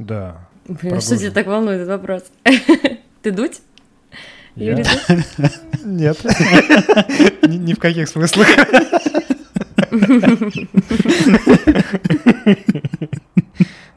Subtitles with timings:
[0.00, 0.48] Да.
[0.66, 2.22] Блин, а что тебя так волнует этот вопрос?
[3.22, 3.60] Ты дуть?
[4.56, 4.72] Я?
[4.72, 5.52] Юрий Дудь?
[5.84, 6.18] Нет.
[7.42, 8.48] Ни ни в каких смыслах.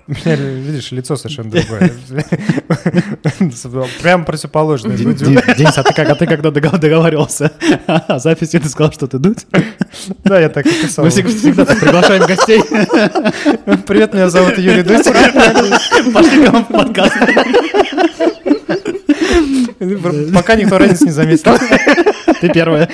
[0.05, 1.91] Меня, видишь, лицо совершенно другое.
[4.01, 4.97] Прям противоположное.
[4.97, 7.53] Денис, а ты, а когда догов- договаривался
[7.87, 9.45] о записи, ты сказал, что ты дуть?
[10.25, 11.05] Да, я так и писал.
[11.05, 12.61] Мы всег- всегда приглашаем гостей.
[13.87, 15.05] Привет, меня зовут Юрий Дудь.
[16.13, 17.15] Пошли к нам в подкаст.
[20.33, 21.57] Пока никто разницы не заметил.
[22.41, 22.89] Ты первая.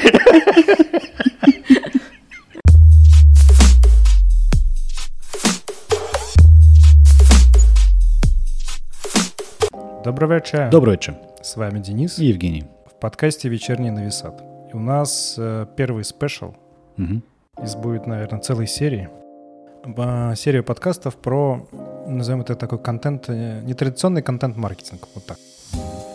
[10.04, 10.70] Добрый вечер.
[10.70, 11.16] Добрый вечер.
[11.42, 12.66] С вами Денис И Евгений.
[12.86, 14.42] в подкасте «Вечерний нависат».
[14.72, 16.54] И у нас э, первый спешл
[16.98, 17.24] Мгм.
[17.64, 19.10] из будет, наверное, целой серии.
[20.36, 21.66] Серия подкастов про,
[22.08, 25.38] назовем это такой контент, э, нетрадиционный контент-маркетинг, вот так.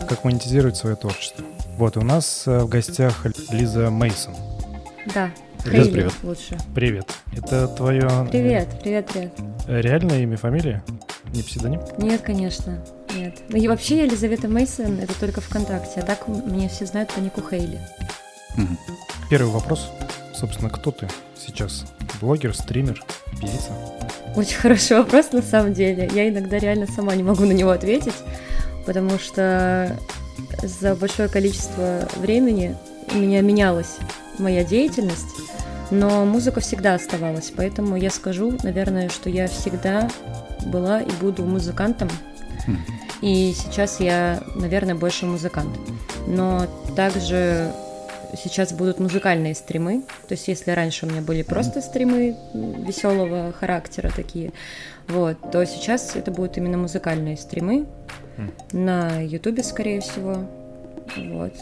[0.07, 1.43] Как монетизировать свое творчество.
[1.77, 4.33] Вот, и у нас э, в гостях Лиза Мейсон.
[5.13, 5.29] Да.
[5.65, 6.13] Лиз, Хейли привет.
[6.23, 6.57] лучше.
[6.75, 7.11] Привет.
[7.35, 9.33] Это твое Привет, привет, привет.
[9.67, 10.83] реальное имя, фамилия?
[11.33, 11.81] Не псевдоним?
[11.97, 12.83] Нет, конечно,
[13.25, 13.35] нет.
[13.49, 17.41] Ну и вообще Елизавета Мейсон это только ВКонтакте, а так меня все знают по нику
[17.41, 17.79] Хейли.
[19.29, 19.89] Первый вопрос.
[20.33, 21.85] Собственно, кто ты сейчас?
[22.21, 23.03] Блогер, стример,
[23.39, 23.71] певица?
[24.35, 26.09] Очень хороший вопрос на самом деле.
[26.13, 28.15] Я иногда реально сама не могу на него ответить,
[28.85, 29.97] потому что
[30.61, 32.75] за большое количество времени
[33.13, 33.97] у меня менялась
[34.37, 35.25] моя деятельность,
[35.91, 40.09] но музыка всегда оставалась, поэтому я скажу, наверное, что я всегда
[40.65, 42.09] была и буду музыкантом.
[43.21, 45.77] И сейчас я, наверное, больше музыкант.
[46.27, 47.71] Но также
[48.35, 50.01] сейчас будут музыкальные стримы.
[50.27, 54.51] То есть, если раньше у меня были просто стримы веселого характера такие,
[55.07, 57.85] вот, то сейчас это будут именно музыкальные стримы
[58.37, 58.51] Мгм.
[58.73, 60.45] на Ютубе, скорее всего.
[61.15, 61.53] Вот.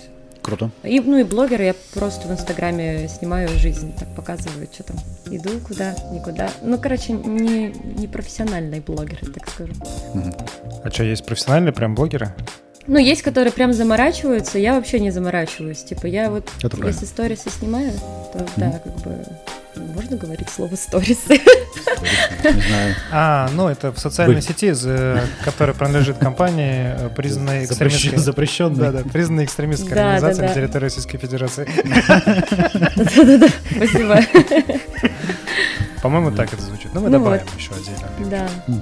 [0.43, 0.69] Круто.
[0.83, 4.97] И, ну и блогеры, я просто в Инстаграме снимаю жизнь, так показываю, что там
[5.31, 6.49] иду куда, никуда.
[6.61, 7.67] Ну, короче, не,
[7.97, 9.73] не профессиональный блогер, так скажу.
[10.83, 12.33] А что, есть профессиональные прям блогеры?
[12.85, 15.81] Ну, есть, которые прям заморачиваются, я вообще не заморачиваюсь.
[15.85, 16.89] Типа, я вот, Это правильно.
[16.93, 17.91] если сторисы снимаю,
[18.33, 18.47] то Мгм.
[18.57, 19.25] да, как бы
[19.75, 21.39] можно говорить слово сторисы.
[22.43, 22.95] Не знаю.
[23.11, 28.17] А, ну это в социальной Вы- сети, за- которая принадлежит компании, э, признанной экстремистской.
[28.17, 28.75] Запрещенный.
[28.79, 30.53] Да, да, признанной экстремистской Да, организацией да, на да.
[30.53, 31.67] территории Российской Федерации.
[32.95, 34.19] Да-да-да, спасибо.
[36.01, 36.91] По-моему, так это звучит.
[36.93, 37.59] Ну, мы Ну добавим вот.
[37.59, 38.49] еще отдельно.
[38.67, 38.73] Да.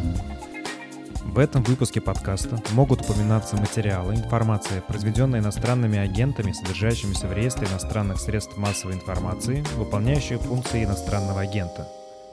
[1.25, 8.19] В этом выпуске подкаста могут упоминаться материалы, информация, произведенная иностранными агентами, содержащимися в реестре иностранных
[8.19, 11.87] средств массовой информации, выполняющие функции иностранного агента.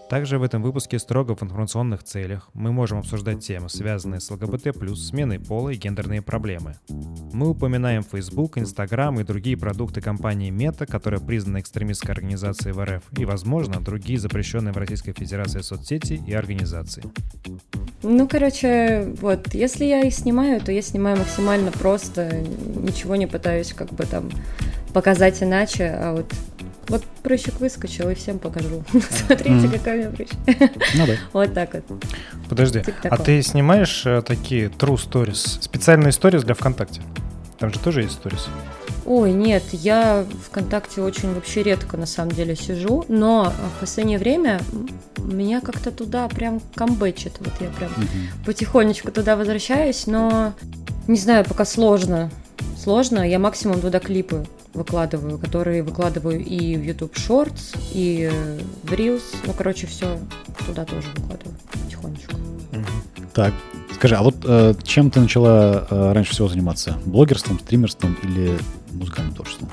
[0.09, 4.75] Также в этом выпуске строго в информационных целях мы можем обсуждать темы, связанные с ЛГБТ+,
[4.97, 6.77] сменой пола и гендерные проблемы.
[6.89, 13.03] Мы упоминаем Facebook, Instagram и другие продукты компании Meta, которая признана экстремистской организацией в РФ,
[13.19, 17.05] и, возможно, другие запрещенные в Российской Федерации соцсети и организации.
[18.03, 22.33] Ну, короче, вот, если я их снимаю, то я снимаю максимально просто,
[22.77, 24.31] ничего не пытаюсь как бы там
[24.95, 26.33] показать иначе, а вот
[26.89, 28.83] вот прыщик выскочил и всем покажу.
[29.11, 29.71] Смотрите, Мгм.
[29.71, 30.29] какой у меня прыщ.
[30.95, 31.15] Ну да.
[31.33, 31.85] Вот так вот.
[32.49, 37.03] Подожди, Типа а ты снимаешь э, такие true stories, специальные stories для ВКонтакте?
[37.59, 38.49] Там же тоже есть stories.
[39.11, 44.61] Ой, нет, я ВКонтакте очень вообще редко на самом деле сижу, но в последнее время
[45.17, 47.33] меня как-то туда прям камбэчит.
[47.41, 48.09] Вот я прям Мгм.
[48.45, 50.53] потихонечку туда возвращаюсь, но
[51.07, 52.31] не знаю, пока сложно.
[52.77, 58.31] Сложно, я максимум туда клипы выкладываю, которые выкладываю и в YouTube Shorts, и
[58.83, 59.23] в Reels.
[59.47, 60.19] Ну, короче, все
[60.67, 62.35] туда тоже выкладываю потихонечку.
[63.33, 63.55] Так,
[63.95, 66.99] скажи, а вот э, чем ты начала э, раньше всего заниматься?
[67.07, 68.59] Блогерством, стримерством или
[68.93, 69.71] музыкальным творчеством?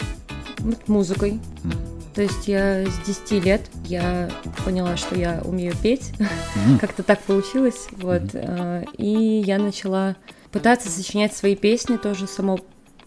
[0.59, 1.40] Вот музыкой.
[1.64, 1.72] М.
[2.14, 4.30] То есть я с 10 лет я
[4.64, 6.14] поняла, что я умею петь.
[6.20, 6.80] М.
[6.81, 7.88] Как-то так получилось.
[7.98, 8.24] Вот.
[8.34, 10.16] э, И я начала
[10.52, 12.59] пытаться сочинять свои песни, тоже само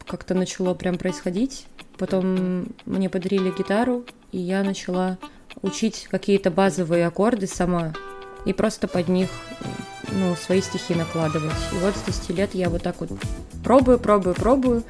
[0.07, 1.67] как-то начало прям происходить.
[1.97, 5.19] Потом мне подарили гитару, и я начала
[5.63, 7.93] учить какие-то базовые аккорды сама.
[8.45, 9.29] И просто под них
[10.13, 11.53] ну, свои стихи накладывать.
[11.73, 13.11] И вот с 10 лет я вот так вот
[13.65, 14.85] пробую, пробую, пробую.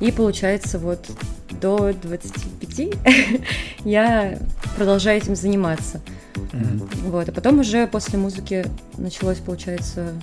[0.00, 1.06] И получается вот
[1.60, 2.94] до 25
[3.84, 4.38] я
[4.76, 6.00] продолжаю этим заниматься.
[7.04, 10.14] Вот, а потом уже после музыки началось, получается,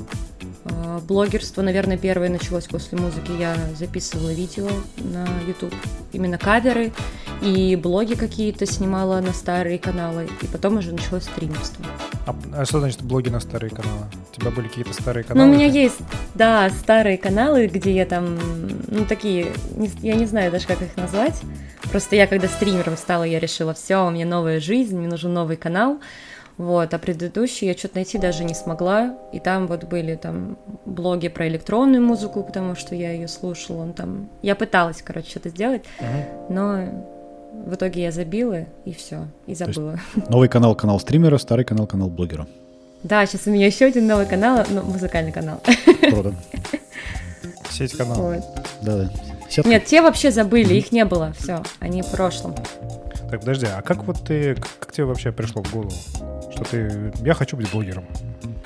[1.07, 1.61] блогерство.
[1.61, 3.31] Наверное, первое началось после музыки.
[3.39, 4.67] Я записывала видео
[4.97, 5.73] на YouTube,
[6.13, 6.91] именно каверы,
[7.41, 10.29] и блоги какие-то снимала на старые каналы.
[10.41, 11.85] И потом уже началось стримерство.
[12.27, 14.05] А, а что значит блоги на старые каналы?
[14.31, 15.49] тебя были какие-то старые Ну, каналы?
[15.51, 15.97] у меня есть,
[16.35, 18.37] да, старые каналы, где я там,
[18.87, 21.39] ну, такие, не- я не знаю даже, как их назвать.
[21.91, 25.57] Просто я, когда стримером стала, я решила, все, у меня новая жизнь, мне нужен новый
[25.57, 25.99] канал.
[26.57, 29.15] Вот, а предыдущий я что-то найти даже не смогла.
[29.33, 33.81] И там вот были там блоги про электронную музыку, потому что я ее слушала.
[33.83, 34.29] Он там...
[34.41, 36.55] Я пыталась, короче, что-то сделать, Мгм.
[36.55, 37.07] но
[37.65, 39.99] в итоге я забила, и все, и забыла.
[40.29, 42.47] Новый канал канал стримера, старый канал канал блогера.
[43.03, 45.59] Да, сейчас у меня еще один новый канал, ну, музыкальный канал.
[46.09, 46.35] Круто.
[47.69, 48.19] Сеть каналов.
[48.19, 48.43] Вот.
[48.81, 49.09] Да-да.
[49.49, 49.69] Сетка.
[49.69, 52.55] Нет, те вообще забыли, их не было, все, они в прошлом.
[53.29, 55.91] Так, подожди, а как вот ты, как тебе вообще пришло в голову,
[56.61, 58.05] что ты, я хочу быть блогером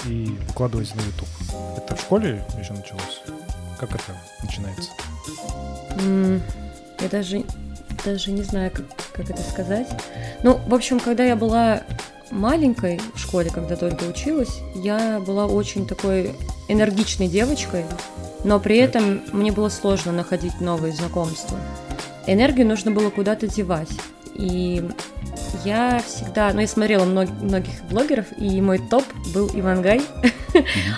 [0.06, 1.30] и выкладывать на YouTube?
[1.78, 3.22] Это в школе еще началось?
[3.80, 4.04] Как это
[4.44, 4.90] начинается?
[7.02, 7.44] Я даже,
[8.04, 9.88] даже не знаю, как, как это сказать.
[10.44, 11.84] Ну, в общем, когда я была
[12.32, 16.36] маленькой в школе, когда только училась, я была очень такой
[16.68, 17.86] энергичной девочкой,
[18.44, 21.58] но при этом мне было сложно находить новые знакомства.
[22.28, 23.90] Энергию нужно было куда-то девать.
[24.36, 24.84] И
[25.64, 29.04] я всегда, ну, я смотрела мног- многих блогеров, и мой топ
[29.34, 30.02] был Ивангай.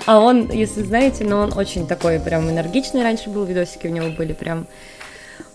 [0.05, 3.03] А он, если знаете, но он очень такой прям энергичный.
[3.03, 4.67] Раньше был, видосики у него были прям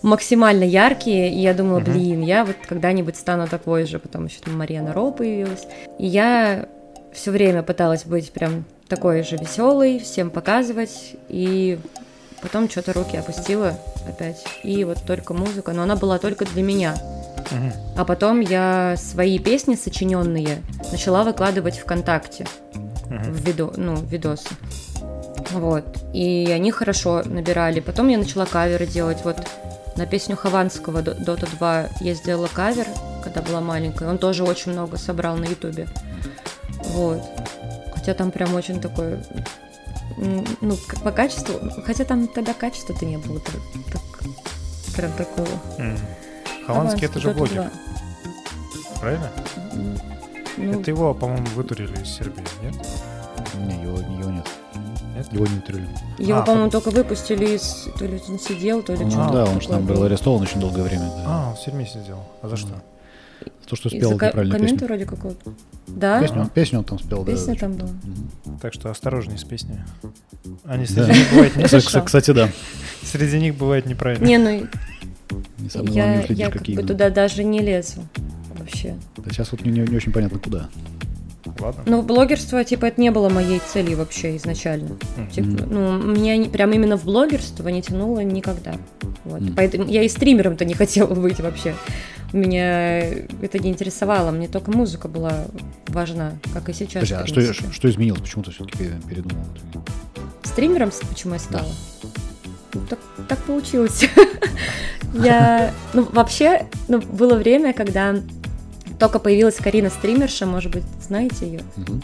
[0.02, 4.58] максимально яркие, и я думала, блин, я вот когда-нибудь стану такой же, потом еще там
[4.58, 5.67] Мария Наро появилась,
[5.99, 6.67] и я
[7.12, 11.79] все время пыталась быть прям такой же веселой, всем показывать, и
[12.43, 13.79] потом что-то руки опустила
[14.09, 16.97] опять, и вот только музыка, но она была только для меня,
[17.97, 22.47] а потом я свои песни сочиненные начала выкладывать ВКонтакте
[23.06, 23.23] Мгм.
[23.33, 24.49] в видо, ну, видосы.
[25.50, 25.85] Вот.
[26.15, 27.81] И они хорошо набирали.
[27.81, 29.19] Потом я начала каверы делать.
[29.25, 29.37] Вот
[29.97, 32.87] на песню Хованского «Д- Дота 2 я сделала кавер,
[33.23, 34.09] когда была маленькая.
[34.09, 35.89] Он тоже очень много собрал на Ютубе.
[36.94, 37.23] Вот.
[37.94, 39.19] Хотя там прям очень такой...
[40.61, 41.55] Ну, как по качеству...
[41.85, 43.55] Хотя там тогда качества-то не было так,
[43.93, 45.49] так- прям такого.
[45.79, 45.99] Мгм.
[46.67, 47.71] Хованский это же блогер, 2.
[49.01, 49.31] правильно?
[49.73, 49.99] М,
[50.59, 52.75] Ну, Это его, по-моему, вытурили из Сербии, нет?
[53.55, 54.47] Не, его, его нет.
[55.17, 55.33] Нет?
[55.33, 55.89] Его не утрели.
[56.19, 57.89] его, А, по-моему, только выпустили из...
[57.99, 60.61] То ли он сидел, то ли Ну что-то да, он же там был арестован очень
[60.61, 61.07] долгое время.
[61.17, 61.25] да.
[61.27, 62.19] А, он в тюрьме сидел.
[62.43, 62.69] А за что?
[63.67, 64.87] То, что спел ко- неправильную коммента песню.
[64.88, 65.53] вроде какого-то.
[65.87, 66.20] Да?
[66.20, 67.32] Песню, он- песню он там спел, да.
[67.32, 67.91] Песня там была.
[68.61, 69.85] Так что осторожней с песнями.
[70.64, 71.05] Они Да.
[71.06, 72.49] среди них бывает не- Кстати, да.
[73.03, 74.25] Среди них бывает неправильно.
[74.25, 74.50] Не, ну
[75.82, 76.76] Не я, я как какие.
[76.76, 76.88] бы да.
[76.88, 78.03] туда даже не лезу
[78.59, 78.97] вообще.
[79.17, 80.69] Да Сейчас вот не, не- не очень понятно, куда.
[81.61, 81.83] Ладно.
[81.87, 84.97] Ну, блогерство, типа, это не было моей целью вообще изначально.
[85.17, 85.31] Мгм.
[85.31, 88.75] Типа, ну, меня не- прям именно в блогерство не тянуло никогда.
[89.25, 89.41] Вот.
[89.41, 89.55] Мгм.
[89.56, 91.75] Поэтому я и стримером-то не хотела быть вообще.
[92.33, 95.44] Меня это не интересовало, мне только музыка была
[95.89, 97.06] важна, как и сейчас.
[97.09, 98.23] Подожди, а что, что изменилось?
[98.23, 99.44] Почему ты все-таки передумал?
[100.44, 101.69] Стримером, почему я стала?
[102.73, 102.99] Ну, так,
[103.29, 104.05] так получилось.
[105.15, 108.17] Я, ну, вообще, ну, было время, когда
[108.99, 111.61] только появилась Карина стримерша, может быть, знаете ее?
[111.77, 112.03] Мгм.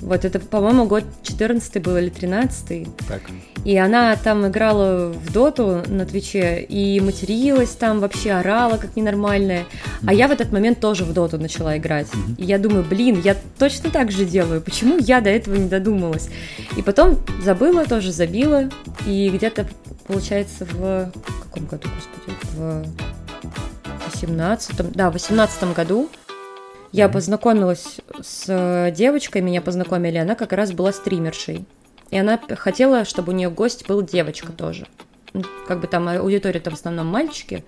[0.00, 3.22] Вот это, по-моему, год 14 был или 13 Так.
[3.64, 9.64] И она там играла в доту на Твиче и материлась там, вообще орала как ненормальная.
[10.06, 12.08] А я в этот момент тоже в доту начала играть.
[12.12, 12.34] Мгм.
[12.34, 14.60] И я думаю, блин, я точно так же делаю.
[14.60, 16.28] Почему я до этого не додумалась?
[16.76, 18.68] И потом забыла, тоже забила.
[19.06, 19.66] И где-то,
[20.06, 21.10] получается, в
[21.44, 23.13] каком году, господи, в
[24.14, 26.08] 18 да, в 18 году
[26.92, 31.64] я познакомилась с э, девочкой, меня познакомили, она как раз была стримершей.
[32.10, 34.86] И она хотела, чтобы у нее гость был девочка тоже.
[35.66, 37.64] Как бы там аудитория там в основном мальчики.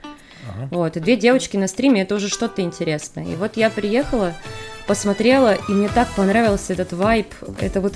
[0.49, 0.69] Ага.
[0.71, 3.25] Вот, и две девочки на стриме, это уже что-то интересное.
[3.25, 4.35] И вот я приехала,
[4.87, 7.29] посмотрела, и мне так понравился этот вайб.
[7.61, 7.95] Это вот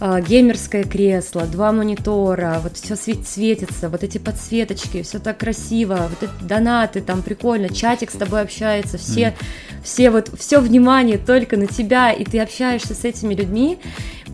[0.00, 6.22] а, геймерское кресло, два монитора, вот все светится, вот эти подсветочки, все так красиво, вот
[6.22, 9.34] эти донаты там прикольно, чатик с тобой общается, все,
[9.82, 13.80] все вот, все внимание только на тебя, и ты общаешься с этими людьми,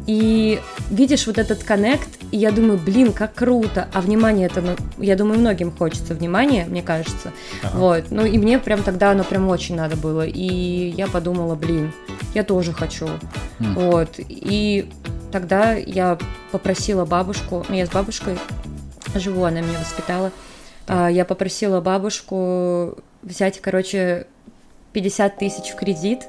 [0.07, 4.77] и видишь вот этот коннект, и я думаю, блин, как круто, а внимание это, ну,
[4.99, 7.33] я думаю, многим хочется внимания, мне кажется,
[7.63, 7.79] Ага.
[7.79, 11.93] вот, ну и мне прям тогда оно прям очень надо было, и я подумала, блин,
[12.35, 13.07] я тоже хочу,
[13.61, 13.75] М.
[13.75, 14.91] вот, и
[15.33, 16.19] тогда я
[16.53, 18.37] попросила бабушку, ну я с бабушкой
[19.15, 20.31] живу, она меня воспитала,
[20.87, 24.27] а, я попросила бабушку взять, короче,
[24.93, 26.27] 50 тысяч в кредит,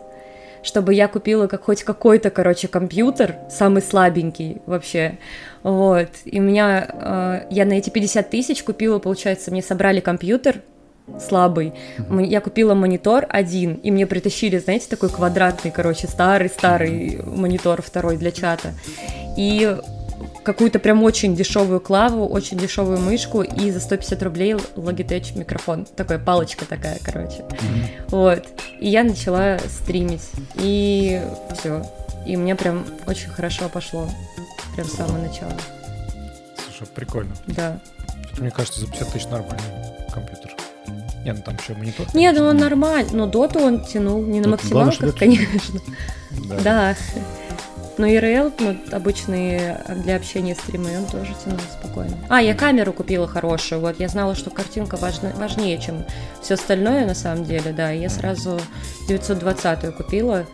[0.65, 5.17] чтобы я купила как хоть какой-то, короче, компьютер, самый слабенький вообще,
[5.63, 10.61] вот, и у меня, э, я на эти 50 тысяч купила, получается, мне собрали компьютер
[11.19, 11.73] слабый,
[12.09, 18.17] М- я купила монитор один, и мне притащили, знаете, такой квадратный, короче, старый-старый монитор второй
[18.17, 18.69] для чата,
[19.37, 19.77] и
[20.45, 25.85] какую-то прям очень дешевую клаву, очень дешевую мышку и за 150 рублей Logitech микрофон.
[25.85, 27.39] Такая палочка такая, короче.
[27.39, 28.09] Mm-hmm.
[28.09, 28.45] Вот.
[28.79, 30.21] И я начала стримить.
[30.55, 31.21] И
[31.57, 31.83] все.
[32.25, 34.07] И мне прям очень хорошо пошло.
[34.75, 35.53] Прям с самого начала.
[36.65, 37.35] Слушай, прикольно.
[37.47, 37.79] Да.
[38.37, 39.59] Мне кажется, за 50 тысяч нормальный
[40.13, 40.51] компьютер.
[41.25, 42.05] Нет, ну там еще монитор.
[42.13, 43.11] Нет, ну он нормальный.
[43.13, 45.81] Но доту он тянул не на максималках, конечно.
[46.49, 46.59] Да.
[46.63, 46.95] да.
[47.97, 52.17] Но IRL, ну, обычные для общения стримы, он тоже тянул спокойно.
[52.29, 56.03] А, я камеру купила хорошую, вот, я знала, что картинка важна, важнее, чем
[56.41, 58.59] все остальное, на самом деле, да, я сразу
[59.07, 60.45] 920-ю купила,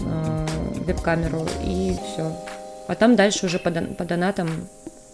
[0.00, 0.46] э,
[0.86, 2.36] веб-камеру, и все.
[2.86, 4.50] А там дальше уже по, дон- по донатам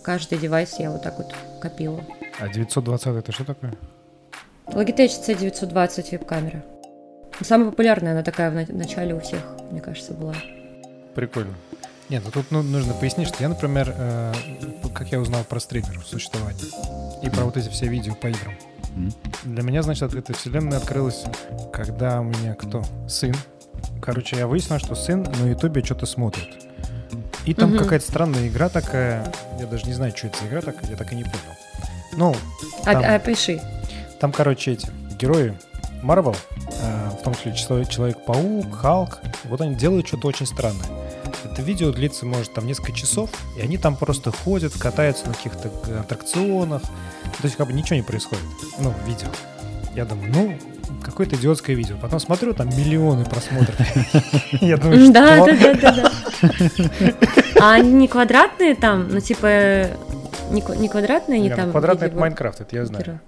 [0.03, 2.01] каждый девайс я вот так вот копила.
[2.41, 3.75] А 920 это что такое?
[4.67, 6.65] Logitech C920 веб-камера.
[7.43, 10.35] Самая популярная она такая в начале у всех, мне кажется, была.
[11.15, 11.55] Прикольно.
[12.09, 14.35] Нет, ну тут ну, нужно пояснить, что я, например, э,
[14.93, 16.67] как я узнал про стримеров существование
[17.23, 18.55] и про вот эти все видео по играм.
[19.45, 21.23] Для меня, значит, эта вселенная открылась,
[21.73, 22.83] когда у меня кто?
[23.09, 23.35] Сын.
[24.03, 26.49] Короче, я выяснил, что сын на ютубе что-то смотрит.
[27.47, 27.79] И там mm-hmm.
[27.79, 31.13] какая-то странная игра такая, я даже не знаю, что это за игра такая, я так
[31.13, 31.37] и не понял.
[32.17, 32.35] Ну,
[32.85, 33.61] а, там, опиши.
[34.19, 34.89] Там, короче, эти
[35.19, 35.57] герои
[36.03, 36.37] Марвел,
[36.83, 41.00] э, в том числе Человек-паук, Халк, вот они делают что-то очень странное.
[41.45, 45.71] Это видео длится, может, там несколько часов, и они там просто ходят, катаются на каких-то
[46.01, 46.83] аттракционах.
[46.83, 48.45] То есть как бы ничего не происходит.
[48.79, 49.29] Ну, видео.
[49.95, 50.59] Я думаю, ну,
[51.03, 51.97] какое-то идиотское видео.
[52.01, 53.77] Потом смотрю, там миллионы просмотров.
[54.61, 55.13] Я думаю, что...
[55.13, 56.13] Да, да, да, да.
[57.61, 59.09] А они не квадратные там?
[59.09, 59.89] Ну, типа,
[60.51, 61.71] не, квадратные они там?
[61.71, 63.21] Квадратный это Майнкрафт, это я знаю.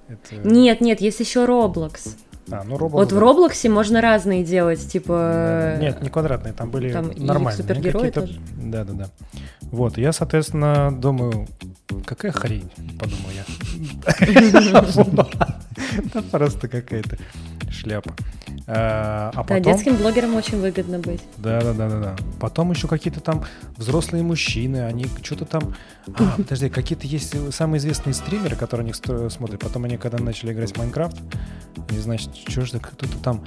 [0.44, 2.16] Нет, нет, есть еще Roblox.
[2.50, 3.16] А, ну Roblox, вот да.
[3.16, 5.76] в Роблоксе можно разные делать, типа...
[5.80, 7.62] Нет, не квадратные, там были там нормальные.
[7.62, 8.40] супергерои тоже.
[8.56, 9.06] Да, да, да.
[9.62, 11.46] Вот, я, соответственно, думаю,
[12.04, 13.44] какая хрень, подумал я.
[15.98, 17.16] Это просто какая-то
[17.70, 18.14] шляпа.
[18.66, 19.62] А, а потом...
[19.62, 21.22] Да, детским блогерам очень выгодно быть.
[21.38, 22.16] Да, да, да, да, да.
[22.40, 23.44] Потом еще какие-то там
[23.76, 25.74] взрослые мужчины, они что-то там.
[26.14, 29.60] А, подожди, какие-то есть самые известные стримеры, которые них смотрят.
[29.60, 31.16] Потом они, когда начали играть в Майнкрафт,
[31.90, 33.44] не значит, что же кто-то там.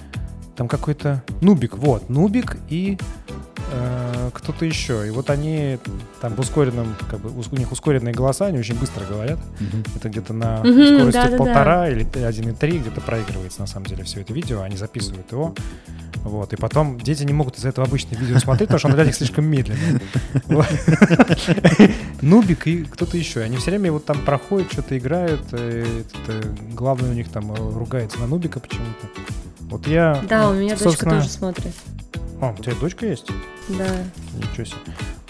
[0.55, 3.54] Там какой-то Нубик, вот, Нубик и э,
[4.33, 5.07] кто-то еще.
[5.07, 5.79] И вот они
[6.21, 9.39] там в ускоренном, как бы, у них ускоренные голоса, они очень быстро говорят.
[9.59, 9.89] Mm-hmm.
[9.95, 11.89] Это где-то на mm-hmm, скорости да, полтора да.
[11.89, 14.61] или 1,3 где-то проигрывается на самом деле все это видео.
[14.61, 15.53] Они записывают его.
[16.23, 19.05] Вот, и потом дети не могут из этого обычного видео смотреть, потому что оно для
[19.05, 20.01] них слишком медленно.
[22.21, 23.41] Нубик и кто-то еще.
[23.41, 25.41] Они все время вот там проходят, что-то играют.
[26.73, 29.07] Главный у них там ругается на Нубика почему-то.
[29.75, 30.23] Вот я...
[30.29, 31.73] Да, у меня дочка тоже смотрит.
[32.39, 33.29] А, у тебя дочка есть?
[33.67, 33.85] Да.
[34.33, 34.79] Ничего себе.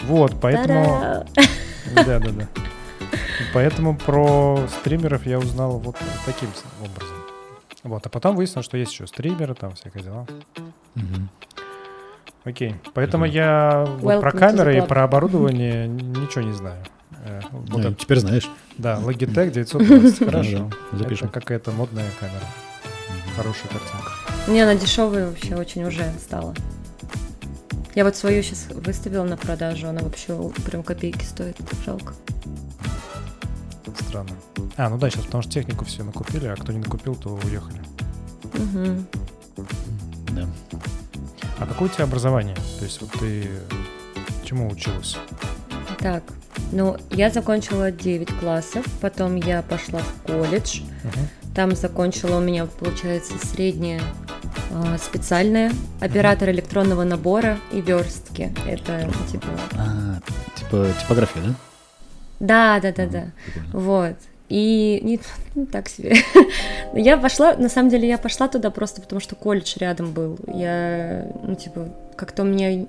[0.02, 1.26] Вот, поэтому...
[1.96, 2.46] Да-да-да.
[3.52, 6.48] Поэтому про стримеров я узнал вот таким
[6.80, 7.16] образом.
[7.82, 10.28] Вот, а потом выяснилось, что есть еще стримеры, там всякие дела.
[12.44, 12.76] Окей.
[12.94, 16.84] Поэтому я вот про камеры и про оборудование ничего не знаю.
[17.24, 18.48] Э, вот ну, теперь знаешь.
[18.78, 20.18] Да, Logitech 920.
[20.24, 20.70] Хорошо.
[20.92, 21.26] Запишем.
[21.26, 22.44] Это какая-то модная камера.
[23.36, 24.25] Хорошая картинка.
[24.48, 26.54] Не, она дешевая вообще очень уже стала.
[27.96, 32.14] Я вот свою сейчас выставила на продажу, она вообще прям копейки стоит, жалко.
[34.08, 34.30] Странно.
[34.76, 37.80] А, ну да, сейчас потому что технику все накупили, а кто не накупил, то уехали.
[38.54, 39.66] Угу.
[40.32, 40.46] Да.
[41.58, 42.56] А какое у тебя образование?
[42.78, 43.48] То есть вот ты
[44.44, 45.16] чему училась?
[45.98, 46.22] Так,
[46.70, 50.82] ну, я закончила 9 классов, потом я пошла в колледж.
[51.04, 51.54] Угу.
[51.54, 54.02] Там закончила у меня, получается, средняя
[54.72, 58.52] а, специальная, оператор электронного набора и верстки.
[58.66, 59.48] Это типа...
[59.74, 60.20] А,
[60.56, 61.54] типа типография, да?
[62.38, 63.24] Да, да, да, да.
[63.72, 64.16] Вот.
[64.48, 65.20] И не,
[65.54, 66.16] ну, так себе.
[66.94, 70.38] я пошла, на самом деле, я пошла туда просто потому, что колледж рядом был.
[70.46, 72.86] Я, ну, типа, как-то меня...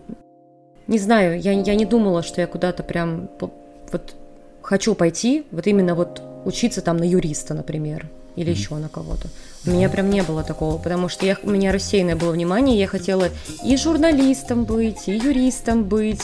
[0.88, 4.16] Не знаю, я, я не думала, что я куда-то прям вот
[4.62, 8.56] хочу пойти, вот именно вот учиться там на юриста, например, или mm-hmm.
[8.56, 9.27] еще на кого-то.
[9.65, 12.88] У меня прям не было такого, потому что я, у меня рассеянное было внимание, я
[12.88, 13.29] хотела
[13.65, 16.22] и журналистом быть, и юристом быть,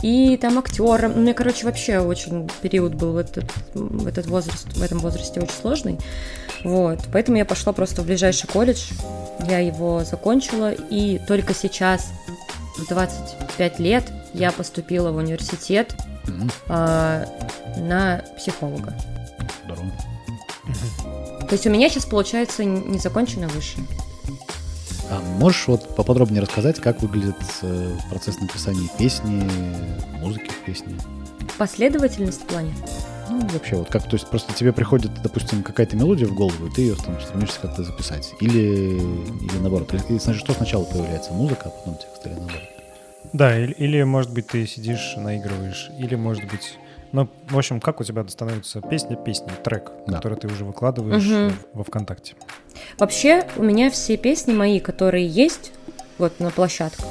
[0.00, 1.16] и там актером.
[1.16, 5.40] У меня, короче, вообще очень период был в этот, в этот возраст, в этом возрасте
[5.40, 5.98] очень сложный.
[6.64, 8.92] Вот, поэтому я пошла просто в ближайший колледж,
[9.48, 12.08] я его закончила, и только сейчас,
[12.78, 15.94] в 25 лет, я поступила в университет
[16.26, 16.50] mm-hmm.
[16.68, 18.94] э, на психолога.
[19.64, 19.92] Здорово.
[21.48, 23.84] То есть у меня сейчас получается незаконченное высшее.
[25.08, 29.48] А можешь вот поподробнее рассказать, как выглядит э, процесс написания песни,
[30.20, 30.94] музыки в песне?
[31.58, 32.74] Последовательность в плане?
[33.30, 36.70] Ну, вообще, вот как, то есть просто тебе приходит, допустим, какая-то мелодия в голову, и
[36.70, 38.34] ты ее там стремишься как-то записать.
[38.40, 39.92] Или, или наоборот.
[39.94, 41.32] Или, значит, что сначала появляется?
[41.32, 42.62] Музыка, а потом текст, или наоборот?
[43.32, 46.78] Да, или, или, может быть, ты сидишь, наигрываешь, или, может быть...
[47.12, 50.16] Ну, в общем, как у тебя становится песня песня, трек, Да.
[50.16, 51.52] который ты уже выкладываешь Мгм.
[51.72, 52.34] во ВКонтакте?
[52.98, 55.72] Вообще, у меня все песни мои, которые есть
[56.18, 57.04] вот на площадке,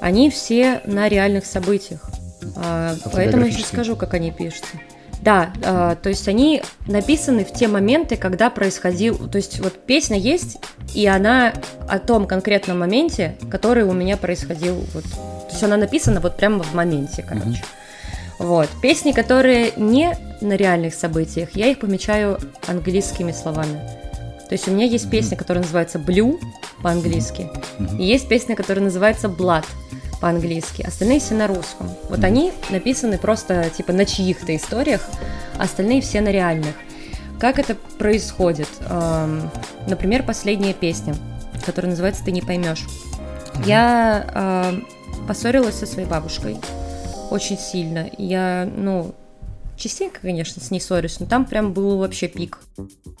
[0.00, 2.10] они все на реальных событиях.
[2.56, 4.78] А, поэтому я сейчас скажу, как они пишутся.
[5.22, 9.28] Да, а, то есть они написаны в те моменты, когда происходил...
[9.28, 10.56] То есть вот песня есть,
[10.94, 11.52] и она
[11.88, 14.76] о том конкретном моменте, который у меня происходил.
[14.94, 15.04] Вот.
[15.04, 17.62] То есть она написана вот прямо в моменте, короче.
[18.40, 18.70] Вот.
[18.80, 23.78] Песни, которые не на реальных событиях, я их помечаю английскими словами.
[24.48, 26.40] То есть у меня есть песня, которая называется Blue
[26.82, 27.50] по-английски,
[27.98, 29.66] и есть песня, которая называется Blood
[30.22, 30.82] по-английски.
[30.82, 31.90] Остальные все на русском.
[32.08, 35.06] Вот они написаны просто типа на чьих-то историях,
[35.58, 36.74] остальные все на реальных.
[37.38, 38.68] Как это происходит?
[38.88, 39.50] Эм,
[39.86, 41.14] Например, последняя песня,
[41.64, 42.86] которая называется «Ты не поймешь».
[43.66, 44.86] Я эм,
[45.28, 46.58] поссорилась со своей бабушкой
[47.32, 48.10] очень сильно.
[48.18, 49.14] Я, ну,
[49.76, 52.58] частенько, конечно, с ней ссорюсь, но там прям был вообще пик.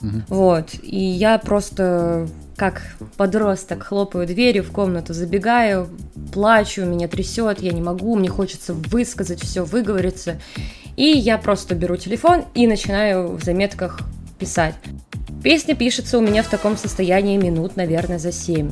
[0.00, 0.24] Мгм.
[0.28, 0.74] Вот.
[0.82, 2.82] И я просто как
[3.16, 5.88] подросток хлопаю дверью в комнату, забегаю,
[6.32, 10.40] плачу, меня трясет, я не могу, мне хочется высказать все, выговориться.
[10.96, 14.00] И я просто беру телефон и начинаю в заметках
[14.38, 14.74] писать.
[15.42, 18.70] Песня пишется у меня в таком состоянии минут, наверное, за 7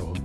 [0.00, 0.16] Ого.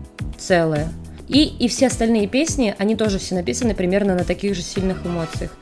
[1.30, 5.56] И, и все остальные песни, они тоже все написаны примерно на таких же сильных эмоциях.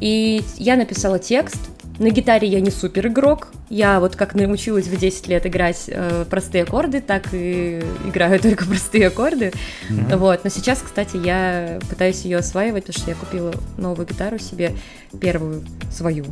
[0.00, 1.58] И я написала текст.
[1.98, 3.48] На гитаре я не супер игрок.
[3.68, 8.64] Я вот как научилась в 10 лет играть э, простые аккорды, так и играю только
[8.64, 9.52] простые аккорды.
[9.90, 10.40] Вот.
[10.42, 14.72] Но сейчас, кстати, я пытаюсь ее осваивать, потому что я купила новую гитару себе,
[15.20, 15.62] первую
[15.92, 16.24] свою.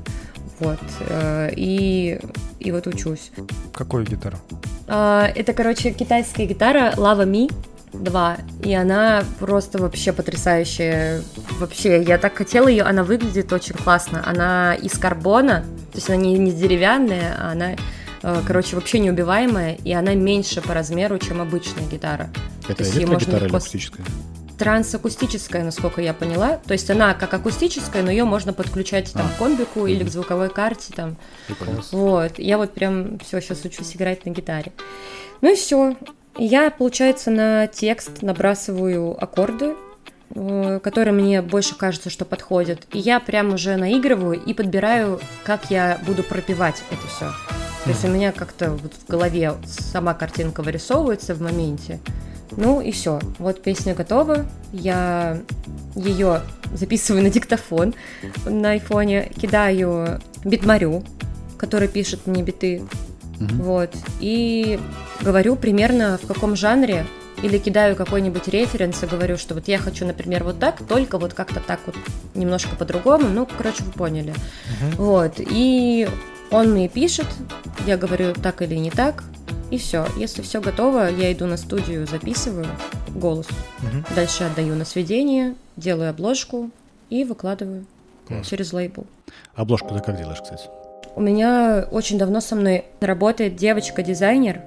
[0.60, 0.80] Вот.
[1.00, 2.18] э, И,
[2.60, 3.30] и вот учусь.
[3.74, 4.38] Какую гитару?
[4.86, 7.52] А, Это, короче, китайская гитара Lava Mi
[7.92, 11.22] 2, и она просто вообще потрясающая.
[11.58, 14.22] Вообще, я так хотела ее, она выглядит очень классно.
[14.26, 17.76] Она из карбона, то есть она не, не деревянная, а она,
[18.22, 22.30] э, короче, вообще неубиваемая, и она меньше по размеру, чем обычная гитара.
[22.68, 24.06] Это электрогитара или акустическая?
[24.58, 26.56] Трансакустическая, насколько я поняла.
[26.56, 29.34] То есть она как акустическая, но ее можно подключать там А.
[29.34, 31.16] к комбику или к звуковой карте там.
[31.46, 31.80] Прикольно.
[31.92, 34.72] Вот, я вот прям все сейчас учусь играть на гитаре.
[35.40, 35.96] Ну и все.
[36.38, 39.74] Я, получается, на текст набрасываю аккорды,
[40.34, 42.86] э, которые мне больше кажется, что подходят.
[42.92, 47.32] И я прям уже наигрываю и подбираю, как я буду пропивать это все.
[47.82, 51.98] То есть у меня как-то вот в голове сама картинка вырисовывается в моменте.
[52.52, 53.18] Ну и все.
[53.38, 54.46] Вот песня готова.
[54.72, 55.38] Я
[55.96, 57.94] ее записываю на диктофон
[58.46, 61.02] на айфоне, кидаю битмарю,
[61.56, 62.82] который пишет мне биты.
[63.40, 63.62] Мгм.
[63.62, 63.90] Вот.
[64.20, 64.78] И
[65.20, 67.06] говорю примерно в каком жанре,
[67.42, 71.34] или кидаю какой-нибудь референс и говорю, что вот я хочу, например, вот так, только вот
[71.34, 71.94] как-то так вот
[72.34, 73.28] немножко по-другому.
[73.28, 74.34] Ну, короче, вы поняли.
[74.96, 75.34] Вот.
[75.38, 76.08] И
[76.50, 77.26] он мне пишет,
[77.86, 79.22] я говорю так или не так,
[79.70, 80.06] и все.
[80.16, 82.66] Если все готово, я иду на студию, записываю
[83.14, 83.46] голос.
[83.80, 84.04] Мгм.
[84.14, 86.70] Дальше отдаю на сведение, делаю обложку
[87.10, 87.86] и выкладываю
[88.44, 89.06] через лейбл.
[89.54, 90.68] Обложку ты как делаешь, кстати?
[91.18, 94.60] У меня очень давно со мной работает девочка-дизайнер.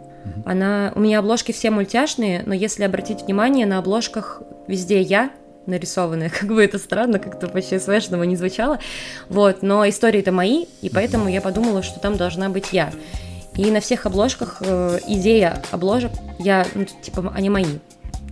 [0.46, 5.32] Она, у меня обложки все мультяшные, но если обратить внимание, на обложках везде я
[5.66, 8.80] нарисованная, как бы это странно, как-то почти смешного не звучало,
[9.30, 12.92] вот, но истории-то мои, и поэтому я подумала, что там должна быть я.
[13.56, 17.80] И на всех обложках э, идея обложек, я, ну, типа, они мои.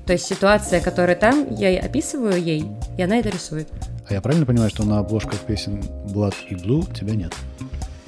[0.06, 2.66] То есть ситуация, которая там, я описываю ей,
[2.98, 3.70] и она это рисует.
[4.10, 7.34] А я правильно понимаю, что на обложках песен Blood и Blue тебя нет?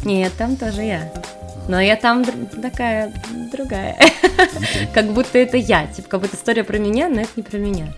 [0.03, 1.11] Нет, там тоже я.
[1.67, 2.25] Но я там
[2.61, 3.13] такая
[3.51, 3.97] другая.
[4.93, 5.85] Как будто это я.
[5.87, 7.93] Типа, как будто история про меня, но это не про меня.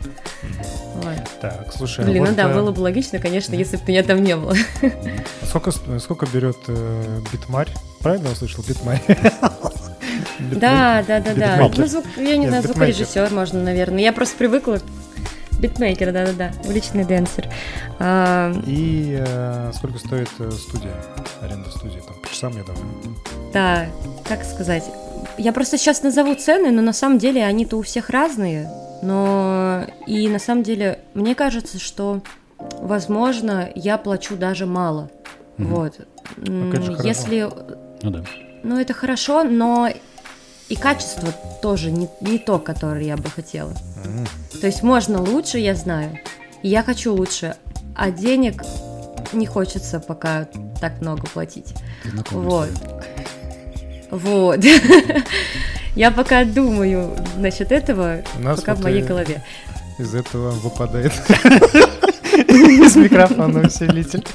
[0.95, 1.15] Вот.
[1.41, 4.21] Так, слушай, а Блин, ну да, э, было бы логично, конечно, если бы меня там
[4.21, 4.53] не было.
[5.47, 7.69] сколько, сколько берет э, битмарь?
[7.99, 8.63] Правильно я услышал?
[8.67, 9.01] Битмарь.
[9.07, 11.71] Бит- Да, да, да, да.
[11.75, 14.01] Ну, звук, я не знаю, звукорежиссер можно, наверное.
[14.01, 14.79] Я просто привыкла.
[15.63, 16.51] Битмейкер, да, да, да.
[16.67, 17.47] Уличный дэнсер.
[17.97, 20.93] А, И э, сколько стоит э, студия,
[21.41, 22.01] аренда студии?
[22.05, 22.83] Там по часам я давай.
[23.53, 23.85] Да,
[24.27, 24.83] как сказать.
[25.37, 28.69] Я просто сейчас назову цены, но на самом деле они-то у всех разные.
[29.03, 32.19] Но и на самом деле мне кажется, что,
[32.57, 35.09] возможно, я плачу даже мало.
[35.55, 35.75] Мгм.
[35.75, 35.93] Вот.
[36.45, 36.97] Хорошо.
[37.03, 37.49] Если,
[38.01, 38.23] Ну да.
[38.63, 39.89] ну это хорошо, но
[40.67, 41.29] и качество
[41.61, 43.71] тоже не, не то, которое я бы хотела.
[44.59, 46.19] То есть можно лучше, я знаю.
[46.61, 47.55] И я хочу лучше.
[47.95, 48.63] А денег
[49.33, 50.47] не хочется пока
[50.79, 51.73] так много платить.
[52.31, 52.69] Вот.
[54.11, 54.59] Вот.
[55.95, 59.43] Я пока думаю насчет этого, пока в моей голове.
[59.99, 61.13] Из этого выпадает
[62.33, 64.25] из микрофона усилитель.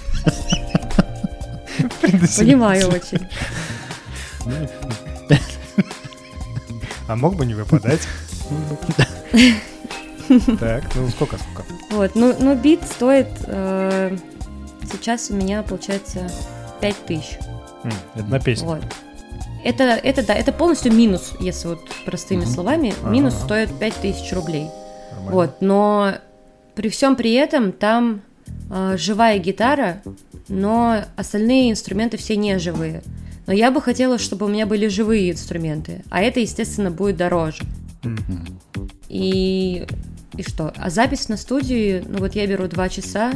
[2.37, 3.27] Понимаю очень.
[7.09, 8.01] А мог бы не выпадать?
[10.61, 11.65] Так, ну сколько, сколько?
[11.91, 14.15] Вот, ну, ну бит стоит э,
[14.93, 16.31] сейчас у меня получается
[16.83, 17.39] 5000.
[17.85, 18.67] М, Это на песню.
[18.67, 18.83] Вот.
[19.65, 22.51] Это, это, да, это полностью минус, если вот простыми Мгм.
[22.51, 22.95] словами.
[23.05, 23.45] Минус Ага.
[23.45, 24.69] стоит 5000 рублей.
[25.13, 25.31] Нормально.
[25.33, 26.13] Вот, но
[26.75, 28.21] при всем при этом там
[28.71, 30.03] э, живая гитара,
[30.49, 33.03] но остальные инструменты все не живые.
[33.47, 37.63] Но я бы хотела, чтобы у меня были живые инструменты, а это, естественно, будет дороже.
[39.09, 39.87] И,
[40.37, 40.73] и что?
[40.77, 43.33] А запись на студии, ну вот я беру два часа.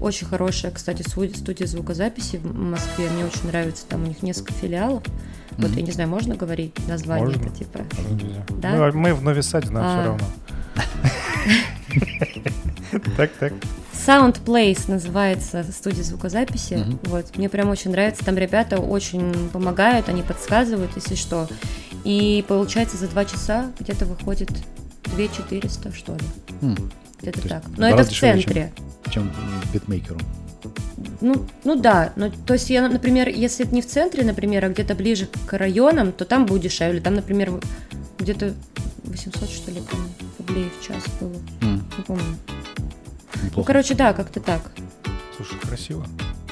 [0.00, 3.08] Очень хорошая, кстати, студия звукозаписи в Москве.
[3.10, 5.02] Мне очень нравится, там у них несколько филиалов.
[5.56, 5.78] Вот, Мгм.
[5.78, 7.42] я не знаю, можно говорить название Можно.
[7.46, 7.80] это типа?
[8.60, 8.88] Да?
[8.88, 9.90] А мы в Новисаде, нам А.
[9.90, 10.26] все равно.
[13.16, 13.52] Так, так.
[13.92, 16.74] Sound Place называется студия звукозаписи.
[16.74, 16.98] Мгм.
[17.04, 18.24] Вот, мне прям очень нравится.
[18.24, 21.48] Там ребята очень помогают, они подсказывают, если что.
[22.04, 24.50] И получается за два часа где-то выходит
[25.14, 26.20] 2400, что ли.
[26.62, 27.64] М, Где-то так.
[27.76, 28.72] Но это в дешевле, чем- центре.
[29.10, 29.32] Чем
[29.72, 30.18] битмейкеру.
[31.20, 34.68] Ну, ну да, ну, то есть я, например, если это не в центре, например, а
[34.70, 37.00] где-то ближе к районам, то там будет дешевле.
[37.00, 37.52] Там, например,
[38.18, 38.54] где-то
[39.04, 40.08] 800, что ли, помню,
[40.38, 41.32] рублей в час было.
[41.62, 42.24] М, Не помню.
[43.34, 43.66] Ну, Неплохо.
[43.66, 44.62] короче, да, как-то так.
[45.36, 46.06] Слушай, красиво.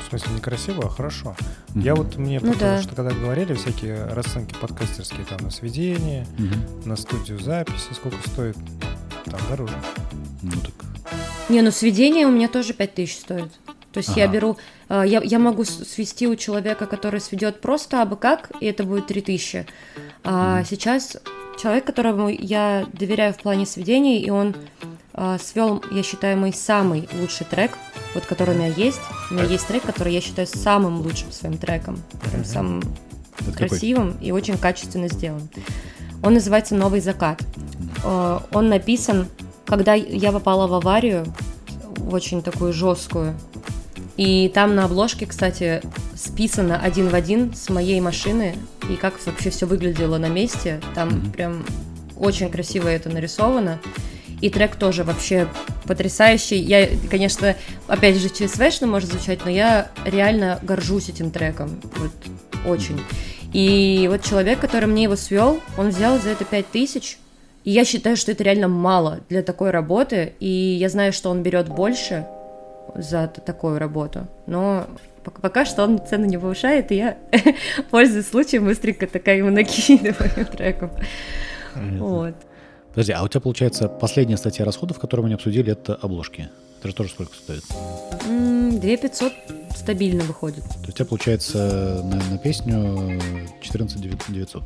[0.09, 1.37] В смысле, не красиво, а хорошо.
[1.75, 1.81] Мгм.
[1.85, 2.83] Я вот мне, Ну потому да.
[2.83, 6.89] что когда говорили всякие расценки подкастерские, там на сведение, Мгм.
[6.89, 8.57] на студию записи, сколько стоит,
[9.27, 9.75] там дороже.
[10.43, 10.73] Ну так.
[11.51, 13.53] Не, ну сведение у меня тоже 5000 стоит.
[13.93, 14.33] То есть я Ага.
[14.33, 14.57] беру,
[14.89, 19.09] э, я, я могу свести у человека, который сведет просто абы как, и это будет
[19.09, 19.67] 3000.
[20.25, 21.19] А сейчас
[21.61, 24.55] человек, которому я доверяю в плане сведений, и он
[25.41, 27.73] свел, я считаю, мой самый лучший трек,
[28.15, 29.01] вот который у меня есть.
[29.31, 32.79] У меня есть трек, который я считаю самым лучшим своим треком, прям самым
[33.41, 33.69] Это какой?
[33.69, 35.49] красивым и очень качественно сделан.
[36.23, 37.43] Он называется «Новый закат».
[38.05, 39.29] Э, Он написан,
[39.67, 41.25] когда я попала в аварию,
[42.11, 43.35] очень такую жесткую.
[44.17, 45.81] И там на обложке, кстати,
[46.17, 48.57] списано один в один с моей машины,
[48.91, 50.81] и как вообще все выглядело на месте.
[50.95, 51.31] Там Мгм.
[51.33, 51.67] прям
[52.17, 53.79] очень красиво это нарисовано.
[54.41, 55.49] И трек тоже вообще
[55.85, 56.59] потрясающий.
[56.59, 61.81] Я, конечно, опять же, ЧСВшно может звучать, но я реально горжусь этим треком.
[61.97, 62.13] Вот
[62.67, 63.01] очень.
[63.53, 67.19] И вот человек, который мне его свел, он взял за это 5000.
[67.65, 70.35] И я считаю, что это реально мало для такой работы.
[70.39, 72.27] И я знаю, что он берет больше
[72.95, 74.27] за такую работу.
[74.47, 74.87] Но
[75.25, 77.17] пок- пока что он цену не повышает, и я,
[77.91, 80.91] пользуясь случаем, быстренько такая ему накидываю треков.
[81.75, 81.99] Понятно.
[81.99, 82.35] Вот.
[82.91, 86.49] Подожди, а у тебя, получается, последняя статья расходов, которую мы не обсудили, это обложки.
[86.79, 87.65] Это же тоже сколько стоит?
[88.29, 89.33] М, 2500
[89.77, 90.63] стабильно выходит.
[90.65, 93.21] То есть у тебя, получается, на, на песню
[93.61, 94.63] 14 900.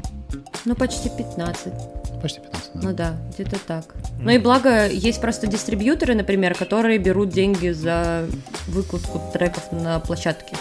[0.65, 1.73] Ну, почти 15.
[2.21, 2.81] Почти 15, да.
[2.83, 3.95] Ну да, где-то так.
[4.19, 8.27] Ну и благо, есть просто дистрибьюторы, например, которые берут деньги за
[8.69, 10.57] выкладку треков на площадке.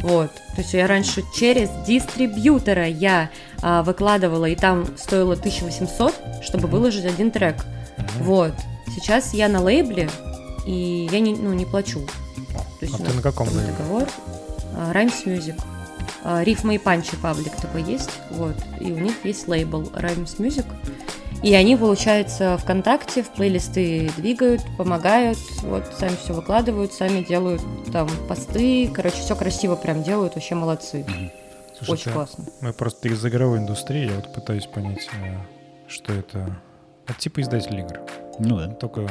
[0.00, 0.30] Вот.
[0.54, 3.30] То есть я раньше через дистрибьютора я
[3.62, 7.56] а, выкладывала, и там стоило 1800, чтобы выложить один трек.
[8.20, 8.52] Вот.
[8.94, 10.08] Сейчас я на лейбле,
[10.66, 12.00] и я не, ну, не плачу.
[12.80, 13.72] То есть А у ты на каком лейбле?
[13.78, 14.08] договор.
[14.74, 15.60] А, Rhymes Music.
[16.22, 18.10] А, Рифма и Панчи паблик такой есть.
[18.30, 18.54] Вот.
[18.80, 20.66] И у них есть лейбл Rhymes Music.
[21.46, 28.08] И они, получается, ВКонтакте в плейлисты двигают, помогают, вот, сами все выкладывают, сами делают там
[28.28, 31.06] посты, короче, все красиво прям делают, вообще молодцы.
[31.78, 32.44] Слушай, Очень классно.
[32.62, 35.36] Мы просто из игровой индустрии, я вот пытаюсь понять, э,
[35.86, 36.56] что это.
[37.06, 38.00] Это типа издатель игр,
[38.40, 38.66] Ну да.
[38.70, 39.08] только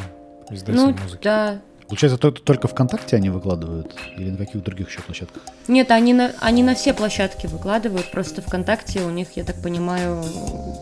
[0.50, 1.24] издатель Ну, музыки.
[1.24, 1.62] да.
[1.88, 3.96] Получается, то- только ВКонтакте они выкладывают?
[4.18, 5.44] Или на каких других еще площадках?
[5.68, 10.24] Нет, они на, они на все площадки выкладывают, просто ВКонтакте у них, я так понимаю,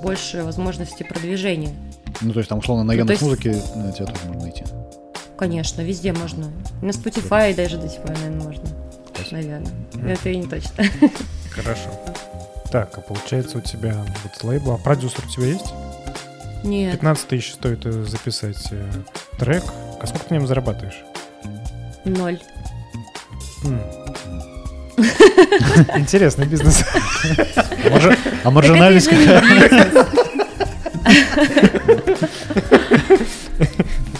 [0.01, 1.73] больше возможностей продвижения.
[2.21, 4.63] Ну, то есть там, условно, на Ну, то есть- Яндекс.Музыке на тебя тоже можно найти.
[5.37, 6.45] Конечно, везде можно.
[6.81, 8.63] На Spotify даже до сих пор, наверное, можно.
[9.31, 9.71] Наверное.
[9.93, 10.07] Мгм.
[10.07, 10.85] Это я не точно.
[11.51, 11.89] Хорошо.
[12.71, 15.65] Так, а получается у тебя вот лейбл, а продюсер у тебя есть?
[16.63, 16.93] Нет.
[16.93, 18.89] 15 тысяч стоит э, записать э,
[19.37, 19.63] трек.
[20.03, 21.01] А сколько ты на нем зарабатываешь?
[22.03, 22.37] Ноль.
[25.95, 26.83] Интересный бизнес.
[28.43, 29.41] А маржинальность какая?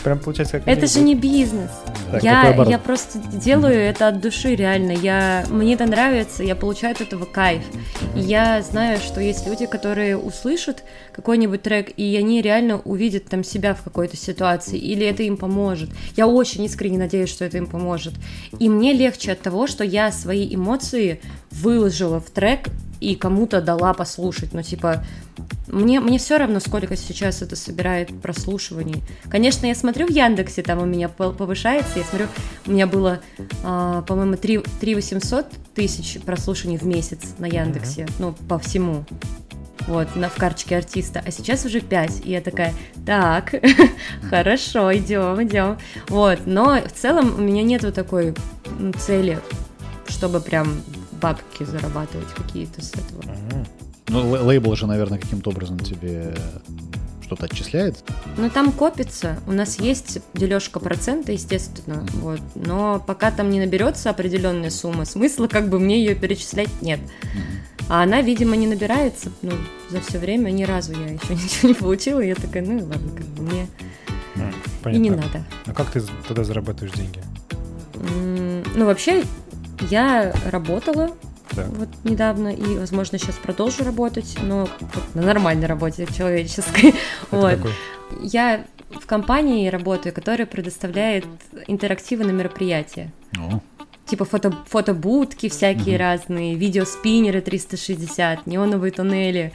[0.06, 1.70] Прям получается как Это же не бизнес.
[2.14, 4.92] Так, Я, я просто делаю это от души, реально.
[4.92, 7.64] Я, мне это нравится, я получаю от этого кайф.
[8.16, 13.44] И я знаю, что есть люди, которые услышат какой-нибудь трек, и они реально увидят там
[13.44, 15.90] себя в какой-то ситуации, или это им поможет.
[16.16, 18.14] Я очень искренне надеюсь, что это им поможет.
[18.60, 21.20] И мне легче от того, что я свои эмоции
[21.52, 24.54] выложила в трек и кому-то дала послушать.
[24.54, 25.04] Ну, типа,
[25.74, 29.04] мне, мне все равно, сколько сейчас это собирает прослушиваний.
[29.30, 32.28] Конечно, я смотрю в Яндексе, там у меня повышается, я смотрю,
[32.66, 33.22] у меня было,
[33.64, 39.06] а, по-моему, 3, 3 800 тысяч прослушиваний в месяц на Яндексе, ну, по всему.
[39.88, 42.74] Вот, на, в карточке артиста, а сейчас уже 5, и я такая,
[43.06, 43.54] так,
[44.30, 45.78] хорошо, идем, идем.
[46.08, 48.34] Вот, но в целом у меня нету такой
[48.98, 49.40] цели,
[50.08, 50.82] чтобы прям
[51.22, 53.24] бабки зарабатывать какие-то с этого.
[54.10, 56.36] Ну, лей- лейбл же, наверное, каким-то образом тебе
[57.22, 58.04] что-то отчисляет.
[58.38, 59.38] Ну, там копится.
[59.48, 62.42] У нас есть дележка процента, естественно, вот.
[62.56, 67.00] Но пока там не наберется определенная сумма, смысла как бы мне ее перечислять нет.
[67.90, 69.52] А она, видимо, не набирается, ну,
[69.90, 72.20] за все время ни разу я еще ничего не получила.
[72.20, 73.68] И я такая, ну ладно, как бы мне
[74.36, 74.50] М,
[74.94, 75.16] и не понятно.
[75.34, 75.46] надо.
[75.66, 77.22] А как ты тогда зарабатываешь деньги?
[77.96, 79.24] М, Ну, вообще,
[79.90, 81.12] я работала
[81.50, 81.68] Так.
[81.68, 84.68] вот недавно и, возможно, сейчас продолжу работать, но
[85.14, 86.90] на нормальной работе человеческой.
[87.32, 87.56] Это Вот.
[87.58, 87.72] какой?
[88.24, 91.26] Я в компании работаю, которая предоставляет
[91.68, 93.12] интерактивы на мероприятия.
[93.34, 93.62] Ну,
[94.06, 96.00] Типа фото, фотобудки всякие Мгм.
[96.06, 99.54] разные, видеоспиннеры 360, неоновые туннели.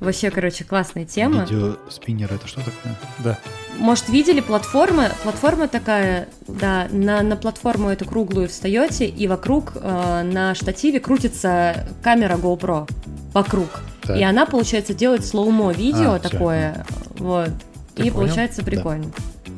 [0.00, 1.42] Вообще, короче, классная тема.
[1.44, 2.96] видеоспиннер это что такое?
[3.18, 3.38] Да.
[3.78, 5.10] Может, видели платформа?
[5.22, 11.86] Платформа такая, да, на, на платформу эту круглую встаете, и вокруг э, на штативе крутится
[12.02, 12.88] камера GoPro.
[13.32, 13.68] Вокруг.
[14.02, 14.16] Так.
[14.16, 16.84] И она, получается, делает слоумо видео А, такое.
[17.18, 17.50] Вот.
[17.94, 18.26] Ты и понял?
[18.26, 19.06] получается прикольно.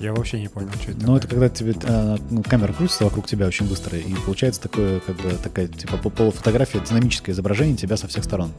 [0.01, 3.27] Я вообще не понял, что это Ну, это когда тебе э, ну, камера крутится вокруг
[3.27, 7.99] тебя очень быстро, и получается такое, как бы, такая, типа, по- полуфотография, динамическое изображение тебя
[7.99, 8.51] со всех сторон.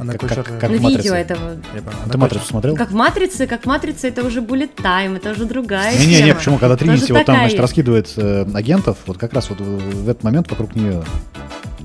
[0.00, 1.02] А на как- как- чёрт- как Ну, в «Матрице».
[1.02, 1.50] видео этого.
[1.74, 1.96] Я понял.
[2.04, 2.74] А Ты «Матрицу» смотрел?
[2.76, 6.34] Как в матрице, как в матрице, это уже bullet time, это уже другая Не-не-не, тема.
[6.34, 6.58] почему?
[6.58, 9.64] Когда Тринити вот там, значит, раскидывает э, агентов, вот как раз вот в,
[10.04, 11.04] в этот момент вокруг нее.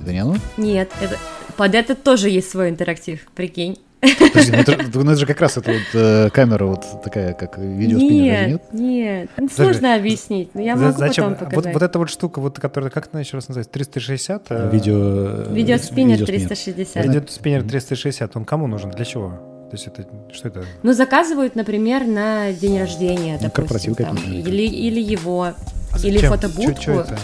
[0.02, 0.36] Это не оно?
[0.58, 1.18] Нет, это...
[1.58, 3.78] под это тоже есть свой интерактив, прикинь.
[4.02, 7.34] Подожди, ну это, же- ну это же как раз это вот э, камера вот такая,
[7.34, 8.74] как видеоспиннер, разве Нет, нет?
[8.74, 9.56] нет, ну, Подожди.
[9.74, 11.24] сложно объяснить, но я За- могу Зачем?
[11.26, 11.74] потом Вот, показать.
[11.74, 14.44] вот эта вот штука, вот, которая, как она еще раз называется, 360?
[14.50, 14.94] э, Видео...
[14.98, 16.26] э, Видеоспиннер видеоспиннер.
[16.26, 17.06] 360.
[17.06, 18.92] Видеоспиннер 360, он кому нужен?
[18.92, 19.30] Для чего?
[19.30, 20.64] То есть это, что это?
[20.84, 25.56] Ну, заказывают, например, на день рождения, Ну, допустим, корпоративы там, или, или его, А
[26.04, 26.32] или зачем?
[26.32, 26.74] фотобудку.
[26.74, 27.18] Чё- чё это?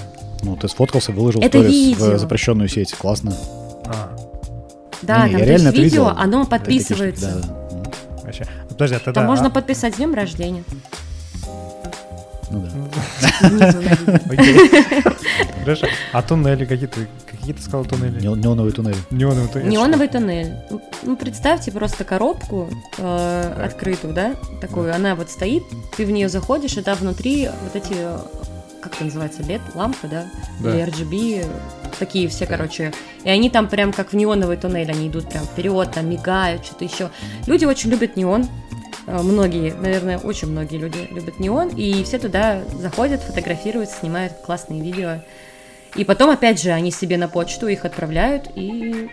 [0.43, 2.15] Ну, ты сфоткался, выложил Это сторис видео.
[2.15, 2.93] в запрещенную сеть.
[2.95, 3.31] Классно.
[5.01, 6.17] Да, Не-не, там я реально есть это видео, видел.
[6.17, 7.41] оно штуки, подписывается.
[7.41, 8.23] да, да.
[8.23, 8.47] вообще.
[8.63, 9.21] Ну, Подожди, а тогда...
[9.21, 10.63] Там можно а- подписать с днем рождения.
[12.49, 14.19] Ну да.
[15.61, 15.87] Хорошо.
[16.11, 16.99] А туннели какие-то?
[17.29, 18.19] Какие ты сказал туннели?
[18.19, 18.95] Не- Неоновый туннель.
[19.09, 19.69] Неоновый туннель.
[19.69, 20.53] Неоновый туннель.
[21.03, 24.93] Ну, представьте просто коробку э, открытую, да, такую.
[24.93, 25.63] Она вот стоит,
[25.95, 27.95] ты в нее заходишь, и там внутри вот эти,
[28.81, 30.25] как это называется, лет, лампы, да,
[30.59, 30.73] Да.
[30.75, 31.45] или RGB,
[31.99, 32.93] такие все, короче.
[33.23, 36.85] И они там прям как в неоновый туннель, они идут прям вперед, там мигают, что-то
[36.85, 37.09] еще.
[37.47, 38.47] Люди очень любят неон.
[39.07, 44.81] Э, Многие, наверное, очень многие люди любят неон, и все туда заходят, фотографируют, снимают классные
[44.81, 45.23] видео.
[45.95, 49.09] И потом, опять же, они себе на почту их отправляют, и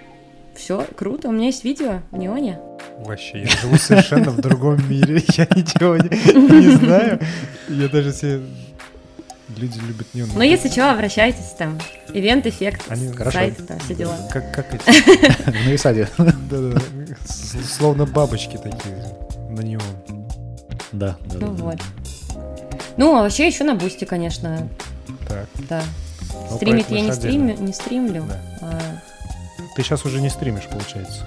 [0.54, 1.28] все, круто.
[1.28, 2.58] У меня есть видео в неоне.
[3.04, 5.22] Вообще, я живу совершенно в другом мире.
[5.36, 7.20] Я ничего не, знаю.
[7.68, 8.40] Я даже все...
[9.56, 10.28] Люди любят неон.
[10.34, 11.78] Но если что, обращайтесь там.
[12.12, 14.16] Ивент, эффект, Они- сайт, да, все дела.
[14.30, 14.82] Как, как эти...
[15.50, 16.08] В Нависаде.
[16.18, 16.80] Да-да-да.
[17.24, 19.04] С- Словно бабочки такие
[19.50, 19.82] на неон.
[20.92, 21.16] Да.
[21.34, 21.78] Ну вот.
[22.96, 24.68] Ну, а вообще еще на бусте, конечно,
[25.28, 25.46] Так.
[25.68, 25.82] да.
[26.50, 28.24] Ну, Стримить про я не, стримлю, не стримлю.
[28.60, 28.78] А,
[29.76, 31.24] Ты сейчас уже не стримишь, получается.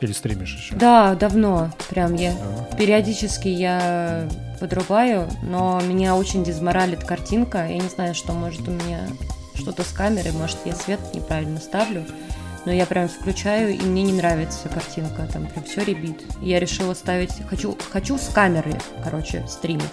[0.00, 0.74] Или стримишь еще?
[0.74, 1.70] да, давно.
[1.88, 2.32] Прям я
[2.78, 7.66] периодически я подрубаю, но меня очень дезморалит картинка.
[7.66, 9.08] Я не знаю, что может у меня
[9.54, 12.04] что-то с камерой, может я свет неправильно ставлю.
[12.64, 16.22] Но я прям включаю, и мне не нравится картинка, там прям все ребит.
[16.42, 19.84] Я решила ставить, хочу, хочу с камеры, короче, стримить.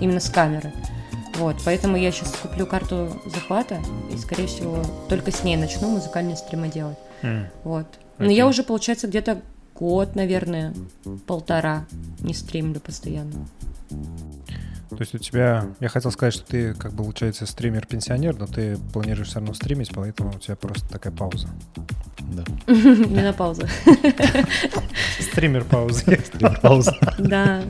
[0.00, 0.72] Именно с камеры.
[1.36, 3.80] Вот, поэтому я сейчас куплю карту захвата,
[4.12, 6.98] и, скорее всего, только с ней начну музыкальные стримы делать.
[7.22, 7.48] М.
[7.64, 7.86] Вот.
[8.18, 8.36] Но Окей.
[8.36, 9.40] я уже, получается, где-то
[9.74, 10.74] год, наверное,
[11.26, 11.86] полтора
[12.20, 13.46] не стримлю постоянно.
[14.90, 15.66] То есть у тебя...
[15.80, 19.90] Я хотел сказать, что ты, как бы, получается, стример-пенсионер, но ты планируешь все равно стримить,
[19.94, 21.48] поэтому у тебя просто такая пауза.
[22.18, 22.44] Да.
[22.72, 23.62] Не на паузу.
[25.20, 26.04] Стример-пауза.
[26.62, 26.96] Пауза.
[27.18, 27.62] Да.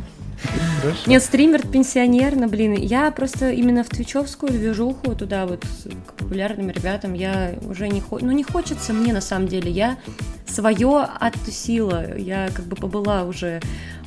[0.81, 0.99] Хорошо.
[1.07, 2.75] Нет, стример пенсионерно, блин.
[2.75, 8.01] Я просто именно в твичевскую движуху туда вот с- к популярным ребятам я уже не
[8.01, 8.25] хочу.
[8.27, 9.71] Ну, не хочется мне на самом деле.
[9.71, 9.99] Я
[10.53, 12.17] свое оттусила.
[12.17, 13.61] Я как бы побыла уже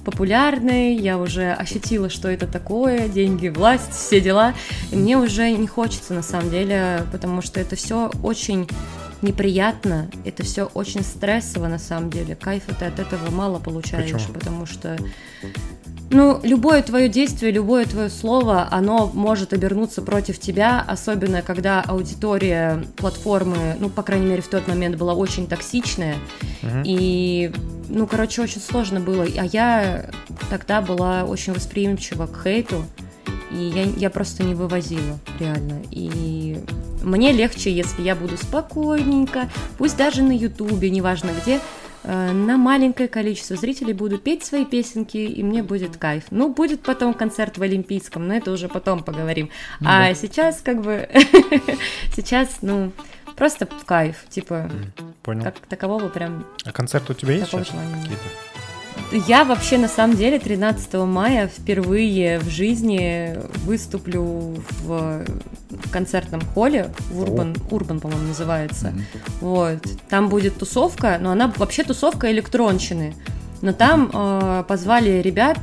[0.04, 4.54] популярной, я уже ощутила, что это такое, деньги, власть, все дела.
[4.92, 8.68] И мне уже не хочется на самом деле, потому что это все очень
[9.26, 12.36] неприятно, это все очень стрессово на самом деле.
[12.36, 14.34] Кайфа ты от этого мало получаешь, Почему?
[14.34, 14.98] потому что
[16.12, 22.86] ну, любое твое действие, любое твое слово, оно может обернуться против тебя, особенно когда аудитория
[22.96, 26.16] платформы, ну, по крайней мере, в тот момент была очень токсичная.
[26.62, 26.84] Мгм.
[26.86, 27.52] И,
[27.90, 29.24] ну, короче, очень сложно было.
[29.24, 30.10] А я
[30.50, 32.86] тогда была очень восприимчива к хейту,
[33.52, 35.82] и я, я просто не вывозила, реально.
[35.90, 36.60] И
[37.06, 41.60] мне легче, если я буду спокойненько, пусть даже на Ютубе, неважно где,
[42.04, 46.26] э, на маленькое количество зрителей буду петь свои песенки, и мне будет кайф.
[46.32, 49.50] Ну, будет потом концерт в Олимпийском, но это уже потом поговорим.
[49.86, 51.08] а сейчас, как бы,
[52.16, 52.92] сейчас, ну,
[53.36, 54.70] просто в кайф, типа,
[55.24, 55.44] Понял.
[55.44, 57.68] как такового прям А концерт у тебя есть сейчас?
[57.68, 58.55] Какие-то?
[59.12, 65.26] Я вообще на самом деле 13 мая впервые в жизни выступлю в
[65.92, 68.88] концертном холле, в Урбан, Урбан, по-моему, называется.
[68.88, 69.06] Мгм.
[69.42, 69.80] Вот.
[70.10, 73.16] Там будет тусовка, но она вообще тусовка электронщины.
[73.62, 75.58] Но там э, позвали ребят,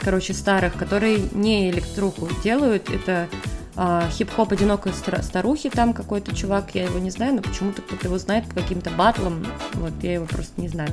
[0.00, 2.90] короче, старых, которые не электруху делают.
[2.90, 3.28] Это
[3.76, 8.18] э, хип-хоп одинокой старухи, там какой-то чувак, я его не знаю, но почему-то кто-то его
[8.18, 9.44] знает по каким-то батлам.
[9.74, 10.90] Вот, я его просто не знаю.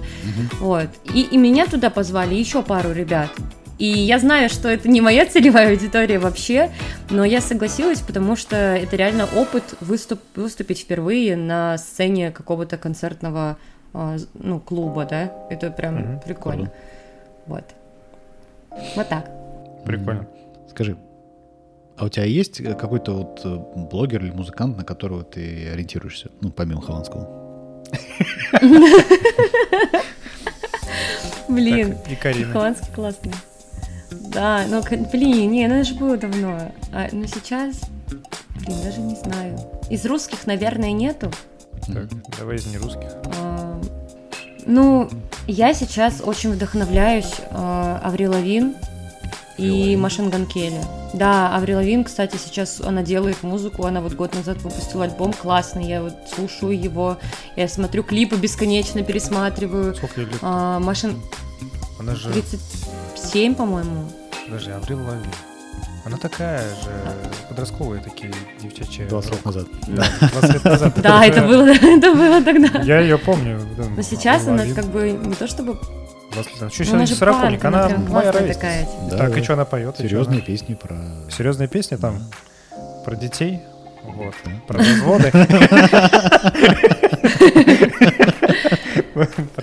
[0.60, 0.90] Вот.
[1.14, 3.30] И, и меня туда позвали, еще пару ребят.
[3.78, 6.70] И я знаю, что это не моя целевая аудитория вообще,
[7.10, 13.58] но я согласилась, потому что это реально опыт выступ, выступить впервые на сцене какого-то концертного
[13.94, 15.32] а, ну, клуба, да?
[15.50, 16.66] Это прям Мгм, прикольно.
[16.66, 16.74] круто.
[17.48, 17.64] Вот.
[18.96, 19.30] Вот так.
[19.84, 20.28] Прикольно.
[20.70, 20.96] Скажи,
[22.02, 23.58] а у тебя есть э, какой-то вот э,
[23.92, 26.32] блогер или музыкант, на которого ты ориентируешься?
[26.42, 27.30] Ну, помимо Хованского.
[31.48, 31.96] Блин.
[32.52, 33.34] Хованский классный.
[34.34, 36.72] Да, ну, блин, не, ну это же было давно.
[36.92, 37.82] А, ну сейчас,
[38.66, 39.60] блин, даже не знаю.
[39.92, 41.32] Из русских, наверное, нету.
[41.86, 42.10] Так,
[42.40, 43.12] давай из нерусских.
[43.40, 43.80] А,
[44.66, 45.08] Ну,
[45.46, 48.74] я сейчас очень вдохновляюсь а, Аврил Лавин
[49.58, 49.96] и.
[49.96, 50.82] Машин Ган Келли.
[51.14, 55.86] Да, Аврил Лавин, кстати, сейчас она делает музыку, она вот год назад выпустила альбом классный,
[55.86, 57.18] я вот слушаю его,
[57.56, 59.94] я смотрю клипы бесконечно, пересматриваю.
[59.96, 60.38] Сколько ей лет?
[60.42, 61.22] А, Машин
[62.00, 62.32] Она же...
[62.32, 64.06] 37, по-моему.
[64.46, 65.32] Подожди, Аврил Лавин.
[66.04, 66.90] Она такая же,
[67.48, 69.06] подростковая такие девчачьи.
[69.06, 69.68] 20 лет назад.
[69.88, 70.94] Да, 20 лет назад.
[71.02, 72.82] Да, это было, это было тогда.
[72.82, 73.60] Я ее помню.
[73.96, 75.80] Но сейчас она как бы не то чтобы...
[76.32, 76.72] 20 лет назад.
[76.74, 78.88] Чё, ну, она сегодня же сороковник, панк, она моя ровесница.
[79.10, 79.98] Так, и что она поет?
[79.98, 80.96] Серьезные песни про...
[81.30, 82.20] Серьезные песни там
[83.06, 83.60] про детей,
[84.04, 84.36] вот,
[84.68, 85.32] про разводы.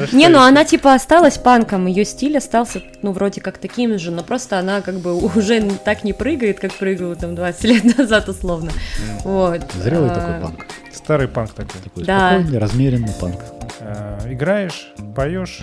[0.06, 4.10] Что Не, ну она типа осталась панком, ее стиль остался, ну, вроде как таким же,
[4.10, 8.28] но просто она как бы уже так не прыгает, как прыгала там 20 лет назад
[8.28, 8.70] условно.
[9.24, 9.60] Вот.
[9.74, 10.66] Зрелый А, такой панк.
[10.92, 11.80] Старый панк такой.
[11.82, 12.30] Такой Да.
[12.30, 13.40] спокойный, размеренный панк.
[13.80, 15.60] Э, Играешь, поешь,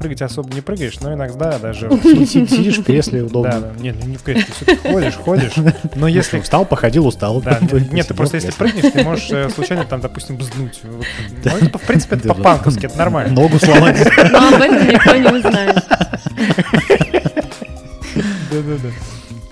[0.00, 1.90] прыгать особо не прыгаешь, но иногда даже...
[2.02, 3.60] Си- си- Сидишь в кресле Да, удобно.
[3.60, 5.52] да, нет, не в кресле, всё-таки ходишь, ходишь,
[5.94, 6.38] но если...
[6.38, 7.40] Ну, Встал, походил, устал.
[7.42, 7.58] Да,
[7.92, 10.80] нет, ты просто если прыгнешь, ты можешь э, случайно там, допустим, бзнуть.
[10.82, 11.00] Ну,
[11.78, 13.32] в принципе, это Да, по-панковски, это нормально.
[13.34, 13.98] Ногу сломать.
[14.32, 15.76] Но об этом никто не узнает.
[18.50, 18.88] Да-да-да.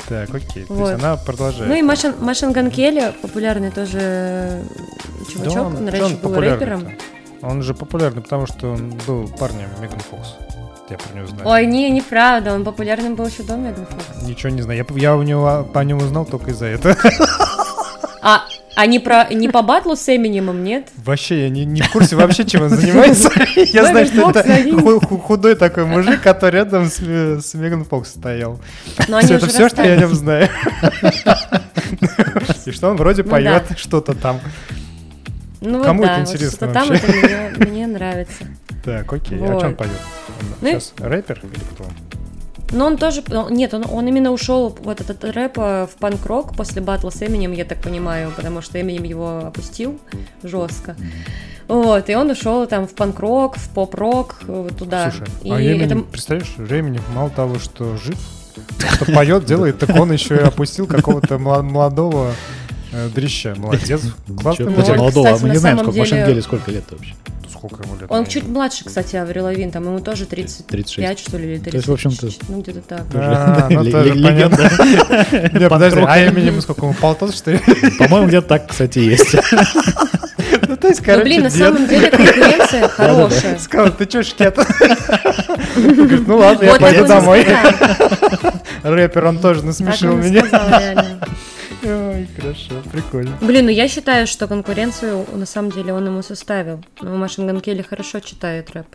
[0.09, 0.65] Так, окей.
[0.65, 0.91] То Вот.
[0.91, 1.69] есть она продолжает.
[1.69, 4.63] Ну и Машин, Машин Ган Келли, популярный тоже
[5.27, 6.89] Да чувачок, он- он, чё раньше он был рэпером.
[7.43, 10.35] Он же популярный, потому что он был парнем Меган Фокс.
[10.91, 11.49] Я про него знаю.
[11.49, 14.23] Ой, не, неправда, он популярным был еще до Меган Фокс.
[14.23, 14.85] Ничего не знаю.
[14.91, 16.97] Я, я у него по нему узнал только из-за этого.
[18.21, 18.43] А,
[18.75, 20.89] а не, про, не по батлу с Эминемом, нет?
[20.97, 23.31] Вообще, я не, не в курсе вообще, чем он занимается.
[23.57, 28.61] Я знаю, что это худой такой мужик, который рядом с, с Меган Фокс стоял.
[28.99, 30.49] Это все, что я о нем знаю.
[32.67, 34.41] И что он вроде Ну поет что-то там.
[35.61, 38.45] Ну Кому вот это да, вот интересно что-то там это мне, мне нравится.
[38.85, 39.39] Так, окей.
[39.39, 39.59] А Вот.
[39.59, 39.91] что он поет?
[40.63, 41.85] Ну и- Сейчас рэпер или кто?
[41.85, 41.91] он?
[42.71, 46.55] Но он тоже, он- нет, он, он именно ушел вот этот рэп э, в панк-рок
[46.55, 49.99] после батла с Эминем, я так понимаю, потому что Эминем его опустил
[50.43, 50.95] жестко.
[51.67, 55.11] Вот, и он ушел там в панк-рок, в поп-рок, э, вот туда.
[55.11, 56.11] Слушай, и а Эминем, это...
[56.11, 58.19] представляешь, Эминем мало того, что жив,
[58.95, 62.33] что поет, делает, так он еще и опустил какого-то молодого
[63.15, 63.55] дрища.
[63.57, 64.01] Молодец,
[64.41, 64.97] классный мужик.
[64.97, 67.15] молодого, мы не знаем, сколько Машин Гелли сколько лет вообще.
[67.51, 68.11] сколько ему лет?
[68.11, 71.29] Он чуть младше, кстати, Аврил Лавин, там ему тоже 35, 36.
[71.29, 71.71] что ли, или 30.
[71.71, 73.03] То есть, в общем-то, Ну, где-то так.
[73.13, 74.71] Ну легенда.
[75.59, 77.61] Не, подожди, а Эминем сколько ему, полтос, что ли?
[77.99, 79.35] По-моему, где-то так, кстати, есть.
[80.69, 83.59] Ну, то есть, Ну, короче, блин, на самом деле конкуренция хорошая.
[83.59, 84.55] Сказал, ты чё, шкет?
[85.77, 87.47] Говорит, ну ладно, я пойду домой.
[88.83, 90.45] Рэпер, он тоже Так насмешил меня.
[91.83, 93.37] Ой, хорошо, прикольно.
[93.41, 96.85] Блин, ну я считаю, что конкуренцию на самом деле он ему составил.
[97.01, 98.87] Ну, Машин Келли хорошо читает рэп.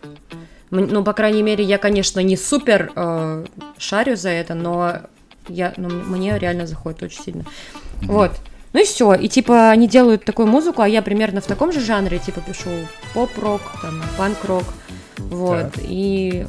[0.69, 3.45] Ну, по крайней мере, я, конечно, не супер э,
[3.77, 5.01] шарю за это, но
[5.47, 7.45] я, ну, мне реально заходит очень сильно.
[8.01, 8.31] Вот.
[8.73, 9.13] Ну и все.
[9.13, 12.71] И типа они делают такую музыку, а я примерно в таком же жанре, типа пишу
[13.13, 14.65] поп-рок, там, панк-рок.
[15.17, 15.73] Вот.
[15.73, 15.73] Так.
[15.83, 16.45] И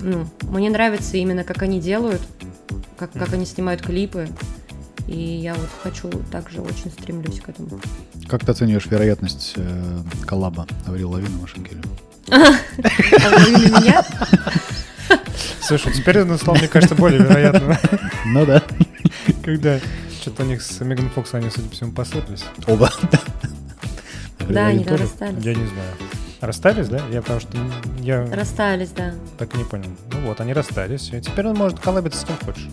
[0.00, 2.22] ну, мне нравится именно, как они делают,
[2.96, 4.28] как, как они снимают клипы.
[5.08, 7.80] И я вот хочу, также очень стремлюсь к этому.
[8.28, 11.82] Как ты оцениваешь вероятность э, коллаба Аврил Лавин и Машин Келли?
[12.30, 14.04] А вы на меня?
[15.62, 17.78] Слушай, теперь это стало, мне кажется, более вероятно.
[18.26, 18.62] Ну да.
[19.42, 19.80] Когда
[20.20, 22.44] что-то у них с Меган Фокс, они, судя по всему, посыпались.
[22.66, 22.92] Оба.
[24.48, 25.44] Да, они расстались.
[25.44, 25.94] Я не знаю.
[26.40, 27.00] Расстались, да?
[27.10, 27.56] Я потому что
[28.00, 29.12] я Расстались, да.
[29.38, 29.90] так и не понял.
[30.12, 32.68] Ну вот, они расстались, и теперь он может коллабиться с кем хочешь.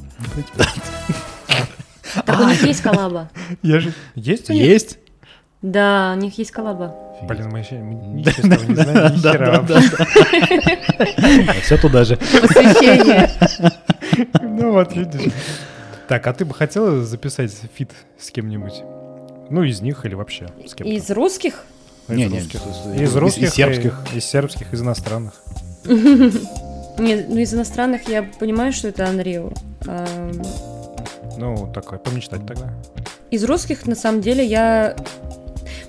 [2.26, 3.30] Так у них есть коллаба.
[3.61, 3.93] Я же...
[4.16, 4.66] Есть у них?
[4.66, 4.97] Есть?
[5.61, 6.95] Да, у них есть коллаба.
[7.24, 11.61] Блин, мы еще ничего не знаем, ни хера вообще.
[11.61, 12.18] Все туда же.
[12.18, 13.30] Посвящение.
[14.41, 15.34] Ну вот, видишь.
[16.07, 18.82] Так, а ты бы хотела записать фит с кем-нибудь?
[19.49, 20.93] Ну, из них или вообще с кем-то?
[20.93, 21.66] Из русских?
[22.07, 22.59] Не, из не, русских.
[23.01, 23.99] из- русских, из сербских.
[24.13, 25.34] Из сербских, из иностранных.
[25.86, 29.53] Не, ну из иностранных я понимаю, что это Unreal.
[31.38, 32.74] Ну, такое, помечтать тогда.
[33.32, 34.96] Из русских, на самом деле, я...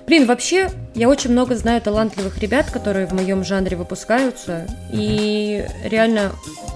[0.05, 6.31] Блин, вообще, я очень много знаю талантливых ребят, которые в моем жанре выпускаются, и реально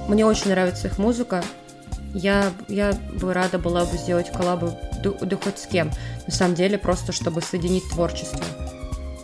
[0.07, 1.41] мне очень нравится их музыка.
[2.13, 2.91] Я, я
[3.21, 5.91] бы рада была бы сделать коллабы да, да хоть с кем.
[6.27, 8.43] На самом деле, просто чтобы соединить творчество.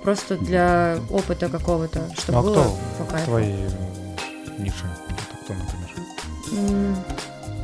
[0.04, 3.26] Просто для опыта какого-то, чтобы Ну, а было кто по кайфу.
[3.26, 3.54] Твои
[4.58, 4.86] ниши.
[5.10, 5.88] Это кто, например?
[6.54, 6.96] М,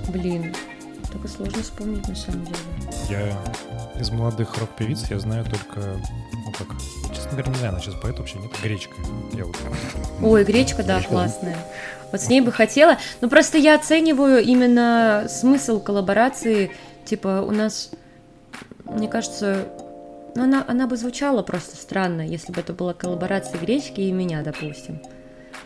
[0.10, 0.54] Блин,
[1.14, 2.58] только сложно вспомнить на самом деле.
[3.10, 3.40] Я
[4.00, 6.00] из молодых рок-певиц я знаю только,
[6.34, 6.68] ну как,
[7.14, 8.96] честно говоря, не знаю, она сейчас поет вообще, нет, Гречка.
[9.34, 9.56] Я вот
[10.22, 11.58] Ой, гречка, да, Гречка, классная.
[12.12, 12.98] Вот с ней бы хотела.
[13.22, 16.72] Но просто я оцениваю именно смысл коллаборации.
[17.06, 17.92] Типа, у нас,
[18.86, 19.68] мне кажется,
[20.36, 24.42] ну, она, она бы звучала просто странно, если бы это была коллаборация гречки и меня,
[24.42, 25.02] допустим.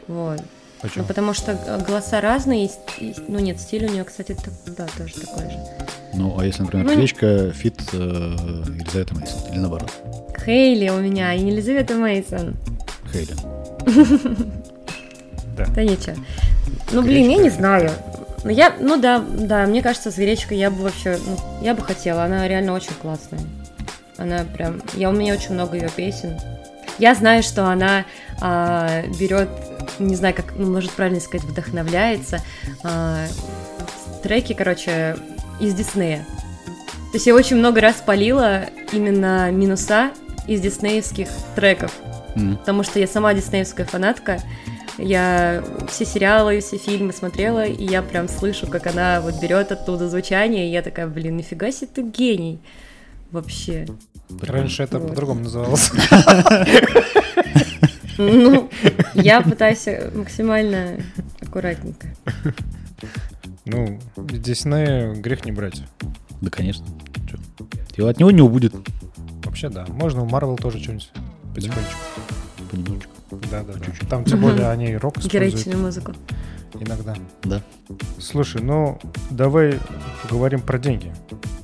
[0.08, 0.42] Вот.
[0.82, 1.02] Почему?
[1.04, 1.56] Ну, потому что
[1.88, 2.80] голоса разные, с-
[3.28, 5.58] ну нет, стиль у нее, кстати, так- да, тоже такой же.
[6.14, 9.92] Ну, а если, например, Ну, Гречка, фит э, Елизавета Мейсон или наоборот?
[10.46, 12.56] Хейли у меня, и Елизавета Мейсон.
[13.12, 13.34] Хейли.
[15.58, 16.16] Да ничего.
[16.92, 17.92] Ну, блин, я не знаю.
[18.44, 21.82] Ну, я, ну да, да, мне кажется, с гречкой я бы вообще, ну, я бы
[21.82, 23.42] хотела, она реально очень классная.
[24.18, 26.38] Она прям, я, у меня очень много ее песен.
[26.98, 28.06] Я знаю, что она
[28.42, 29.50] а, берет,
[30.00, 32.42] не знаю, как, ну, может правильно сказать, вдохновляется.
[32.84, 33.26] а,
[34.24, 35.16] треки, короче,
[35.60, 36.26] из Диснея.
[37.12, 40.12] То есть я очень много раз полила именно минуса
[40.48, 41.94] из диснеевских треков
[42.36, 42.58] М.
[42.58, 44.40] потому что я сама диснеевская фанатка.
[44.98, 50.10] Я все сериалы, все фильмы смотрела, и я прям слышу, как она вот берет оттуда
[50.10, 52.60] звучание, и я такая, блин, нифига себе ты гений.
[53.32, 53.86] Вообще.
[54.42, 55.10] Раньше это Вот.
[55.10, 55.92] по-другому называлось.
[58.20, 58.68] Ну,
[59.14, 60.98] я пытаюсь максимально
[61.40, 62.08] аккуратненько.
[63.66, 65.84] Ну, Диснея грех не брать.
[66.42, 66.84] Да, конечно.
[67.30, 67.38] Чё?
[67.96, 68.74] И от него не убудет.
[69.44, 69.86] Вообще, да.
[69.90, 71.12] Можно у Марвел тоже что-нибудь
[71.54, 72.00] потихонечку.
[72.72, 73.12] Понемножечку.
[73.52, 74.08] Да, да, да.
[74.10, 76.14] Там тем более они рок используют Героичную музыку.
[76.76, 77.16] Иногда.
[77.44, 77.62] Да.
[78.20, 79.00] Слушай, ну
[79.30, 79.80] давай
[80.24, 81.14] поговорим про деньги.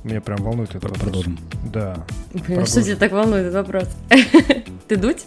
[0.02, 1.00] Меня прям волнует этот вопрос.
[1.00, 1.38] Продолжим.
[1.72, 2.04] Да.
[2.32, 3.88] Блин, а что тебя так волнует этот вопрос?
[4.88, 5.24] Ты дуть?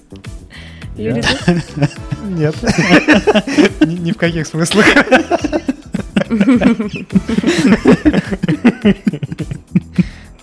[0.96, 1.28] Юрий Дудь?
[2.30, 2.56] Нет.
[3.86, 4.86] Ни в каких смыслах.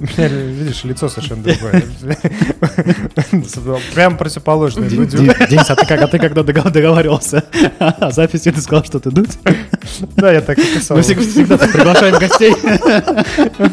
[0.05, 1.83] Меня, видишь, лицо совершенно другое.
[3.95, 4.89] Прям противоположное.
[4.89, 7.45] Денис, а ты, а когда догов- договаривался
[7.79, 9.39] о записи, ты сказал, что ты дуть?
[10.17, 10.97] Да, я так и писал.
[10.97, 12.55] Мы всег- всегда приглашаем гостей.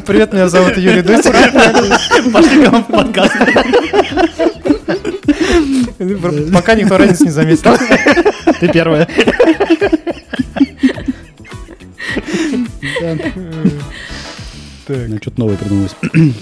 [0.05, 1.23] Привет, меня зовут Юрий Дудь.
[2.31, 3.35] Пошли к нам в подкаст.
[6.53, 7.75] Пока никто разницы не заметил.
[8.59, 9.07] Ты первая.
[14.91, 15.09] Так.
[15.09, 15.95] Ну, что-то новое придумалось.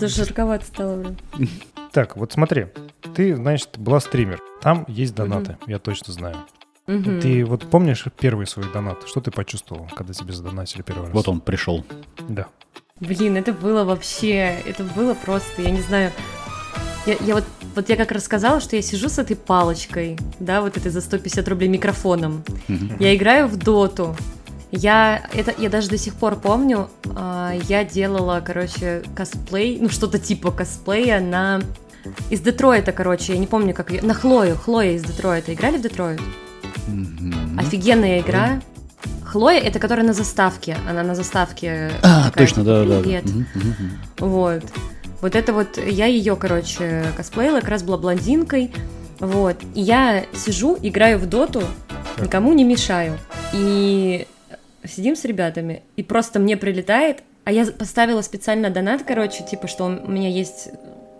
[0.00, 1.48] Да жарковато стало, блин.
[1.92, 2.66] Так, вот смотри,
[3.14, 4.40] ты, значит, была стример.
[4.60, 6.36] Там есть донаты, я точно знаю.
[6.88, 7.20] Мгм.
[7.20, 9.06] Ты вот помнишь первый свой донат?
[9.06, 11.14] Что ты почувствовал, когда тебе задонатили первый раз?
[11.14, 11.84] Вот он пришел.
[12.28, 12.48] Да.
[12.98, 16.10] Блин, это было вообще, это было просто, я не знаю.
[17.06, 17.44] Я, я вот,
[17.76, 21.46] вот я как рассказала, что я сижу с этой палочкой, да, вот этой за 150
[21.46, 22.42] рублей микрофоном.
[22.66, 22.96] Мгм.
[22.98, 24.16] Я играю в доту.
[24.72, 30.18] Я, это, я даже до сих пор помню, а, я делала, короче, косплей, ну что-то
[30.18, 31.60] типа косплея на...
[32.30, 33.90] Из Детройта, короче, я не помню, как...
[34.02, 35.52] На Хлою, Хлоя из Детройта.
[35.52, 36.20] Играли в Детройт?
[36.86, 37.58] Мгм.
[37.58, 38.60] Офигенная игра.
[39.24, 40.76] Хлоя— это которая на заставке.
[40.88, 41.90] Она на заставке.
[42.02, 43.00] А, такая, точно, да, да, да.
[43.02, 43.24] «Привет».
[43.24, 43.98] Мгм, мгм.
[44.18, 44.62] Вот.
[45.20, 48.72] Вот это вот, я ее, короче, косплеила, как раз была блондинкой.
[49.18, 49.56] Вот.
[49.74, 51.62] И я сижу, играю в доту,
[52.20, 53.18] никому не мешаю.
[53.52, 54.28] И
[54.86, 59.84] сидим с ребятами, и просто мне прилетает, а я поставила специально донат, короче, типа, что
[59.84, 60.70] у меня есть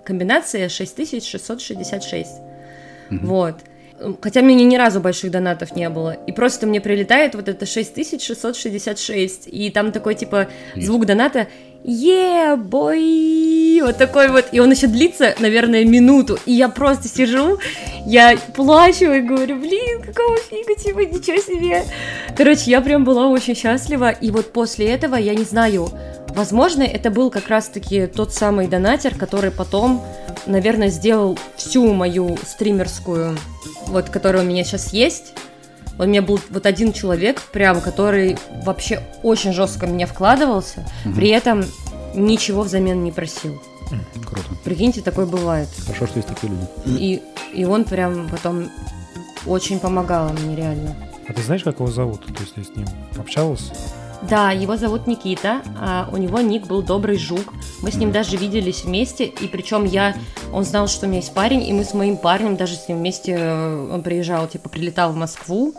[0.05, 2.31] комбинация 6666.
[3.11, 3.27] Мгм.
[3.27, 3.57] Вот.
[4.21, 6.13] Хотя мне ни разу больших донатов не было.
[6.27, 9.49] И просто мне прилетает вот это 6666.
[9.51, 11.49] И там такой, типа, звук доната
[11.87, 14.47] е бой Вот такой вот.
[14.53, 16.39] И он еще длится, наверное, минуту.
[16.45, 17.59] И я просто сижу,
[18.05, 21.85] я плачу и говорю, блин, какого фига, типа, ничего себе.
[22.37, 24.11] Короче, я прям была очень счастлива.
[24.11, 25.89] И вот после этого, я не знаю,
[26.31, 30.05] возможно, это был как раз-таки тот самый донатер, который потом,
[30.47, 33.39] наверное, сделал всю мою стримерскую,
[33.87, 35.35] вот, которая у меня сейчас есть.
[35.99, 41.15] У меня был вот один человек, прям, который вообще очень жестко в меня вкладывался, Мгм.
[41.15, 41.65] при этом
[42.15, 43.63] ничего взамен не просил.
[44.27, 44.49] Круто.
[44.65, 45.69] Прикиньте, такое бывает.
[45.87, 46.67] Хорошо, что есть такие люди.
[46.87, 47.23] И,
[47.55, 48.69] и он прям потом
[49.47, 50.97] очень помогал мне реально.
[51.29, 52.25] А ты знаешь, как его зовут?
[52.27, 52.87] То есть ты с ним
[53.19, 53.71] общалась?
[54.23, 57.53] Да, его зовут Никита, а у него ник был Добрый Жук.
[57.83, 60.17] Мы с ним даже виделись вместе, и причем я,
[60.53, 62.99] он знал, что у меня есть парень, и мы с моим парнем даже с ним
[62.99, 65.75] вместе, э, он приезжал, типа, прилетал в Москву,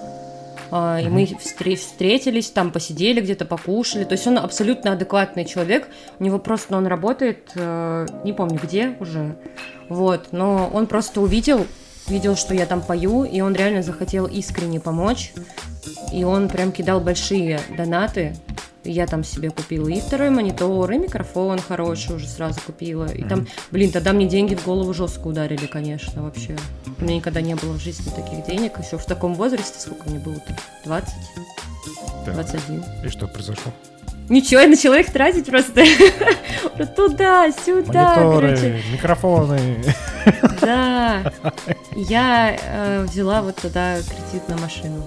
[0.70, 4.04] а, и мы встре- встретились, там посидели где-то, покушали.
[4.04, 5.88] То есть он абсолютно адекватный человек.
[6.20, 9.38] У него просто, ну, он работает, э, не помню где уже,
[9.90, 11.66] вот, но он просто увидел,
[12.10, 15.34] видел, что я там пою, и он реально захотел искренне помочь.
[16.12, 18.36] И он прям кидал большие донаты.
[18.84, 23.06] Я там себе купила и второй монитор, и микрофон хороший уже сразу купила.
[23.06, 26.56] И там, блин, тогда мне деньги в голову жестко ударили, конечно, вообще.
[26.98, 28.80] У меня никогда не было в жизни таких денег.
[28.80, 30.56] Еще в таком возрасте, сколько мне было-то?
[30.86, 31.14] 20?
[32.26, 32.34] Да.
[32.34, 32.84] 21.
[33.06, 33.74] И что произошло?
[34.30, 35.84] Ничего, я начала их тратить просто.
[36.96, 38.84] Туда, сюда, Мониторы, короче.
[38.92, 39.84] микрофоны.
[40.62, 41.32] Да.
[41.96, 45.04] Я э, взяла вот тогда кредит на машину.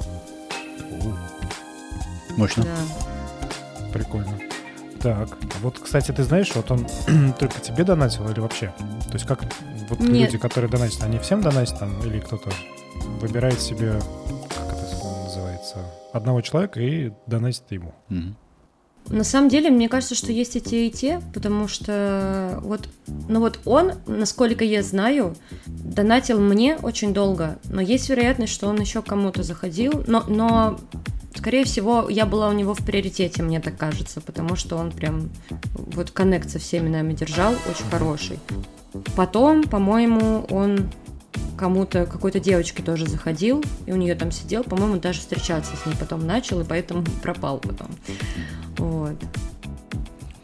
[2.37, 2.65] Мощно.
[2.65, 3.93] Да.
[3.93, 4.39] Прикольно.
[5.03, 5.29] Так,
[5.61, 6.87] вот, кстати, ты знаешь, вот он
[7.39, 8.73] только тебе донатил или вообще?
[9.07, 9.41] То есть как
[9.89, 10.27] вот Нет.
[10.33, 12.51] люди, которые донатят, они всем донатят там или кто-то
[13.21, 13.99] выбирает себе,
[14.57, 15.79] как это называется,
[16.13, 17.95] одного человека и донатит ему?
[18.09, 18.37] Мгм.
[19.09, 22.89] На самом деле, мне кажется, что есть и те, и те, потому что вот,
[23.29, 25.35] ну вот он, насколько я знаю,
[25.67, 30.79] донатил мне очень долго, но есть вероятность, что он еще кому-то заходил, но, но
[31.35, 35.31] скорее всего, я была у него в приоритете, мне так кажется, потому что он прям
[35.75, 38.39] вот коннект со всеми нами держал, очень хороший.
[39.17, 40.89] Потом, по-моему, он
[41.57, 45.95] кому-то, какой-то девочке тоже заходил, и у нее там сидел, по-моему, даже встречаться с ней
[45.99, 47.89] потом начал, и поэтому пропал потом.
[48.79, 49.17] Вот.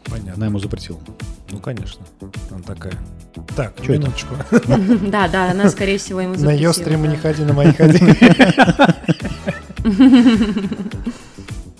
[0.05, 0.33] Понятно.
[0.35, 0.99] Она ему запретила.
[1.51, 2.05] Ну, конечно.
[2.51, 2.93] Она такая.
[3.55, 4.01] Так, Чё это?
[4.03, 4.35] минуточку.
[5.09, 7.99] Да, да, она, скорее всего, ему На ее запретила, стримы не ходи, на мои ходи.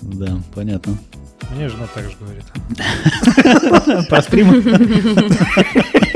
[0.00, 0.96] Да, понятно.
[1.50, 2.44] Мне жена так же говорит.
[4.08, 4.62] Про стримы?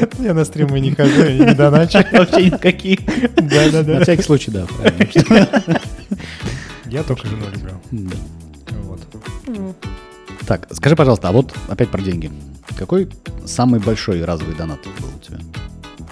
[0.18, 1.98] Я на стримы не хожу, я не доначу.
[2.12, 2.98] Вообще никакие.
[3.36, 4.00] На Да-да-да.
[4.02, 4.66] всякий случай, да.
[6.86, 8.10] Я только жену люблю.
[8.82, 9.76] Вот.
[10.46, 12.30] Так, скажи, пожалуйста, а вот опять про деньги.
[12.76, 13.08] Какой
[13.46, 15.38] самый большой разовый донат был у тебя?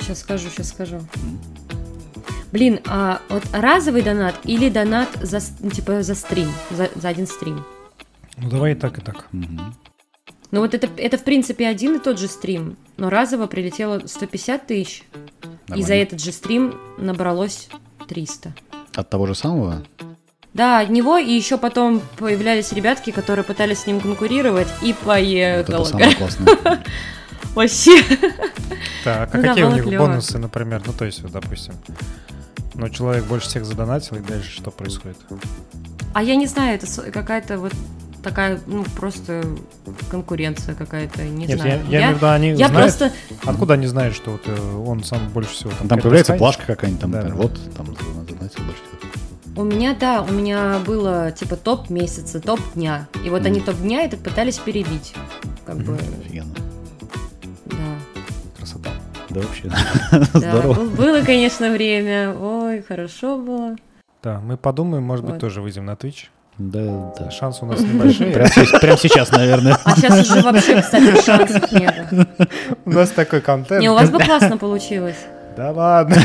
[0.00, 1.00] Сейчас скажу, сейчас скажу.
[2.52, 7.64] Блин, а вот разовый донат или донат за, типа, за стрим, за, за один стрим?
[8.36, 9.26] Ну, давай и так, и так.
[9.32, 9.74] Мгм.
[10.50, 14.66] Ну вот это, это, в принципе, один и тот же стрим, но разово прилетело 150
[14.66, 15.86] тысяч, и Нормально.
[15.86, 17.68] за этот же стрим набралось
[18.08, 18.54] 300.
[18.94, 19.84] От того же самого?
[20.54, 24.98] Да, от него, и еще потом появлялись ребятки, которые пытались с ним конкурировать, и Вот
[25.04, 25.82] поехало.
[25.82, 26.56] это самое классное.
[27.54, 28.02] Вообще.
[29.04, 30.82] Так, а Ну да, какие у них бонусы, например?
[30.86, 31.74] Ну, то есть, вот, допустим,
[32.74, 35.18] ну, человек больше всех задонатил, и дальше что происходит?
[36.14, 37.72] А я не знаю, это какая-то вот
[38.22, 39.42] такая, ну, просто
[40.10, 41.80] конкуренция какая-то, не Нет, знаю.
[41.88, 43.12] я, я в виду, они я знают, просто...
[43.46, 46.66] откуда они знают, что вот э, он сам больше всего там, Там появляется скай- плашка
[46.66, 47.42] какая-нибудь, там, Да, например, да.
[47.48, 49.62] вот, там, знать больше всего.
[49.62, 53.08] У меня, да, у меня было типа топ месяца, топ дня.
[53.24, 53.46] И вот Мгм.
[53.46, 55.14] они топ дня это пытались перебить.
[55.66, 55.94] Как бы,
[56.24, 56.54] Офигенно.
[57.66, 57.76] да.
[58.56, 58.90] Красота.
[59.30, 59.68] Да, вообще.
[60.10, 60.74] Да, Здорово.
[60.74, 62.34] был- было, конечно, время.
[62.38, 63.76] Ой, хорошо было.
[64.22, 65.40] Да, мы подумаем, может быть, Вот.
[65.40, 66.26] тоже выйдем на Twitch.
[66.58, 67.30] Да, да.
[67.30, 68.32] Шансы у нас небольшие.
[68.32, 69.78] Прям сейчас- наверное.
[69.84, 72.06] А сейчас уже вообще, кстати, шансов нет.
[72.84, 73.80] У нас такой контент.
[73.80, 75.16] Не, у вас бы классно получилось.
[75.56, 76.16] Да ладно.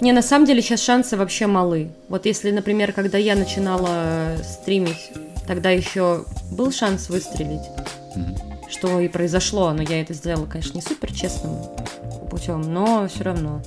[0.00, 1.90] Не, на самом деле сейчас шансы вообще малы.
[2.08, 5.10] Вот если, например, когда я начинала стримить,
[5.46, 7.62] тогда еще был шанс выстрелить,
[8.14, 8.36] Мгм.
[8.68, 11.56] что и произошло, но я это сделала, конечно, не супер честным
[12.30, 13.62] путем, но все равно.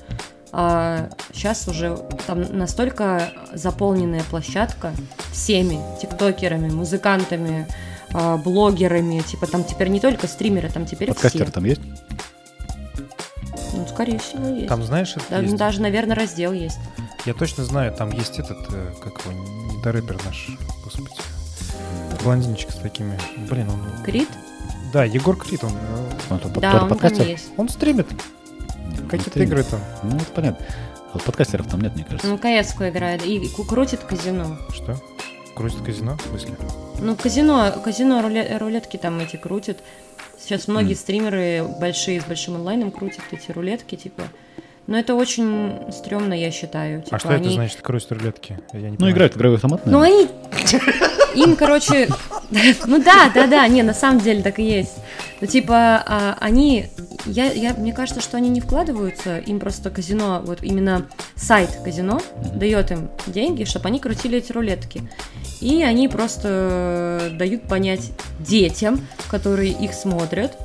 [0.52, 4.93] А сейчас уже там настолько заполненная площадка
[5.32, 7.68] всеми тиктокерами, музыкантами,
[8.14, 11.52] а, блогерами, типа там теперь не только стримеры, там теперь Подкастер все.
[11.52, 11.82] там есть?
[13.74, 14.68] Ну, скорее всего, есть.
[14.68, 15.56] Там, знаешь, это Да, есть?
[15.56, 16.80] Даже, наверное, раздел есть.
[17.26, 19.34] Я точно знаю, там есть этот, э, как его,
[19.78, 20.50] недорэпер наш,
[20.84, 21.22] господи.
[22.24, 23.18] Блондинчик с такими.
[23.50, 24.04] Блин, он...
[24.04, 24.30] Крит?
[24.91, 27.28] Да, Егор Крит, он, э, Он Да, он там подкастер?
[27.28, 27.50] есть.
[27.58, 28.08] он стримит
[29.10, 29.80] какие-то игры там.
[30.04, 30.66] Ну, это понятно.
[31.10, 32.28] А вот подкастеров там нет, мне кажется.
[32.28, 33.26] Ну, КС играет.
[33.26, 34.58] И крутит казино.
[34.74, 34.96] Что?
[35.56, 36.52] Крутит казино, в смысле?
[37.02, 39.78] Ну, казино, казино руле- рулетки там эти крутят.
[40.40, 40.96] Сейчас многие Мгм.
[41.00, 44.24] стримеры большие с большим онлайном крутят эти рулетки, типа.
[44.88, 47.02] Но это очень стрёмно, я считаю.
[47.04, 48.60] Типа, а что это они- значит, крутит рулетки?
[48.74, 49.14] Я не Ну, понимаю.
[49.14, 50.28] играют в игровой автомат, Ну, они...
[51.36, 52.08] Им, короче...
[52.86, 54.95] Ну да, да, да, не, на самом деле так и есть.
[55.41, 56.88] Ну, типа, а, они...
[57.26, 62.22] Я, я, мне кажется, что они не вкладываются, им просто казино, вот именно сайт казино
[62.54, 65.04] дает им деньги, чтобы они крутили эти рулетки.
[65.62, 70.58] И они просто дают понять детям, которые их смотрят,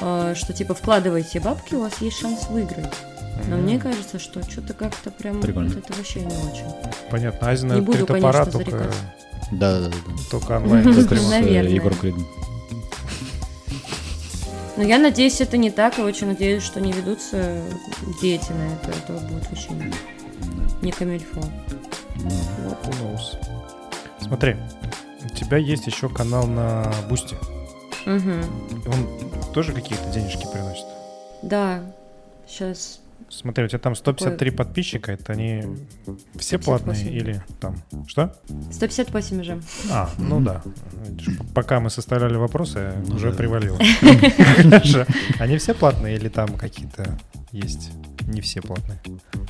[0.00, 2.92] э, что типа вкладывайте бабки, у вас есть шанс выиграть.
[3.48, 5.70] Но мне кажется, что что-то как-то прям Прикольно.
[5.70, 6.66] вот это вообще не очень.
[7.10, 9.00] Понятно, Азина Не буду, топора, конечно, только, зарекаться.
[9.52, 9.96] Да, да, да.
[10.30, 10.84] только онлайн.
[10.94, 11.72] Только с, Наверное.
[11.72, 12.26] Егором Кридом.
[14.76, 17.62] Но я надеюсь, это не так, и очень надеюсь, что не ведутся
[18.20, 18.90] дети на это.
[18.90, 19.92] Это будет очень
[20.80, 21.42] не камильфо.
[22.16, 23.18] Вот, who.
[24.20, 24.56] Смотри,
[25.24, 27.36] у тебя есть еще канал на Boosty.
[28.06, 28.42] Мгм.
[28.86, 30.86] Он тоже какие-то денежки приносит?
[31.42, 31.82] Да,
[32.48, 33.01] сейчас
[33.32, 35.62] Смотри, у тебя там 153 подписчика, это они
[36.36, 36.64] все 158.
[36.64, 37.76] платные или там?
[38.06, 38.34] Что?
[38.70, 39.60] 158 уже.
[39.90, 40.62] А, ну да.
[41.54, 43.36] Пока мы составляли вопросы, Ну уже да.
[43.36, 43.78] привалило.
[45.38, 47.18] Они все платные или там какие-то
[47.52, 47.90] есть
[48.26, 48.98] не все платные?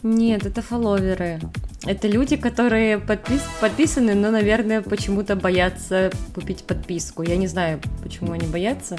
[0.03, 1.41] Нет, это фолловеры.
[1.85, 7.23] Это люди, которые подпис- подписаны, но, наверное, почему-то боятся купить подписку.
[7.23, 8.97] Я не знаю, почему они боятся.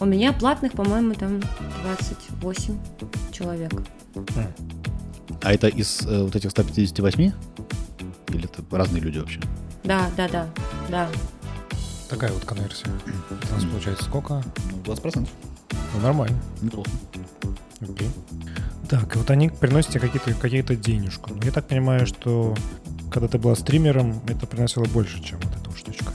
[0.00, 1.40] У меня платных, по-моему, там
[1.82, 2.78] 28
[3.32, 3.72] человек.
[5.42, 7.32] А это из э, вот этих 158?
[8.30, 9.40] Или это разные люди вообще?
[9.84, 10.46] Да, да, да,
[10.88, 11.08] да.
[12.08, 12.86] Такая вот конверсия.
[13.30, 14.42] У нас получается сколько?
[14.72, 15.28] Ну, 20%.
[15.94, 16.36] Ну, нормально.
[16.62, 16.90] Неплохо.
[17.80, 18.10] Окей.
[18.88, 21.30] Так, и вот они приносят тебе какие-то какие денежку.
[21.42, 22.56] Я так понимаю, что
[23.10, 26.12] когда ты была стримером, это приносило больше, чем вот эта штучка.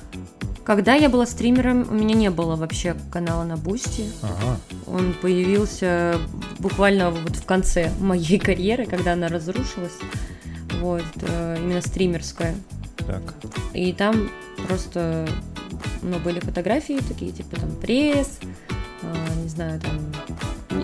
[0.63, 4.09] Когда я была стримером, у меня не было вообще канала на Boosty.
[4.21, 4.57] Ага.
[4.87, 6.17] Он появился
[6.59, 9.97] буквально вот в конце моей карьеры, когда она разрушилась.
[10.79, 12.55] Вот, э, именно стримерская.
[12.97, 13.21] Так.
[13.73, 14.29] И там
[14.67, 15.27] просто,
[16.01, 18.39] ну, были фотографии такие, типа там пресс,
[19.01, 19.99] а, не знаю, там,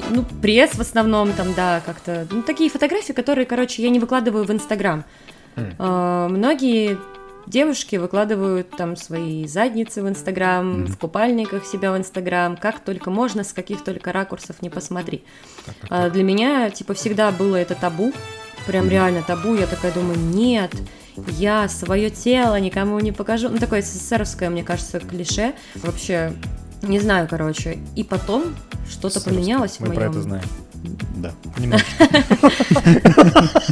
[0.10, 4.46] ну, пресс в основном, там, да, как-то, ну, такие фотографии, которые, короче, я не выкладываю
[4.46, 5.04] в Инстаграм.
[5.78, 6.98] А, Многие
[7.48, 10.88] девушки выкладывают там свои задницы в Инстаграм, Мгм.
[10.88, 15.24] в купальниках себя в Инстаграм, как только можно, с каких только ракурсов не посмотри.
[15.66, 16.14] Так, так, А так.
[16.14, 18.14] Для меня, типа, всегда было это табу,
[18.68, 19.56] прям реально табу.
[19.56, 20.72] Я такая думаю, нет,
[21.28, 23.50] я свое тело никому не покажу.
[23.50, 25.54] Ну, такое СССРовское, мне кажется, клише.
[25.76, 26.34] Вообще,
[26.82, 27.80] не знаю, короче.
[27.96, 28.56] И потом
[28.90, 30.00] что-то поменялось в Мы моем...
[30.00, 30.44] про это знаем.
[31.18, 31.34] Да.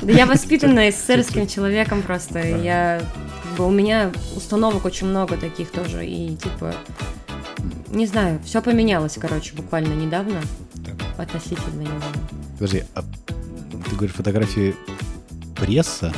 [0.03, 2.39] Я воспитанная СССРским человеком просто.
[2.39, 3.01] Я,
[3.58, 6.05] у меня установок очень много таких тоже.
[6.05, 6.74] И, типа,
[7.89, 10.41] не знаю, все поменялось, короче, буквально недавно.
[11.18, 12.03] Относительно недавно.
[12.55, 14.76] Подожди, а ты говоришь фотографии
[15.55, 16.14] пресса?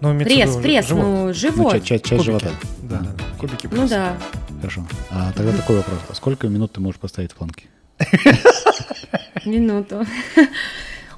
[0.00, 1.04] Ну, Пресс, пресс, живот.
[1.04, 1.72] ну, Ну, живот.
[1.72, 2.50] часть, часть, часть живота.
[2.82, 3.02] Да.
[3.38, 3.88] Кубики Ну пресса.
[3.88, 4.16] да.
[4.62, 4.86] Хорошо.
[5.10, 5.98] А тогда такой вопрос.
[6.08, 7.66] А сколько минут ты можешь поставить в планке?
[9.44, 10.06] Минуту.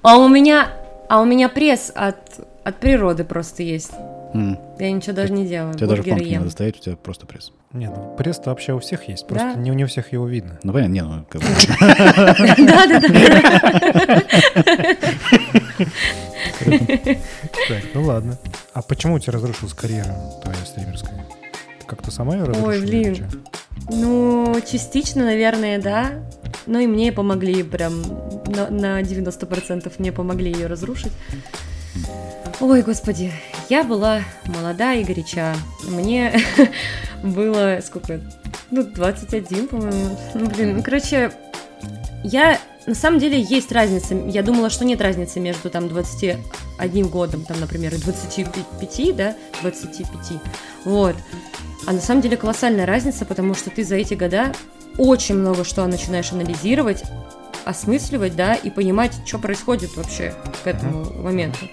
[0.01, 0.71] А у меня,
[1.11, 3.93] а у меня пресс от, от природы просто есть.
[4.33, 5.75] Я ничего даже не делаю.
[5.75, 7.53] Тебя даже планки не надо стоять, у тебя просто пресс.
[7.73, 9.61] Нет, ну, пресс-то вообще у всех есть, просто Да.
[9.61, 10.59] не, не у всех его видно.
[10.63, 11.49] Ну, понятно, не, ну, как бы...
[12.67, 13.09] Да-да-да.
[17.69, 18.39] Так, ну ладно.
[18.73, 21.27] А почему у тебя разрушилась карьера твоя стримерская?
[21.95, 22.73] Как-то сама ее разрушила?
[22.73, 23.27] или блин.
[23.91, 26.25] Ну, частично, наверное, да.
[26.67, 28.03] Ну и мне помогли прям
[28.47, 31.13] на, на 90% мне помогли ее разрушить.
[32.61, 33.33] Ой, господи,
[33.69, 35.55] я была молода и горяча.
[35.89, 36.35] Мне
[37.23, 38.21] было сколько?
[38.71, 40.19] Ну, 21, по-моему.
[40.35, 41.33] Ну, блин, ну, короче,
[42.23, 42.59] я...
[42.87, 44.15] На самом деле есть разница.
[44.15, 50.41] Я думала, что нет разницы между там 21 годом, там, например, и 25, да, 25.
[50.85, 51.17] Вот.
[51.87, 54.53] А на самом деле колоссальная разница, потому что ты за эти года
[54.99, 57.03] очень много что начинаешь анализировать,
[57.65, 61.67] осмысливать, да, и понимать, что происходит вообще к этому моменту.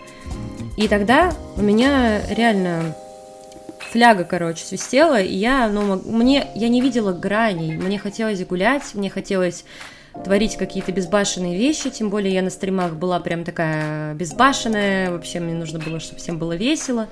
[0.78, 2.96] И тогда у меня реально
[3.92, 9.10] фляга, короче, свистела, и я, ну, мне, я не видела граней, мне хотелось гулять, мне
[9.10, 9.66] хотелось
[10.24, 15.54] творить какие-то безбашенные вещи, тем более я на стримах была прям такая безбашенная, вообще мне
[15.54, 17.08] нужно было, чтобы всем было весело,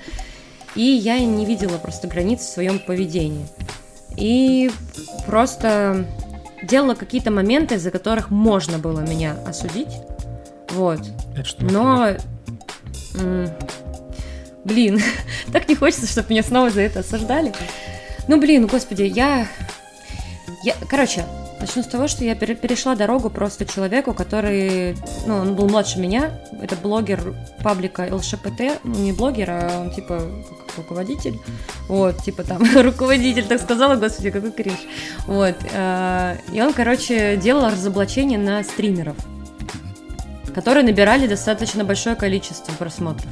[0.75, 3.47] и я не видела просто границ в своем поведении.
[4.17, 4.69] И
[5.25, 6.05] просто
[6.63, 9.95] делала какие-то моменты, за которых можно было меня осудить,
[10.71, 10.99] вот,
[11.33, 12.15] Это что, но...
[14.65, 15.01] Блин,
[15.51, 17.53] так не хочется, чтобы меня снова за это осаждали.
[18.27, 19.47] Ну, блин, господи, я...
[20.63, 20.75] я...
[20.87, 21.25] Короче,
[21.59, 24.95] начну с того, что я пере- перешла дорогу просто человеку, который...
[25.27, 26.39] Ну, он был младше меня.
[26.61, 27.33] Это блогер
[27.63, 28.79] паблика ЛШПТ.
[28.83, 30.21] Ну, не блогер, а он типа
[30.77, 31.39] руководитель.
[31.87, 34.79] Вот, типа там руководитель, так сказала, господи, какой кринж.
[35.27, 35.55] Вот.
[35.71, 39.15] э, И он, короче, делал разоблачение на стримеров
[40.53, 43.27] которые набирали достаточно большое количество просмотров.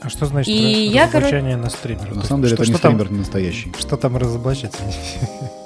[0.00, 2.06] А что значит И ra- я, разоблачение на стримера?
[2.10, 3.72] То На самом деле что- это не что там- стример настоящий.
[3.78, 4.72] Что там разоблачать?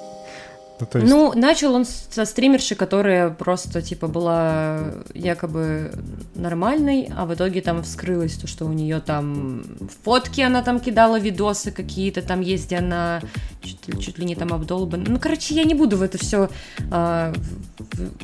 [0.81, 4.81] Ну, то есть, Ну, начал он со стримерши, которая просто, типа, была
[5.15, 5.93] якобы
[6.35, 9.65] нормальной, а в итоге там вскрылось то, что у нее там
[10.05, 13.21] фотки она там кидала, видосы какие-то там есть, где она
[13.63, 15.05] чуть, чуть ли не там обдолбана.
[15.09, 16.49] Ну, короче, я не буду в это все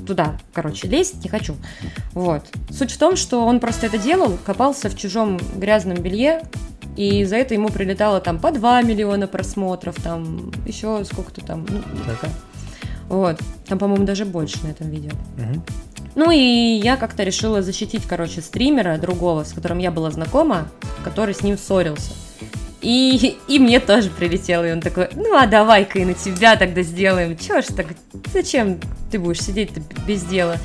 [0.06, 1.56] туда, короче, лезть, не хочу.
[2.12, 2.42] Вот.
[2.70, 6.42] Суть в том, что он просто это делал, копался в чужом грязном белье,
[6.96, 11.66] и за это ему прилетало там по 2 миллиона просмотров, там еще сколько-то там.
[11.68, 12.30] ну, Так.
[13.08, 13.40] вот.
[13.66, 15.12] Там, по-моему, даже больше на этом видео.
[15.36, 15.62] мгм.
[16.16, 20.68] Ну и я как-то решила защитить, короче, стримера другого, с которым я была знакома,
[21.02, 22.12] который с ним ссорился.
[22.82, 26.82] И, и мне тоже прилетело, и он такой, ну а давай-ка и на тебя тогда
[26.82, 27.36] сделаем.
[27.36, 27.86] Чего ж так,
[28.32, 28.78] зачем
[29.10, 30.58] ты будешь сидеть-то без дела?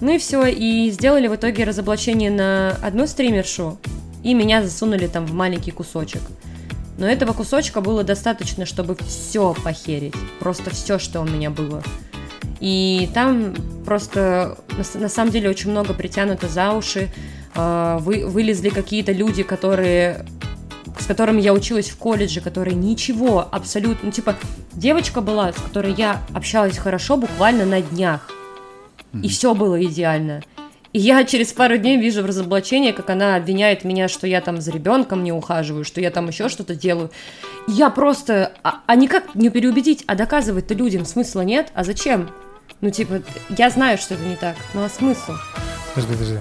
[0.00, 3.78] Ну и все, и сделали в итоге разоблачение на одну стримершу,
[4.22, 6.22] и меня засунули там в маленький кусочек.
[6.98, 10.14] Но этого кусочка было достаточно, чтобы все похерить.
[10.40, 11.82] Просто все, что у меня было.
[12.60, 13.54] И там
[13.84, 14.58] просто
[14.94, 17.08] на, самом деле очень много притянуто за уши.
[17.54, 20.26] А, вы, вылезли какие-то люди, которые
[20.98, 24.34] с которыми я училась в колледже, которые ничего абсолютно, ну, типа,
[24.72, 28.28] девочка была, с которой я общалась хорошо буквально на днях,
[29.22, 30.42] и все было идеально.
[30.92, 34.60] И я через пару дней вижу в разоблачении, как она обвиняет меня, что я там
[34.60, 37.10] за ребенком не ухаживаю, что я там еще что-то делаю.
[37.66, 38.52] Я просто...
[38.62, 41.70] А, а никак не переубедить, а доказывать-то людям смысла нет.
[41.74, 42.30] А зачем?
[42.80, 45.32] Ну, типа, я знаю, что это не так, ну а смысл?
[45.94, 46.38] Подожди, подожди.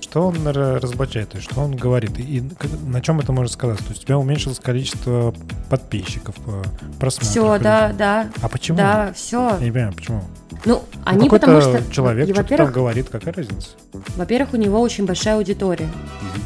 [0.00, 1.28] Что он ра- разоблачает?
[1.30, 2.18] То есть, что он говорит?
[2.18, 2.42] И
[2.86, 3.78] на чем это может сказать?
[3.78, 5.32] То есть, у тебя уменьшилось количество
[5.70, 6.62] подписчиков, э,
[6.98, 7.30] просмотров?
[7.30, 8.78] Все, да, да, А почему?
[8.78, 9.50] да, все.
[9.60, 10.24] Я не понимаю, почему?
[10.64, 11.92] Ну, Ну, они какой-то потому что...
[11.92, 13.68] человек что-то там говорит, какая разница?
[14.16, 15.88] Во-первых, у него очень большая аудитория.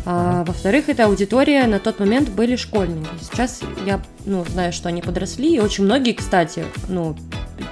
[0.05, 3.09] А, во-вторых, эта аудитория на тот момент были школьники.
[3.21, 7.17] Сейчас я ну, знаю, что они подросли, и очень многие, кстати, ну,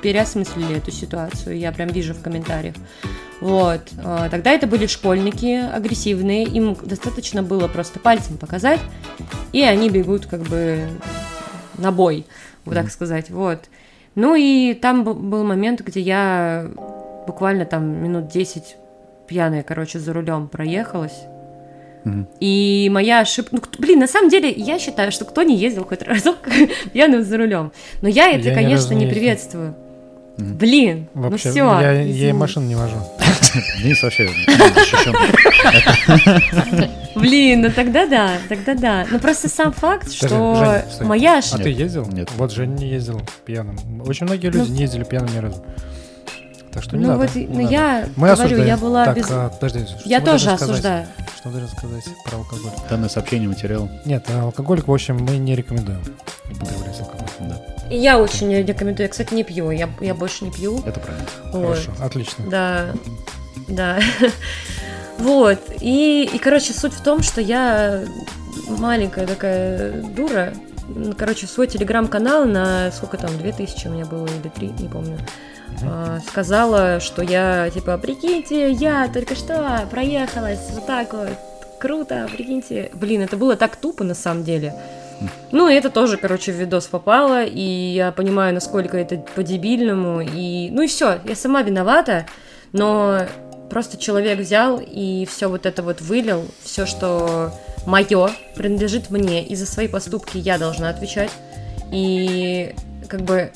[0.03, 1.59] переосмыслили эту ситуацию.
[1.59, 2.75] Я прям вижу в комментариях.
[3.41, 3.83] Вот.
[4.03, 8.81] А, Тогда это были школьники агрессивные, им достаточно было просто пальцем показать,
[9.53, 10.89] и они бегут как бы
[11.77, 12.27] на бой,
[12.65, 13.31] вот так сказать.
[13.31, 13.69] Вот.
[14.19, 16.69] Ну и там был момент, где я
[17.29, 18.77] буквально там минут 10
[19.29, 21.21] пьяная, короче, за рулем проехалась.
[22.41, 23.51] И моя ошибка...
[23.55, 26.39] Ну, блин, на самом деле, я считаю, что кто не ездил хоть разок
[26.93, 27.71] пьяным за рулем.
[28.03, 29.21] Но я это, Я конечно, не не ездил.
[29.21, 29.69] приветствую.
[29.69, 29.88] Мгм.
[30.39, 31.81] Блин, Вообще, ну все.
[31.81, 32.97] я, я и машин не вожу.
[33.83, 34.31] Денис вообще.
[37.17, 39.07] Блин, ну тогда да, тогда да.
[39.11, 41.65] Ну просто сам факт, что моя А ошибка...
[41.65, 42.07] ты ездил?
[42.07, 42.31] Нет.
[42.37, 43.77] Вот Женя не ездил пьяным.
[44.07, 44.75] Очень многие люди Ну.
[44.77, 45.65] не ездили пьяным ни разу.
[46.73, 47.21] Так что не Ну надо.
[47.27, 47.73] вот, не ну надо.
[47.73, 48.67] я Мы говорю, осуждаем.
[48.67, 49.27] я была так, без...
[49.31, 51.07] а, подожди, Я тоже осуждаю.
[51.39, 52.73] Что должен сказать про алкоголь?
[52.91, 53.89] Данное сообщение, материал.
[54.05, 56.03] Нет, а алкоголь, в общем, мы не рекомендуем
[56.51, 57.29] употреблять алкоголь.
[57.41, 59.07] Да, И я очень не рекомендую.
[59.07, 59.71] Я, кстати, не пью.
[59.71, 60.81] Я, я больше не пью.
[60.85, 61.29] это правильно.
[61.53, 61.79] Вот.
[61.79, 62.45] Хорошо, отлично.
[62.51, 62.93] Да,
[63.69, 64.01] да.
[65.19, 65.59] Вот.
[65.81, 68.05] И, и, короче, суть в том, что я
[68.69, 70.55] маленькая такая дура.
[71.17, 75.19] Короче, свой телеграм-канал на сколько там, 2000 у меня было или 3, не помню.
[75.85, 81.29] а, сказала, что я, типа, прикиньте, я только что проехалась вот так вот,
[81.79, 82.91] круто, прикиньте.
[82.95, 84.75] Блин, это было так тупо на самом деле.
[85.51, 90.71] Ну, и это тоже, короче, в видос попало, и я понимаю, насколько это по-дебильному, и...
[90.71, 92.27] Ну и все, я сама виновата,
[92.73, 93.27] но
[93.71, 97.53] просто человек взял и все вот это вот вылил, все, что
[97.87, 101.31] мое, принадлежит мне, и за свои поступки я должна отвечать.
[101.91, 102.75] И
[103.09, 103.51] как бы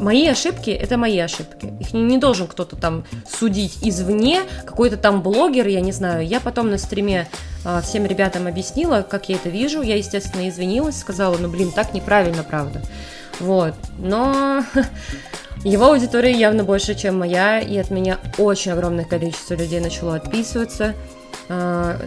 [0.00, 1.72] мои ошибки это мои ошибки.
[1.80, 6.26] Их не, не должен кто-то там судить извне, какой-то там блогер, я не знаю.
[6.26, 7.28] Я потом на стриме
[7.64, 9.82] а, всем ребятам объяснила, как я это вижу.
[9.82, 12.82] Я, естественно, извинилась, сказала, ну блин, так неправильно, правда.
[13.40, 13.74] Вот.
[13.98, 14.64] Но
[15.64, 20.94] его аудитория явно больше, чем моя, и от меня очень огромное количество людей начало отписываться.
[21.48, 21.98] А,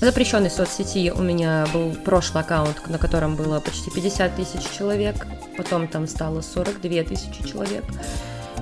[0.00, 5.26] запрещенной соцсети у меня был прошлый аккаунт, на котором было почти 50 тысяч человек,
[5.56, 7.84] потом там стало 42 тысячи человек,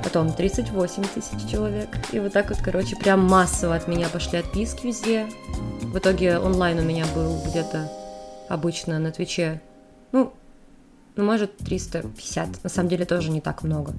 [0.03, 4.87] потом 38 тысяч человек, и вот так вот, короче, прям массово от меня пошли отписки
[4.87, 5.27] везде.
[5.83, 7.91] В итоге онлайн у меня был где-то
[8.49, 9.61] обычно на Твиче,
[10.13, 10.33] ну,
[11.17, 12.65] ну, может, 350.
[12.65, 13.95] На самом деле тоже не так много.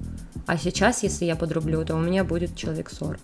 [0.46, 3.18] А сейчас, если я подрублю, то у меня будет человек 40.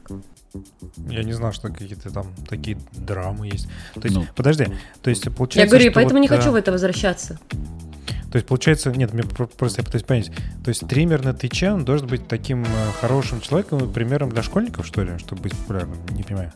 [1.09, 3.69] Я не знал, что какие-то там такие драмы есть.
[3.95, 4.27] То есть, Ну.
[4.35, 4.67] подожди,
[5.03, 5.61] то есть получается...
[5.61, 7.39] Я говорю, что поэтому вот, не хочу в это возвращаться.
[8.31, 10.31] То есть получается, нет, мне про- просто я пытаюсь понять.
[10.65, 12.67] То есть стример на Твиче, он должен быть таким э,
[13.01, 15.99] хорошим человеком, и примером для школьников, что ли, чтобы быть популярным?
[16.11, 16.53] Не понимаю.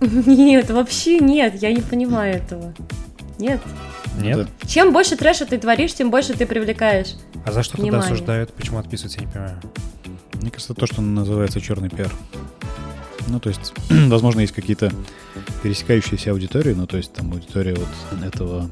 [0.00, 2.74] Нет, вообще нет, я не понимаю этого.
[3.38, 3.60] Нет.
[4.18, 4.38] Нет?
[4.38, 7.14] Это- Чем больше трэша ты творишь, тем больше ты привлекаешь.
[7.44, 8.06] А за что тогда Внимание.
[8.06, 8.52] осуждают?
[8.54, 9.60] Почему отписываются, я не понимаю.
[10.40, 12.12] Мне кажется, то, что называется черный пиар.
[13.28, 14.92] Ну, то есть, возможно, есть какие-то
[15.62, 18.70] пересекающиеся аудитории, ну, то есть там аудитория вот этого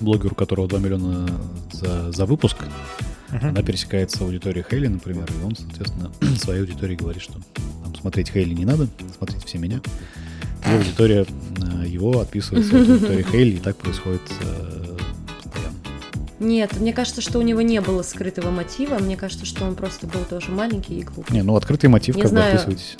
[0.00, 1.28] блогера, у которого 2 миллиона
[1.72, 2.56] за, за выпуск,
[3.30, 3.48] Мгм.
[3.50, 8.30] она пересекается с аудиторией Хейли, например, и он, соответственно, своей аудитории говорит, что там, смотреть
[8.30, 8.88] Хейли не надо,
[9.18, 9.80] смотрите все меня.
[10.66, 14.96] И аудитория э, его отписывается от аудитории Хейли, и так происходит э,
[15.42, 15.74] постоянно.
[16.38, 18.98] Нет, мне кажется, что у него не было скрытого мотива.
[18.98, 21.34] Мне кажется, что он просто был тоже маленький и глупый.
[21.34, 22.54] Не, ну открытый мотив, Не как бы знаю.
[22.54, 22.96] описывайтесь.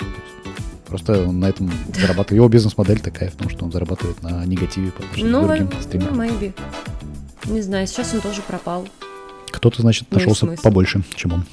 [0.87, 2.31] Просто он на этом зарабатывает.
[2.31, 5.69] Его бизнес-модель такая в том, что он зарабатывает на негативе по отношению Ну, к другим
[5.73, 6.21] ну, стримерам.
[6.21, 6.53] maybe.
[7.45, 8.87] Не знаю, сейчас он тоже пропал.
[9.51, 11.45] Кто-то, значит, Ну нашелся побольше, чем он.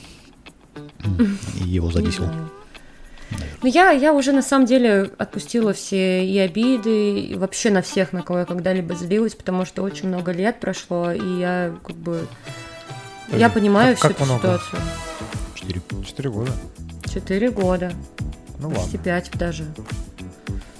[1.64, 2.24] И его Не зависел.
[2.24, 2.50] знаю.
[3.60, 8.12] Ну, я, я уже на самом деле отпустила все и обиды, и вообще на всех,
[8.12, 12.26] на кого я когда-либо злилась, потому что очень много лет прошло, и я как бы...
[13.28, 14.40] Я Подожди, понимаю как- всю как эту много?
[14.42, 14.80] ситуацию.
[15.54, 15.80] Четыре.
[16.06, 16.52] Четыре года.
[17.12, 17.92] Четыре года,
[18.60, 18.98] Ну почти ладно.
[19.04, 19.64] пять даже.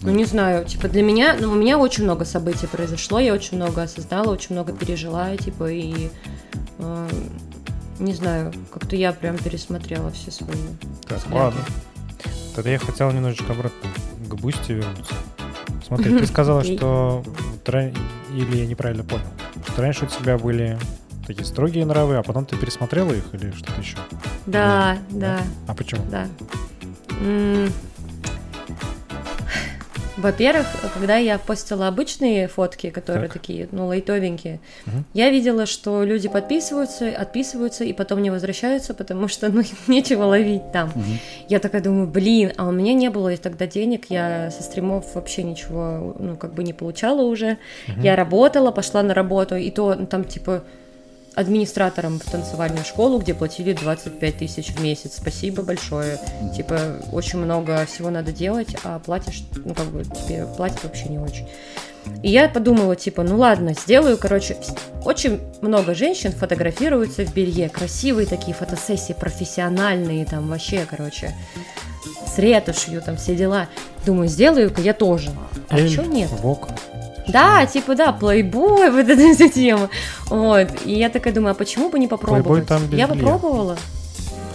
[0.01, 3.57] Ну, не знаю, типа, для меня, ну, у меня очень много событий произошло, я очень
[3.57, 6.09] много осознала, очень много пережила, типа, и,
[6.79, 7.09] э,
[7.99, 10.57] не знаю, как-то я прям пересмотрела все свои
[11.09, 11.37] Так, взгляды.
[11.37, 11.61] ладно.
[12.59, 13.89] Тогда я хотел немножечко обратно
[14.29, 15.15] к Boosty вернуться.
[15.87, 17.23] Смотри, ты сказала, что
[17.65, 19.27] или я неправильно понял,
[19.69, 20.77] что раньше у тебя были
[21.25, 23.97] такие строгие нравы, а потом ты пересмотрела их или что-то еще?
[24.47, 25.41] Да, да.
[25.69, 26.03] А почему?
[26.11, 26.27] Да.
[30.19, 33.35] Во-первых, когда я постила обычные фотки, которые Так.
[33.35, 35.05] такие, ну, лайтовенькие, Мгм.
[35.15, 40.73] я видела, что люди подписываются, отписываются и потом не возвращаются, потому что, ну, нечего ловить
[40.73, 40.89] там.
[40.95, 41.19] Мгм.
[41.49, 45.45] Я такая думаю, блин, а у меня не было тогда денег, я со стримов вообще
[45.45, 47.59] ничего, ну, как бы не получала уже.
[47.87, 48.03] Мгм.
[48.03, 50.65] Я работала, пошла на работу, и то ну, там, типа,
[51.39, 55.19] администратором в танцевальную школу, где платили 25 тысяч в месяц.
[55.19, 56.19] Спасибо большое.
[56.41, 56.53] Мгм.
[56.53, 56.79] Типа,
[57.13, 61.47] очень много всего надо делать, а платишь, ну, как бы, тебе платят вообще не очень.
[62.23, 64.57] И я подумала, типа, ну ладно, сделаю, короче,
[65.05, 71.35] очень много женщин фотографируются в белье, красивые такие фотосессии, профессиональные, там, вообще, короче,
[72.27, 73.69] с ретушью, там, все дела.
[74.05, 75.31] Думаю, сделаю-ка я тоже.
[75.69, 76.31] А Эль, чё нет?
[76.31, 76.69] Вок.
[77.29, 79.89] Да, типа, да, плейбой, вот эта вся тема.
[80.27, 80.69] Вот.
[80.85, 82.65] И я такая думаю, а почему бы не попробовать?
[82.65, 83.77] Playboy там без я попробовала.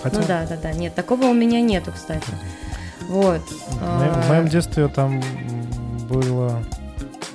[0.01, 0.71] Хотя, Ну да, да, да.
[0.73, 2.27] Нет, такого у меня нету, кстати.
[3.07, 3.41] Вот.
[3.41, 5.21] в моем- в А, моем детстве там
[6.09, 6.63] было,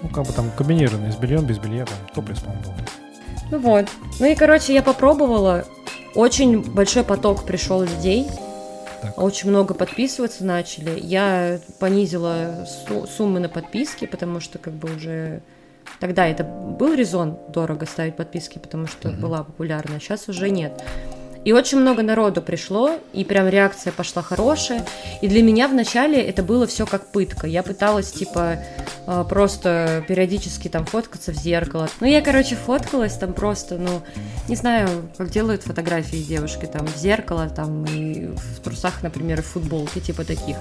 [0.03, 2.73] ну, как бы там комбинированное, с бельем, без белья, там, топлес, по-моему, был.
[3.51, 3.87] Ну вот.
[4.19, 5.65] Ну и, короче, я попробовала.
[6.15, 8.27] очень большой поток пришел людей,
[9.03, 9.19] Так.
[9.19, 10.99] очень много подписываться начали.
[11.01, 15.41] Я понизила су- суммы на подписки, потому что как бы уже
[16.01, 19.21] тогда это был резон дорого ставить подписки, потому что Мгм.
[19.21, 20.83] была популярна, сейчас уже нет.
[21.45, 24.85] И очень много народу пришло, и прям реакция пошла хорошая.
[25.23, 27.47] И для меня вначале это было все как пытка.
[27.47, 28.59] Я пыталась, типа,
[29.07, 31.89] э, просто периодически там фоткаться в зеркало.
[32.01, 34.03] Ну, я, короче, фоткалась там просто, ну,
[34.49, 39.43] не знаю, как делают фотографии девушки, там, в зеркало, там, и в трусах, например, и
[39.43, 40.57] в футболке, типа таких.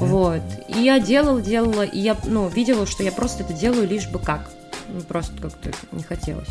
[0.00, 0.42] Вот.
[0.68, 4.18] И я делала, делала, и я, ну, видела, что я просто это делаю лишь бы
[4.18, 4.50] как.
[4.88, 6.48] Ну, просто как-то не хотелось.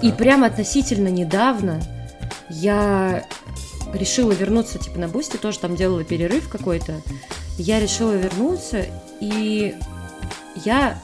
[0.00, 1.80] И прямо относительно недавно
[2.52, 3.26] я
[3.92, 7.00] решила вернуться, типа, на Boosty, тоже там делала перерыв какой-то.
[7.58, 8.84] Я решила вернуться,
[9.20, 9.74] и
[10.64, 11.00] я...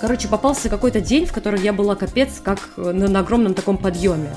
[0.00, 4.30] Короче, попался какой-то день, в который я была капец, как на, на огромном таком подъеме.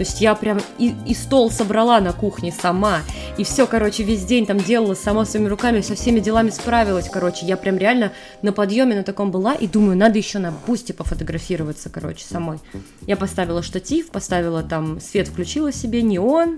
[0.00, 3.00] То есть я прям и, и стол собрала на кухне сама,
[3.36, 7.44] и все, короче, весь день там делала сама своими руками, со всеми делами справилась, короче.
[7.44, 11.90] Я прям реально на подъеме на таком была, и думаю, надо еще на бусте пофотографироваться,
[11.90, 12.60] короче, самой.
[13.06, 16.56] Я поставила штатив, поставила там, свет включила себе, неон,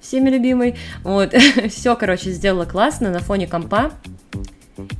[0.00, 0.74] всеми любимый.
[1.04, 1.32] Вот,
[1.68, 3.92] все, короче, сделала классно на фоне компа.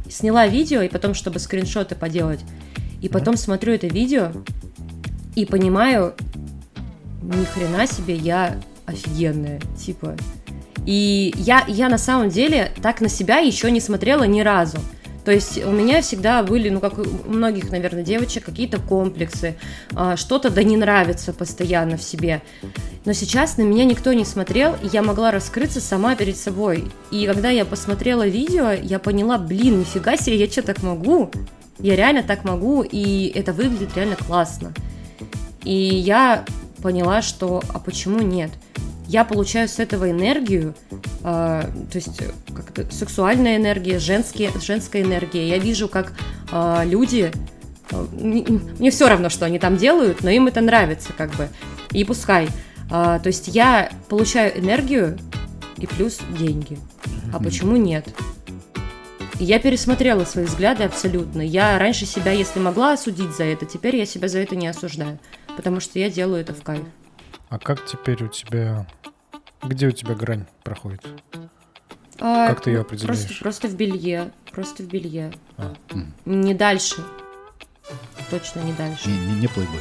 [0.09, 2.38] Сняла видео, и потом, чтобы скриншоты поделать.
[3.03, 4.30] И потом смотрю это видео
[5.34, 6.14] и понимаю,
[7.23, 10.16] ни хрена себе, я офигенная, типа.
[10.87, 14.79] И я, я на самом деле так на себя еще не смотрела ни разу.
[15.25, 19.57] То есть у меня всегда были, ну как у многих, наверное, девочек, какие-то комплексы,
[19.95, 22.41] а, что-то да не нравится постоянно в себе.
[23.05, 26.85] Но сейчас на меня никто не смотрел, и я могла раскрыться сама перед собой.
[27.11, 31.31] И когда я посмотрела видео, я поняла, блин, нифига себе, я что так могу?
[31.79, 34.73] Я реально так могу, и это выглядит реально классно.
[35.64, 36.45] И я
[36.83, 38.51] поняла, что а почему нет?
[39.07, 45.03] Я получаю с этого энергию, э, то есть э, как это, сексуальная энергия, женские, женская
[45.03, 45.49] энергия.
[45.49, 46.12] Я вижу, как
[46.53, 47.33] э, люди,
[47.91, 51.49] э, мне все равно, что они там делают, но им это нравится, как бы.
[51.93, 52.49] И пускай.
[52.91, 55.18] А, то есть я получаю энергию
[55.76, 56.78] и плюс деньги.
[57.33, 58.07] А почему нет?
[59.39, 61.41] И я пересмотрела свои взгляды абсолютно.
[61.41, 65.18] Я раньше себя, если могла осудить за это, теперь я себя за это не осуждаю.
[65.61, 66.86] Потому что я делаю это в кайф.
[67.50, 68.86] А как теперь у тебя...
[69.62, 71.06] Где у тебя грань проходит?
[72.18, 73.18] А, Как ты её ну, определяешь?
[73.26, 74.32] Просто, просто в белье.
[74.52, 75.30] Просто в белье.
[75.58, 75.74] А.
[76.24, 77.04] Не дальше.
[78.30, 79.11] Точно не дальше.
[79.11, 79.80] Не, не, не плейбой.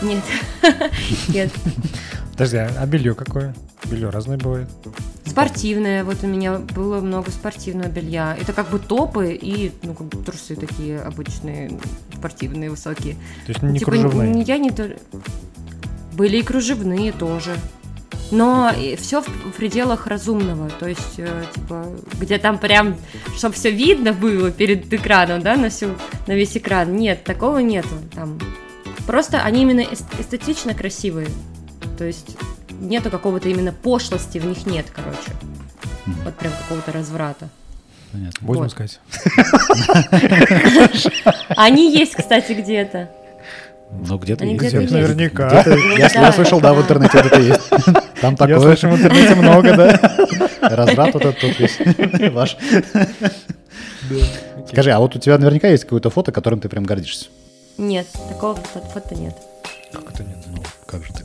[0.00, 0.24] Нет.
[1.28, 1.52] Нет.
[2.36, 3.54] Подожди, а а белье какое?
[3.90, 4.68] Белье разное бывает.
[5.24, 6.04] Спортивное.
[6.04, 8.36] Вот у меня было много спортивного белья.
[8.38, 11.70] Это как бы топы и ну, как бы трусы такие обычные,
[12.14, 13.14] спортивные, высокие.
[13.46, 14.42] То есть не Типа, кружевные.
[14.42, 14.70] Я не...
[16.12, 17.56] Были и кружевные тоже.
[18.30, 21.86] Но все в пределах разумного, то есть, э, типа,
[22.20, 22.96] где там прям,
[23.36, 25.90] чтобы все видно было перед экраном, да, на, всю,
[26.26, 26.96] на весь экран.
[26.96, 28.38] Нет, такого нету там.
[29.06, 31.28] Просто они именно эс- эстетично красивые.
[31.96, 32.36] То есть
[32.80, 35.30] нету какого-то именно пошлости, в них нет, короче.
[36.06, 36.20] Мгм.
[36.24, 37.48] Вот прям какого-то разврата.
[38.12, 38.46] Понятно.
[38.46, 38.70] Будем вот.
[38.70, 39.00] сказать.
[41.56, 43.10] Они есть, кстати, где-то.
[43.90, 44.72] Ну, где-то Они есть.
[44.72, 44.92] есть.
[44.92, 45.48] Наверняка.
[45.48, 46.20] Где-то- Я, Да.
[46.26, 47.68] я слышал, да, в интернете где-то есть.
[48.20, 48.60] Там Я такое.
[48.60, 50.00] слышу, в интернете много, да?
[50.76, 51.78] Разврат вот этот тут весь
[52.32, 52.56] ваш.
[54.68, 57.26] Скажи, а вот у тебя наверняка есть какое-то фото, которым ты прям гордишься?
[57.78, 59.36] Нет, такого фото нет.
[59.92, 60.38] Как это нет?
[60.46, 61.22] Ну, как же ты?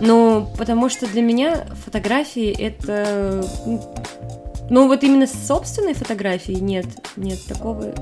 [0.00, 3.44] Ну, потому что для меня фотографии это...
[3.64, 3.94] ну,
[4.68, 6.86] Ну, вот именно собственной фотографии нет.
[7.16, 7.94] Нет такого...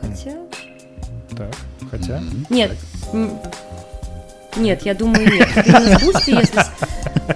[0.00, 0.36] Хотя...
[1.36, 1.54] Так,
[1.90, 2.22] хотя...
[2.50, 2.72] Нет.
[4.56, 5.48] Нет, я думаю, нет.
[5.66, 6.70] С Boosty, если, с-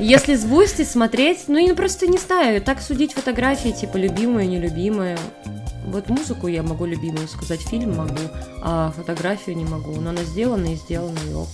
[0.00, 5.18] если с Boosty смотреть, ну, я просто не знаю, так судить фотографии, типа, любимая, нелюбимая.
[5.86, 8.14] Вот музыку я могу любимую сказать, фильм могу,
[8.62, 9.92] а фотографию не могу.
[10.00, 11.48] Но она сделана и сделана, и ок.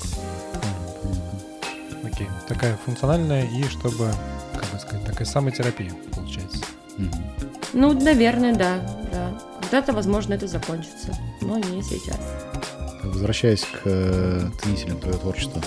[2.14, 2.28] Окей.
[2.46, 4.10] Такая функциональная и чтобы,
[4.54, 6.64] как бы сказать, такая самотерапия получается.
[7.72, 8.78] Ну, наверное, да,
[9.12, 9.32] да.
[9.62, 12.20] Когда-то, возможно, это закончится, но не сейчас.
[13.02, 15.60] Возвращаясь к э, ценителям твоего творчества,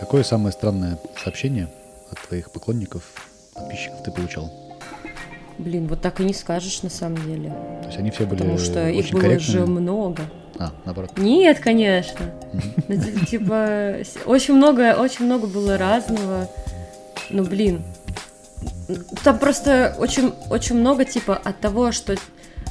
[0.00, 1.70] какое самое странное сообщение
[2.10, 3.02] от твоих поклонников,
[3.54, 4.50] подписчиков ты получал?
[5.58, 7.50] Блин, вот так и не скажешь на самом деле.
[7.82, 9.58] То есть они все были Потому что их было корректные?
[9.58, 10.22] же много.
[10.58, 11.12] А, наоборот.
[11.16, 12.26] Нет, конечно.
[12.88, 13.96] Ну, ти- Типа,
[14.26, 16.48] очень много, очень много было разного.
[17.30, 17.82] Ну, блин.
[19.22, 22.16] Там просто очень, очень много, типа, от того, что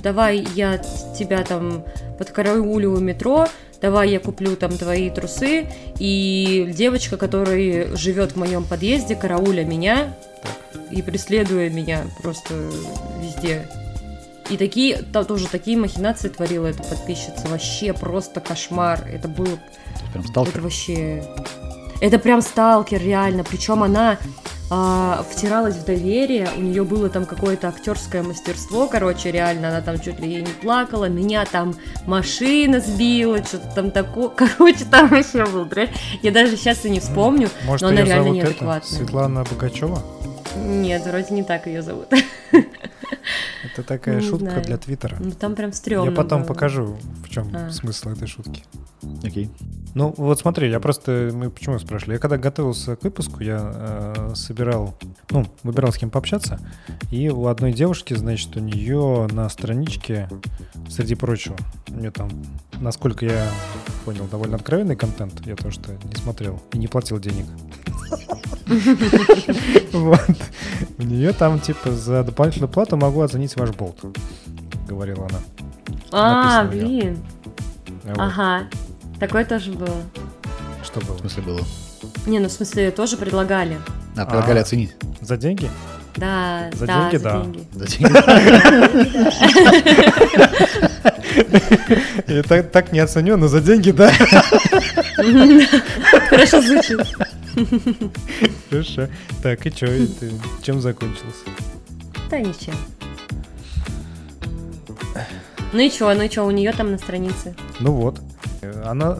[0.04, 0.78] давай я
[1.18, 1.84] тебя там
[2.18, 3.48] подкараулю у метро,
[3.82, 5.68] давай я куплю там твои трусы,
[6.00, 10.14] и девочка, которая живет в моем подъезде, карауля меня
[10.92, 12.54] и преследуя меня просто
[13.22, 13.68] везде.
[14.50, 17.48] И такие, та, тоже такие махинации творила эта подписчица.
[17.48, 19.06] Вообще просто кошмар.
[19.12, 19.60] Это было...
[20.14, 20.54] Прям сталкер.
[20.54, 21.24] Это вообще...
[22.00, 23.44] Это прям сталкер, реально.
[23.44, 24.18] Причем она
[24.70, 29.98] а, втиралась в доверие, у нее было там какое-то актерское мастерство, короче, реально, она там
[29.98, 31.74] чуть ли не плакала, меня там
[32.06, 35.68] машина сбила, что-то там такое, короче, там вообще был.
[36.22, 38.98] Я даже сейчас и не вспомню, Может, но она реально зовут это, неадекватная.
[38.98, 40.02] Светлана Богачева?
[40.58, 42.08] Нет, вроде не так ее зовут.
[43.64, 44.64] Это такая Не шутка знаю.
[44.64, 45.18] для Твиттера.
[45.20, 46.48] Ну там прям стрёмно Я потом было.
[46.48, 47.70] покажу, в чем А.
[47.72, 48.64] смысл этой шутки.
[49.24, 49.50] Окей.
[49.96, 51.32] Ну, вот смотри, я просто...
[51.34, 52.16] Мы почему спрашивали?
[52.16, 54.96] Я когда готовился к выпуску, я э, собирал...
[55.32, 56.60] Ну, выбирал с кем пообщаться.
[57.12, 60.30] И у одной девушки, значит, у нее на страничке,
[60.90, 61.56] среди прочего,
[61.90, 62.30] у нее там,
[62.80, 63.48] насколько я
[64.06, 65.46] понял, довольно откровенный контент.
[65.46, 67.46] Я то, что не смотрел и не платил денег.
[69.92, 70.22] Вот.
[70.98, 74.00] У нее там, типа, за дополнительную плату могу оценить ваш болт,
[74.88, 75.40] говорила она.
[76.12, 77.18] А, блин,
[78.04, 78.18] Вот.
[78.20, 78.68] ага.
[79.20, 79.96] Такое тоже было.
[80.84, 81.18] Что В было?
[81.18, 81.62] смысле было?
[82.26, 83.78] Не, ну в смысле тоже предлагали.
[84.16, 84.62] А, предлагали А.
[84.62, 84.96] оценить.
[85.22, 85.70] За деньги?
[86.16, 87.42] Да, За да, деньги, за да.
[87.42, 87.68] деньги.
[87.74, 89.18] За деньги.
[92.28, 94.12] Я так, так не оценю, но за деньги, да.
[96.30, 97.00] Хорошо звучит.
[98.70, 99.08] Хорошо.
[99.42, 99.88] Так, и что,
[100.62, 101.46] чем закончился?
[102.30, 102.76] Да ничем.
[105.74, 107.56] Ну и чё, ну и чё, у нее там на странице?
[107.80, 108.20] Ну вот.
[108.62, 109.18] Э, Она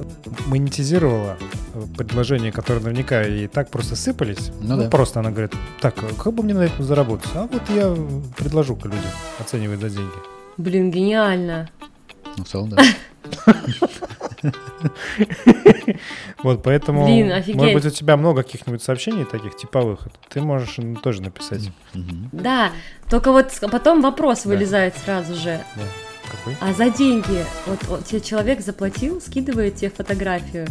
[0.48, 1.38] монетизировала
[1.74, 4.52] э, предложения, которые наверняка и так просто сыпались.
[4.62, 4.90] Ну да.
[4.90, 7.30] Просто она говорит, так, а как бы мне на этом заработать?
[7.36, 7.94] А вот я
[8.38, 10.14] предложу-ка людям, оценивать за деньги.
[10.58, 11.70] Блин, гениально.
[12.38, 12.82] Ну, в целом, да.
[16.44, 20.08] Вот, поэтому, Блин, может быть, у тебя много каких-нибудь сообщений таких типовых.
[20.30, 21.72] Ты можешь м, тоже написать.
[22.32, 22.72] Да,
[23.10, 25.60] только вот потом вопрос вылезает сразу же.
[26.30, 26.56] Какой?
[26.60, 30.68] А за деньги, вот, вот тебе человек заплатил, скидывает тебе фотографию,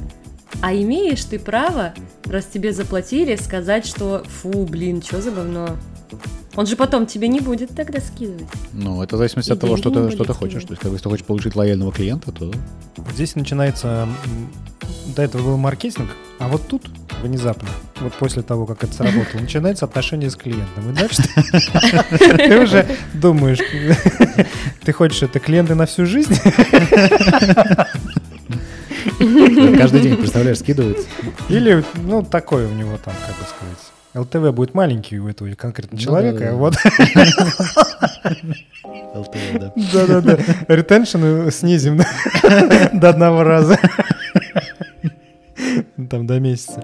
[0.61, 1.95] а имеешь ты право,
[2.27, 5.77] раз тебе заплатили, сказать, что фу, блин, что за говно?
[6.57, 8.47] Он же потом тебе не будет тогда скидывать.
[8.73, 10.65] Ну, это в зависимости И от того, что ты, что ты хочешь.
[10.65, 12.51] То есть, как бы, если ты хочешь получить лояльного клиента, то
[13.15, 14.09] Здесь начинается...
[15.15, 16.83] До этого был маркетинг, а вот тут
[17.23, 17.69] внезапно,
[18.01, 20.91] вот после того, как это сработало, начинается отношение с клиентом.
[20.91, 21.23] И дальше
[22.39, 23.59] ты- уже думаешь,
[24.85, 26.35] ты хочешь это клиенты на всю жизнь?
[29.79, 31.07] каждый день, представляешь, скидывается.
[31.49, 33.79] Или, ну, такой у него там, как бы сказать,
[34.17, 36.55] ЛТВ будет маленький у этого конкретного Ну человека, да, да.
[36.57, 36.75] вот,
[39.55, 39.73] да.
[39.93, 40.39] да-да-да,
[40.75, 42.01] ретеншн снизим
[42.99, 43.79] до одного раза.
[46.11, 46.83] Там до месяца.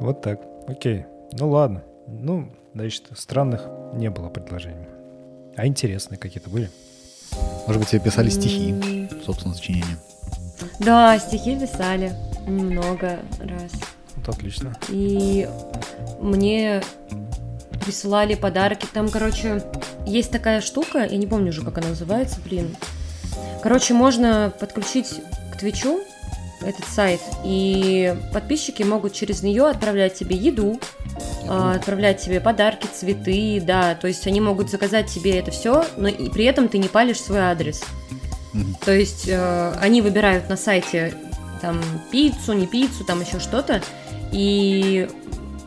[0.00, 0.40] Вот так.
[0.66, 1.04] Окей.
[1.32, 1.82] Ну ладно.
[2.06, 3.62] Ну, значит, странных
[3.94, 4.86] не было предложений.
[5.56, 6.70] А интересные какие-то были?
[7.66, 9.98] Может быть, тебе писали стихи, собственно, сочинения.
[10.80, 12.12] Да, стихи писали
[12.46, 13.72] много раз.
[14.26, 14.76] Отлично.
[14.88, 15.48] И
[16.20, 16.82] мне
[17.84, 18.86] присылали подарки.
[18.92, 19.62] Там, короче,
[20.06, 22.74] есть такая штука, я не помню уже, как она называется, блин.
[23.62, 25.20] Короче, можно подключить
[25.52, 26.00] к Твичу
[26.62, 30.80] этот сайт, и подписчики могут через нее отправлять тебе еду,
[31.46, 36.08] а, отправлять тебе подарки, цветы, да, то есть они могут заказать тебе это все, но
[36.08, 37.82] и при этом ты не палишь свой адрес.
[38.84, 41.12] То есть э, они выбирают на сайте
[41.60, 41.80] там
[42.12, 43.82] пиццу, не пиццу, там еще что-то,
[44.34, 45.08] и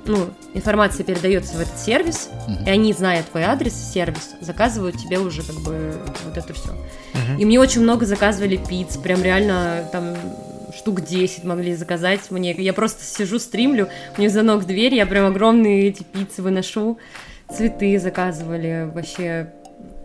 [0.05, 2.65] ну, информация передается в этот сервис, Мгм.
[2.65, 5.93] и они, зная твой адрес, сервис, заказывают тебе уже как бы
[6.25, 6.69] вот это все.
[7.13, 7.37] Мгм.
[7.39, 10.15] И мне очень много заказывали пиц, прям реально там
[10.77, 12.53] штук 10 могли заказать мне.
[12.53, 13.87] Я просто сижу, стримлю,
[14.17, 16.97] мне звонок в дверь, я прям огромные эти пиццы выношу,
[17.49, 19.53] цветы заказывали, вообще...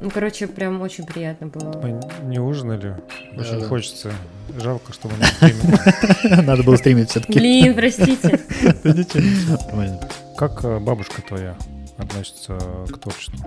[0.02, 1.80] Ну, короче, прям очень приятно было.
[1.80, 2.96] Мы не ужинали.
[3.36, 3.68] Очень Да-да.
[3.68, 4.12] хочется.
[4.58, 6.44] Жалко, что мы не стримим.
[6.46, 7.38] Надо было стримить все-таки.
[7.38, 8.40] Блин, простите.
[8.82, 10.00] Да.
[10.36, 11.54] Как э, бабушка твоя
[11.98, 12.58] относится
[12.92, 13.38] к творчеству?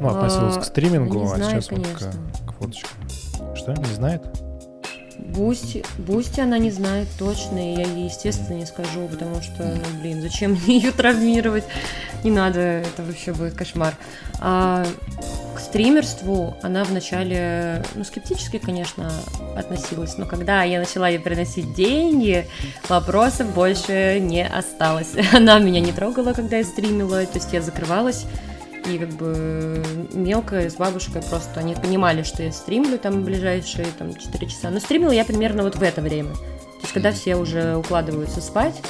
[0.00, 2.90] Ну, относилась А, к стримингу, а сейчас вот к фоточкам.
[3.54, 4.22] Что, не знает?
[5.18, 10.00] Boosty, Boosty она не знает точно, и я ей, естественно, не скажу, потому что, ну,
[10.00, 11.64] блин, зачем мне ее травмировать?
[12.24, 13.94] Не надо, это вообще будет кошмар.
[14.40, 14.86] А
[15.54, 19.10] к стримерству она вначале, ну, скептически, конечно,
[19.56, 22.46] относилась, но когда я начала ей приносить деньги,
[22.88, 25.12] вопросов больше не осталось.
[25.32, 28.26] Она меня не трогала, когда я стримила, то есть я закрывалась,
[28.90, 29.82] И как бы
[30.12, 34.70] мелкая с бабушкой просто, они понимали, что я стримлю там ближайшие там 4 часа.
[34.70, 36.34] Но стримила я примерно вот в это время.
[36.34, 38.80] То есть когда все уже укладываются спать,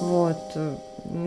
[0.00, 0.38] вот,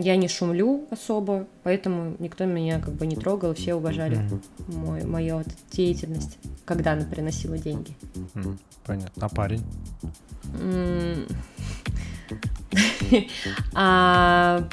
[0.00, 4.20] я не шумлю особо, поэтому никто меня как бы не трогал, все уважали
[4.68, 7.96] мой, мою деятельность, когда она приносила деньги.
[8.84, 9.24] Понятно.
[9.24, 9.64] А парень?
[13.74, 14.68] А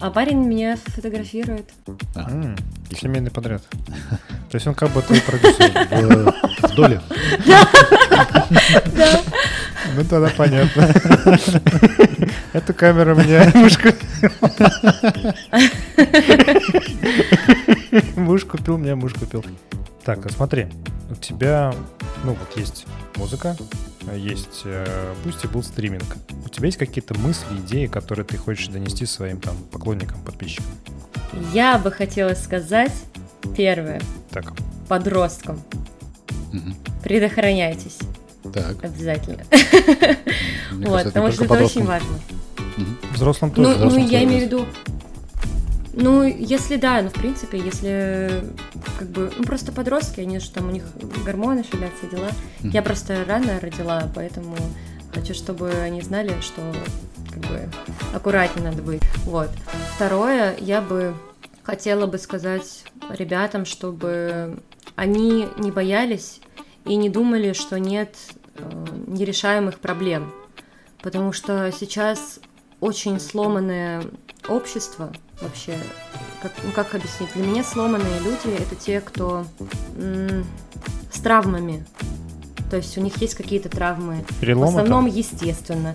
[0.00, 1.70] а парень меня фотографирует.
[2.14, 2.56] А, М,
[2.96, 3.62] Семейный подряд.
[4.50, 5.70] То есть он как бы твой продюсер.
[6.60, 7.00] в, в доле.
[7.46, 9.20] Да.
[9.96, 10.82] Ну тогда понятно.
[12.52, 14.30] Эту камеру мне муж купил.
[18.16, 19.44] Муж купил, мне муж купил.
[20.04, 20.66] Так, а смотри,
[21.10, 21.72] у тебя,
[22.24, 22.86] ну вот есть
[23.16, 23.56] музыка,
[24.12, 26.04] есть э, пусть и был стриминг.
[26.44, 30.66] У тебя есть какие-то мысли, идеи, которые ты хочешь донести своим там поклонникам, подписчикам?
[31.52, 32.92] Я бы хотела сказать
[33.56, 34.00] первое
[34.30, 34.52] Так,
[34.88, 35.62] подросткам.
[36.52, 36.76] Мгм.
[37.02, 37.98] Предохраняйтесь
[38.52, 38.82] Так.
[38.84, 39.44] обязательно.
[40.72, 42.18] Мне Вот, кажется, потому что это очень важно.
[42.76, 42.98] Мгм.
[43.12, 43.68] взрослым Ну, тоже.
[43.68, 44.66] ну, взрослым я тоже, имею в виду.
[45.96, 48.44] Ну, если да, ну, в принципе, если
[48.98, 50.84] как бы, ну, просто подростки, они же там, у них
[51.24, 52.30] гормоны все дела.
[52.60, 52.70] Мгм.
[52.70, 54.56] Я просто рано родила, поэтому
[55.12, 56.60] хочу, чтобы они знали, что
[57.30, 57.70] как бы
[58.12, 59.02] аккуратнее надо быть.
[59.24, 59.50] Вот.
[59.94, 61.14] Второе, я бы
[61.62, 64.58] хотела бы сказать ребятам, чтобы
[64.96, 66.40] они не боялись
[66.84, 68.16] и не думали, что нет
[68.56, 70.32] э, нерешаемых проблем.
[71.02, 72.40] Потому что сейчас
[72.80, 74.02] очень сломанное
[74.48, 75.76] общество вообще.
[76.42, 77.30] Как, ну, как объяснить?
[77.34, 79.44] Для меня сломанные люди это те, кто
[79.96, 80.44] м,
[81.12, 81.84] с травмами.
[82.70, 84.24] То есть у них есть какие-то травмы.
[84.40, 85.14] Переломы в основном, там?
[85.14, 85.94] естественно.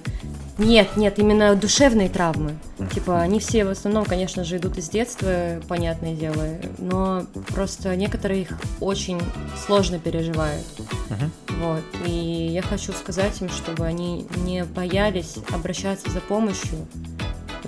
[0.57, 2.55] Нет, нет, именно душевные травмы.
[2.93, 6.45] Типа, они все в основном, конечно же, идут из детства, понятное дело,
[6.77, 9.21] но просто некоторые их очень
[9.65, 10.65] сложно переживают.
[11.09, 11.31] Мгм.
[11.61, 11.83] Вот.
[12.05, 16.85] И я хочу сказать им, чтобы они не боялись обращаться за помощью,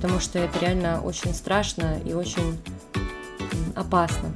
[0.01, 2.57] потому что это реально очень страшно и очень
[3.75, 4.31] опасно.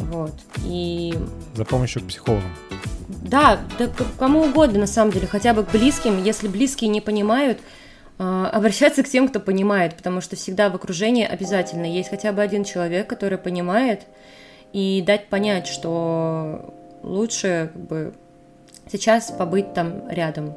[0.00, 0.34] Вот.
[0.66, 1.14] И
[1.54, 2.50] За помощью к психологам.
[3.08, 3.88] да, да
[4.18, 7.58] кому угодно на самом деле, хотя бы к близким, если близкие не понимают,
[8.18, 12.42] а, обращаться к тем, кто понимает, потому что всегда в окружении обязательно есть хотя бы
[12.42, 14.02] один человек, который понимает,
[14.74, 18.14] и дать понять, что лучше как бы
[18.92, 20.54] сейчас побыть там рядом.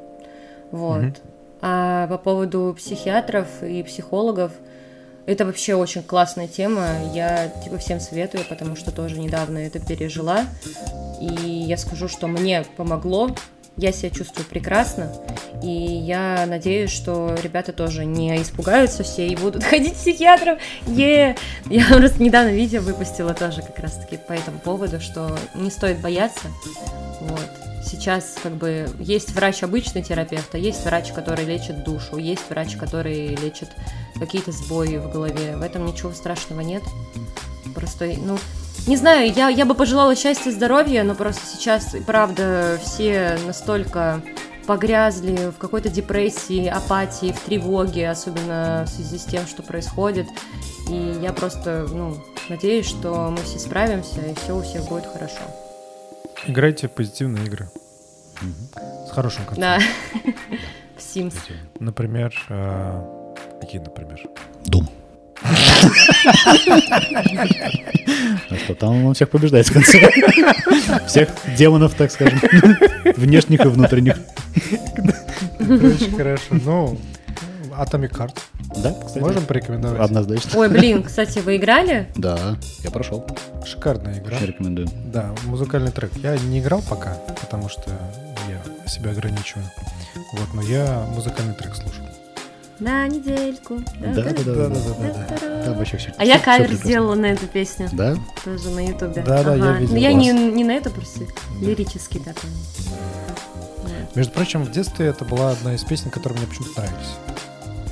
[0.72, 1.00] Вот.
[1.00, 1.16] Мгм.
[1.62, 4.52] А по поводу психиатров и психологов,
[5.26, 6.88] это вообще очень классная тема.
[7.14, 10.46] Я типа всем советую, потому что тоже недавно это пережила.
[11.20, 13.36] И я скажу, что мне помогло.
[13.76, 15.12] Я себя чувствую прекрасно.
[15.64, 20.58] И я надеюсь, что ребята тоже не испугаются все и будут ходить к психиатрам.
[20.88, 21.36] Е!
[21.70, 26.48] Я просто недавно видео выпустила тоже как раз-таки по этому поводу, что не стоит бояться.
[27.22, 27.69] Вот.
[27.84, 32.76] Сейчас как бы есть врач обычный терапевт, а есть врач, который лечит душу, есть врач,
[32.76, 33.70] который лечит
[34.20, 35.56] какие-то сбои в голове.
[35.56, 36.84] В этом ничего страшного нет.
[37.74, 38.38] Просто, ну,
[38.88, 44.22] не знаю, я, я бы пожелала счастья, здоровья, но просто сейчас, и правда, все настолько
[44.68, 50.28] погрязли в какой-то депрессии, апатии, в тревоге, особенно в связи с тем, что происходит.
[50.88, 52.18] И я просто, ну,
[52.50, 55.42] надеюсь, что мы все справимся, и все у всех будет хорошо.
[56.48, 57.70] Играйте в позитивные игры.
[59.08, 59.62] С хорошим концом.
[59.62, 59.80] Да.
[60.98, 61.36] В Sims.
[61.80, 63.26] Например, э,
[63.62, 64.20] какие, например?
[64.66, 64.90] Дум.
[68.50, 70.12] А что, там он всех побеждает в конце.
[71.08, 72.40] Всех демонов, так скажем.
[73.16, 74.18] Внешних и внутренних.
[75.60, 76.44] Очень хорошо.
[76.52, 77.00] Ну,
[77.82, 78.38] Atomic Heart.
[78.84, 79.20] Да, кстати.
[79.20, 80.00] Можем порекомендовать?
[80.02, 80.60] Однозначно.
[80.60, 82.10] Ой, блин, кстати, вы играли?
[82.16, 83.26] Да, я прошел.
[83.66, 84.38] Шикарная игра.
[84.38, 84.88] Очень рекомендую.
[85.06, 86.12] Да, музыкальный трек.
[86.18, 87.90] Я не играл пока, потому что
[88.48, 89.66] я себя ограничиваю.
[90.34, 92.06] Вот, но я музыкальный трек слушал.
[92.80, 93.80] На недельку.
[94.00, 94.54] Да, да, да, да.
[94.54, 94.68] да.
[94.70, 95.64] Да-да-да.
[95.66, 96.14] Там вообще все.
[96.18, 97.90] А я кавер сделала на эту песню.
[97.92, 98.16] Да?
[98.46, 99.22] Тоже на ютубе.
[99.22, 99.94] Да-да, я видел.
[99.94, 101.26] Ну, я не, не на это просто
[101.60, 102.50] лирический такой.
[103.84, 104.16] Вот.
[104.16, 107.10] Между прочим, в детстве это была одна из песен, которые мне почему-то нравились.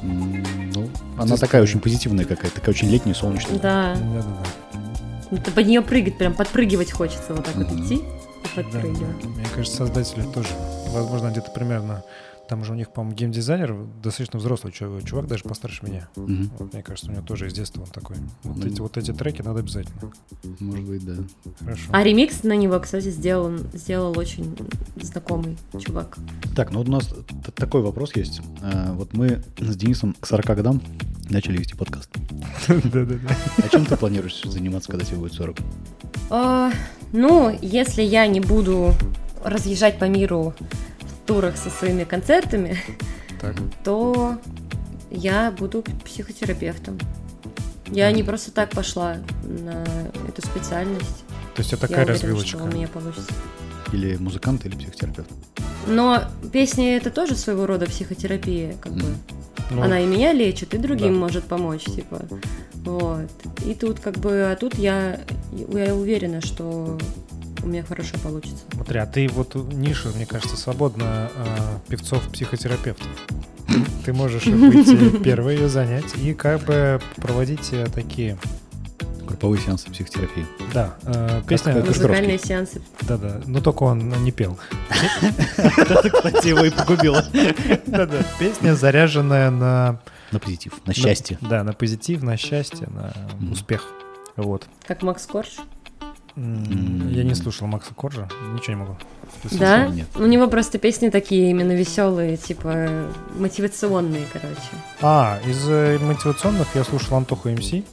[0.04, 3.60] Ну, она Здесь такая очень позитивная какая-то, такая очень летняя, солнечная.
[3.60, 3.96] Да.
[3.96, 5.36] Да-да-да.
[5.38, 7.86] Это под нее прыгать, прям подпрыгивать хочется вот так вот Мгм.
[7.86, 9.22] идти и Да, подпрыгивать.
[9.24, 9.30] да.
[9.30, 10.50] Мне кажется, создатели тоже,
[10.94, 12.04] возможно, где-то примерно,
[12.48, 16.08] там же у них, по-моему, геймдизайнер, достаточно взрослый чувак, чувак даже постарше меня.
[16.16, 16.50] Мгм.
[16.60, 18.18] Вот, мне кажется, у него тоже из детства он такой.
[18.44, 18.66] Вот, Ну.
[18.68, 20.12] эти, вот эти треки надо обязательно.
[20.60, 21.16] Может быть, да.
[21.60, 21.84] Хорошо.
[21.92, 24.56] А ремикс на него, кстати, сделал, сделал очень
[25.02, 26.18] знакомый чувак.
[26.56, 27.14] Так, ну вот у нас
[27.56, 28.42] такой вопрос есть.
[28.62, 30.82] А, Вот мы с Денисом к 40 годам
[31.30, 32.10] начали вести подкаст.
[32.68, 33.36] Да-да-да.
[33.64, 35.58] А чем ты планируешь заниматься, когда тебе будет 40?
[36.30, 36.72] А,
[37.14, 38.94] ну, если я не буду
[39.44, 40.54] разъезжать по миру
[41.28, 42.78] турах со своими концертами,
[43.40, 43.56] Так.
[43.84, 44.38] то
[45.12, 46.98] я буду психотерапевтом.
[47.90, 49.86] Я не просто так пошла на
[50.28, 51.24] эту специальность.
[51.56, 52.58] То есть это я такая уверена, развилочка.
[52.58, 53.32] что у меня получится.
[53.94, 55.30] Или музыкант, или психотерапевт?
[55.88, 59.04] Но песни это тоже своего рода психотерапия, как бы.
[59.04, 59.18] Мгм.
[59.72, 61.20] Ну, Она и меня лечит, и другим да.
[61.20, 62.22] может помочь, типа.
[62.86, 63.30] Вот.
[63.66, 65.20] И тут как бы, а тут я,
[65.52, 66.98] я уверена, что
[67.68, 68.64] у меня хорошо получится.
[68.72, 73.08] Смотри, а ты вот ниша, мне кажется, свободна а, певцов-психотерапевтов.
[74.06, 78.38] Ты можешь выйти первой ее занять и как бы проводить э, такие,
[79.26, 80.46] Групповые сеансы психотерапии.
[80.74, 82.82] да, э, песня, как Музыкальные сеансы.
[83.02, 84.58] да-да, но только он не пел.
[85.58, 87.26] Это, кстати, его и погубило.
[87.86, 90.00] Да-да, песня заряженная на...
[90.32, 91.38] На позитив, на счастье.
[91.42, 93.14] Да, на позитив, на счастье, на
[93.52, 93.84] успех.
[94.38, 94.68] Вот.
[94.86, 95.58] Как Макс Корж.
[96.38, 98.98] Я не слушал Макса Коржа, ничего не могу.
[99.52, 99.88] Да?
[99.88, 100.08] нет.
[100.16, 103.08] У него просто песни такие именно веселые, типа
[103.38, 104.60] мотивационные, короче.
[105.02, 107.72] А, из э, мотивационных я слушал Антоху МС.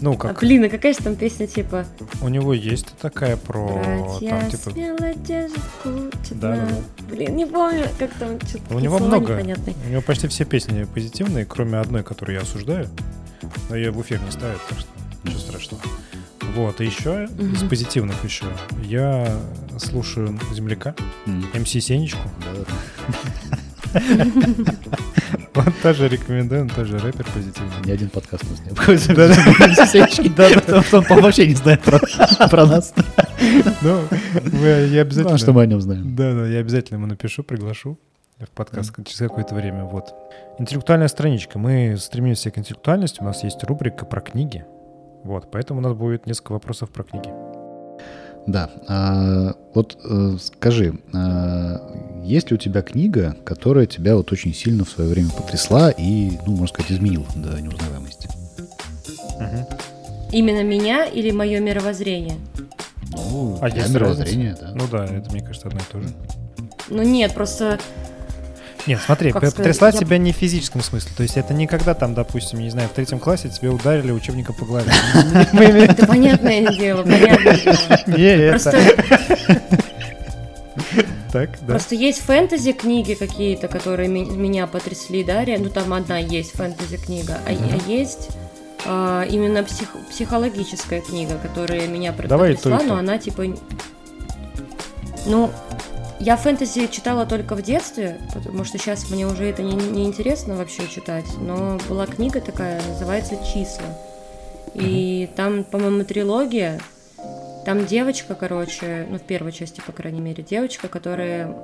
[0.00, 1.86] Ну, А как, блин, а какая же там песня типа
[2.20, 3.68] у него есть такая про...
[3.68, 6.76] Братья Там, типа, смело держат кучу Да, да, дна».
[7.08, 9.34] Блин, не помню, как там что-то У него много.
[9.34, 9.76] непонятные.
[9.86, 12.88] У него почти все песни позитивные, кроме одной, которую я осуждаю.
[13.70, 14.88] Но ее в эфир не ставят, так что
[15.24, 15.82] ничего страшного.
[16.54, 17.68] Вот, и еще из Мгм.
[17.68, 18.44] позитивных еще
[18.84, 19.28] я
[19.78, 20.94] слушаю Земляка.
[21.26, 22.20] МС Сенечку.
[25.54, 27.70] Он тоже рекомендую, он тоже рэпер позитивный.
[27.84, 29.14] Ни один подкаст у нас не обходится.
[29.14, 29.34] Да-да.
[31.14, 32.94] Он вообще не знает про нас.
[33.82, 34.00] Ну,
[34.86, 35.32] я обязательно...
[35.32, 36.14] Ну, что мы о нем знаем.
[36.16, 37.98] Да, да, я обязательно ему напишу, приглашу
[38.40, 39.84] в подкаст через какое-то время.
[39.84, 40.14] Вот.
[40.58, 41.58] Интеллектуальная страничка.
[41.58, 43.20] Мы стремимся к интеллектуальности.
[43.20, 44.64] У нас есть рубрика про книги.
[45.24, 47.28] Вот, поэтому у нас будет несколько вопросов про книги.
[48.46, 48.70] Да.
[48.88, 51.80] а, Вот э, скажи, а,
[52.24, 56.32] есть ли у тебя книга, которая тебя вот очень сильно в свое время потрясла и,
[56.46, 58.28] ну, можно сказать, изменила до неузнаваемости?
[60.32, 62.36] Именно меня или мое мировоззрение?
[63.12, 64.72] Ну, А есть мировоззрения, да.
[64.74, 66.08] Ну да, это, мне кажется, одно и то же.
[66.88, 67.78] Ну нет, просто
[68.86, 71.10] Нет, смотри, Как п- сказать, потрясла я- тебя не в физическом смысле.
[71.16, 74.54] То есть это не когда там, допустим, не знаю, в третьем классе тебе ударили учебником
[74.56, 74.90] по голове.
[75.52, 77.56] Это понятное дело, понятное
[78.06, 78.50] дело.
[78.52, 78.78] Просто.
[81.30, 81.66] Так, да.
[81.68, 87.38] просто есть фэнтези книги какие-то, которые меня потрясли, да, ну там одна есть фэнтези книга,
[87.46, 88.28] а, а есть
[88.84, 93.44] а, именно псих- психологическая книга, которая меня потрясла, но она типа,
[95.24, 95.50] ну
[96.22, 100.54] я фэнтези читала только в детстве, потому что сейчас мне уже это не, не интересно
[100.54, 101.26] вообще читать.
[101.38, 103.86] Но была книга такая, называется «Числа».
[104.74, 106.80] И там, по-моему, трилогия.
[107.66, 111.56] Там девочка, короче, ну, в первой части, по крайней мере, девочка, которая,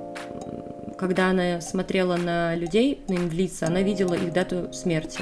[0.97, 5.21] когда она смотрела на людей, на им лица, она видела их дату смерти.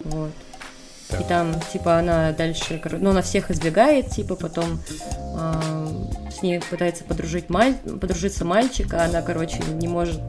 [0.00, 0.32] Вот.
[1.10, 1.28] И Так.
[1.28, 4.80] там, типа, она дальше, ну, она всех избегает, типа, потом
[5.36, 5.60] а,
[6.30, 7.74] с ней пытается подружить маль...
[7.74, 10.20] подружиться мальчик, а она, короче, не может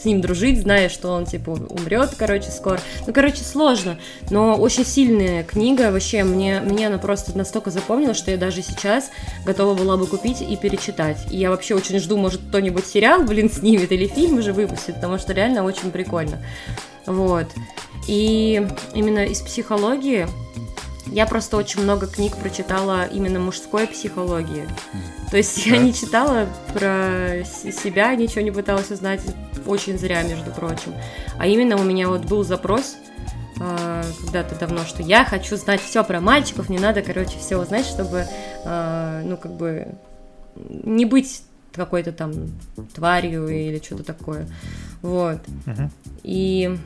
[0.00, 2.80] с ним дружить, зная, что он, типа, умрет, короче, скоро.
[3.06, 3.98] Ну, короче, сложно,
[4.30, 9.10] но очень сильная книга, вообще, мне, мне она просто настолько запомнила, что я даже сейчас
[9.44, 11.18] готова была бы купить и перечитать.
[11.30, 15.18] И я вообще очень жду, может, кто-нибудь сериал, блин, снимет или фильм уже выпустит, потому
[15.18, 16.38] что реально очень прикольно.
[17.06, 17.46] Вот.
[18.06, 20.26] И именно из психологии
[21.06, 24.66] я просто очень много книг прочитала именно мужской психологии.
[25.30, 29.20] То есть я не читала про себя, ничего не пыталась узнать,
[29.66, 30.92] очень зря, между прочим.
[31.38, 32.96] А именно у меня вот был запрос
[33.60, 37.86] а, когда-то давно, что я хочу знать все про мальчиков, не надо, короче, все узнать,
[37.86, 38.26] чтобы,
[38.64, 39.88] а, ну, как бы,
[40.56, 41.42] не быть
[41.72, 42.32] какой-то там
[42.94, 44.48] тварью или что-то такое.
[45.02, 45.38] Вот.
[45.66, 45.90] Мгм.
[46.22, 46.76] И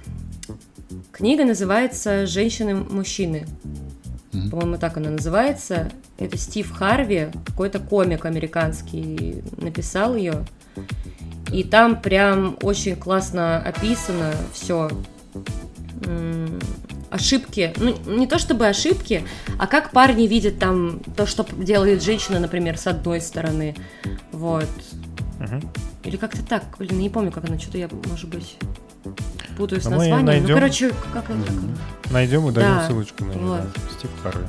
[1.13, 3.47] книга называется «Женщины-мужчины».
[4.35, 4.51] Мгм.
[4.51, 5.91] По-моему, так она называется.
[6.19, 10.45] Это Стив Харви, какой-то комик американский, написал ее.
[11.53, 14.91] И там прям очень классно описано все.
[17.11, 19.23] Ошибки, ну не то чтобы ошибки,
[19.57, 23.77] а как парни видят там то, что делает женщина, например, с одной стороны.
[24.33, 24.69] Вот.
[25.39, 25.71] Мгм.
[26.03, 28.57] Или как-то так, блин, не помню, как она, что-то я, может быть,
[29.57, 30.27] путаю с Ну, мы названием.
[30.27, 30.49] найдем.
[30.49, 32.13] Ну, короче, как она так?
[32.13, 33.39] Найдем и дадим Да, ссылочку на нее.
[33.41, 33.61] вот.
[33.61, 33.81] да.
[33.99, 34.45] Стив Харви.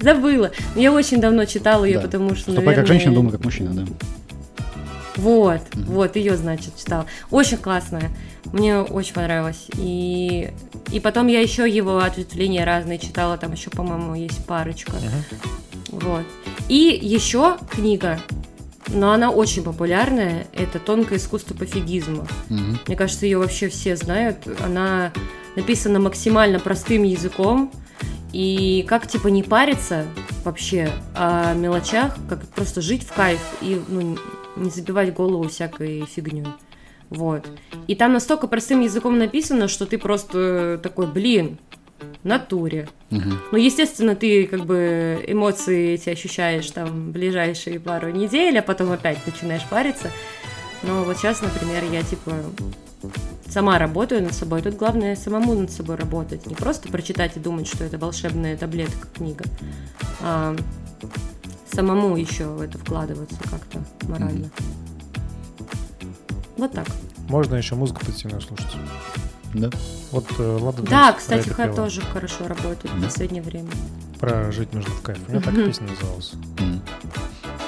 [0.00, 0.50] Забыла.
[0.76, 2.02] Я очень давно читала ее, Да.
[2.02, 2.76] потому что, Поступай наверное...
[2.76, 3.84] как женщина, думай как мужчина, да.
[5.16, 7.06] Вот, вот, ее, значит, читала.
[7.30, 8.10] Очень классная.
[8.52, 9.66] Мне очень понравилось.
[9.76, 10.50] И,
[10.92, 13.36] и потом я еще его ответвления разные читала.
[13.36, 14.92] Там еще, по-моему, есть парочка.
[15.90, 16.22] Вот.
[16.68, 18.20] И еще книга,
[18.88, 20.46] но она очень популярная.
[20.52, 22.26] Это «Тонкое искусство пофигизма».
[22.48, 22.78] Мгм.
[22.86, 24.38] Мне кажется, ее вообще все знают.
[24.64, 25.12] Она
[25.56, 27.70] написана максимально простым языком.
[28.32, 30.06] И как, типа, не париться
[30.44, 34.18] вообще о мелочах, как просто жить в кайф и ну,
[34.56, 36.46] не забивать голову всякой фигней.
[37.10, 37.46] Вот.
[37.86, 41.58] И там настолько простым языком написано, что ты просто такой, блин,
[42.22, 42.88] натуре.
[43.10, 43.38] Мгм.
[43.52, 49.18] Ну, естественно, ты как бы эмоции эти ощущаешь там ближайшие пару недель, а потом опять
[49.26, 50.10] начинаешь париться.
[50.82, 52.32] Но вот сейчас, например, я типа
[53.48, 54.62] сама работаю над собой.
[54.62, 56.46] Тут главное самому над собой работать.
[56.46, 59.44] Не просто прочитать и думать, что это волшебная таблетка, книга,
[60.20, 60.54] а
[61.72, 64.50] самому еще в это вкладываться как-то морально.
[66.56, 66.86] Вот так.
[67.28, 68.74] Можно еще музыку позитивную слушать.
[69.58, 69.70] Да.
[70.12, 73.06] Вот э, Лада Да, Дэнс кстати, Ха тоже хорошо работает в Да.
[73.06, 73.70] последнее время.
[74.20, 75.18] Про «Жить нужно в кайф».
[75.28, 76.32] У меня так песня называлась.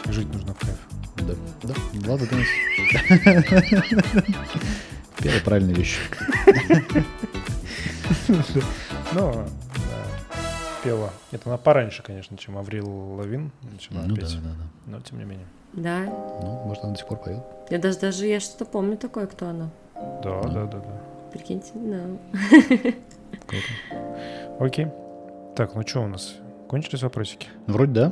[0.07, 0.79] «Жить нужно в кайф».
[1.17, 1.35] Да.
[1.63, 1.75] Да.
[2.11, 2.49] Ладно, Денис.
[5.19, 5.99] Первая правильная вещь.
[8.29, 8.39] Ну,
[9.33, 9.45] да,
[10.83, 11.11] пела.
[11.31, 14.37] Это она пораньше, конечно, чем Аврил Лавин начала Ну да, петь.
[14.43, 14.65] да, да.
[14.87, 15.47] Но тем не менее.
[15.73, 16.01] Да.
[16.05, 17.43] Ну, может, она до сих пор поет.
[17.71, 19.71] Я даже, даже я что-то помню такое, кто она.
[19.95, 21.01] Да, да, да, да.
[21.33, 22.01] Прикиньте, да.
[23.47, 23.65] Круто.
[24.59, 24.87] Окей.
[25.57, 26.35] Так, ну что у нас?
[26.69, 27.49] Кончились вопросики?
[27.67, 28.07] Ну, вроде да.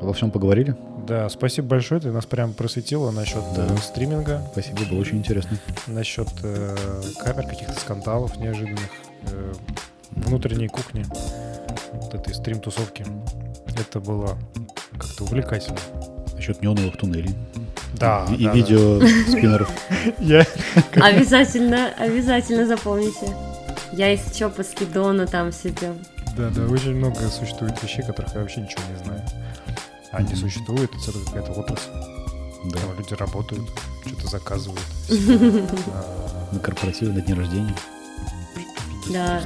[0.00, 0.74] Обо всем поговорили.
[1.06, 3.66] Да, спасибо большое, ты нас прям просветила насчет Да.
[3.68, 5.58] э, стриминга, Спасибо, было очень интересно.
[5.86, 6.76] насчет э,
[7.22, 8.80] камер, каких-то скандалов неожиданных,
[9.30, 9.52] э,
[10.12, 11.04] внутренней кухни,
[11.92, 13.04] вот этой стрим-тусовки.
[13.78, 14.38] Это было
[14.98, 15.78] как-то увлекательно.
[16.34, 17.34] Насчет неоновых туннелей.
[17.94, 18.56] Да, И, и да, да.
[18.56, 19.70] видео спиннеров.
[20.20, 20.46] Я
[20.94, 23.34] Обязательно, обязательно запомните.
[23.92, 25.96] Я из чё по скидону там сидел.
[26.36, 29.22] Да, да, очень много существует вещей, которых я вообще ничего не знаю.
[30.12, 31.90] Они существуют, это какая-то отрасль.
[32.66, 32.78] Да.
[32.78, 33.62] Там люди работают,
[34.06, 34.80] что-то заказывают.
[36.52, 37.74] На корпоративе, на дне рождения.
[39.12, 39.40] Да.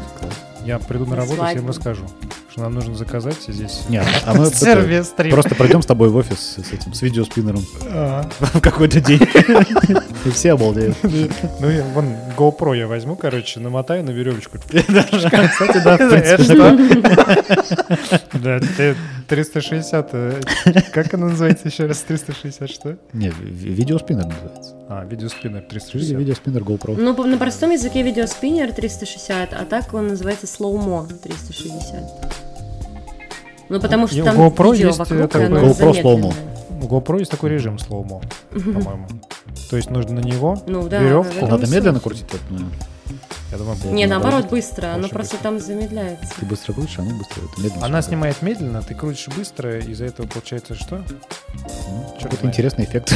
[0.65, 2.07] Я приду на работу, всем расскажу,
[2.55, 3.81] что нам нужно заказать здесь.
[3.89, 8.29] Нет, а мы Сервис просто пройдем с тобой в офис с этим, с видеоспиннером А,
[8.39, 9.21] в какой-то день.
[10.25, 10.97] И все обалдеют.
[11.61, 14.59] Ну, я вон GoPro я возьму, короче, намотаю на веревочку.
[14.59, 14.85] Кстати,
[15.83, 16.45] да, в Это принципе.
[16.45, 18.39] что?
[18.39, 18.95] Да, ты
[19.29, 20.41] 360, э,
[20.93, 22.01] как она называется еще раз?
[22.01, 22.97] 360 что?
[23.13, 24.75] Не, ви- видеоспиннер называется.
[24.89, 26.19] А, видеоспиннер Видео- 360.
[26.19, 26.95] Видеоспиннер GoPro.
[26.99, 32.05] Ну, по- на простом языке видеоспиннер 360, а так он называется slow-mo 360.
[33.69, 36.35] Ну, потому что И у там GoPro видео есть, вокруг, э, и такой- оно GoPro.
[36.83, 38.21] У GoPro есть такой режим slow-mo,
[38.53, 39.07] по-моему.
[39.71, 40.99] То есть нужно на него Ну да.
[41.01, 41.47] веревку.
[41.47, 42.59] Надо и медленно крутить, ну,
[43.53, 45.49] Я думаю, Не, наоборот, быстро, оно просто быстро.
[45.51, 46.27] там замедляется.
[46.41, 47.43] Ты быстро крутишь, оно быстро.
[47.43, 47.87] Это медленно.
[47.87, 51.05] Она снимает медленно, ты крутишь быстро, из-за этого получается что?
[51.89, 53.15] Ну, Какой-то интересный эффект.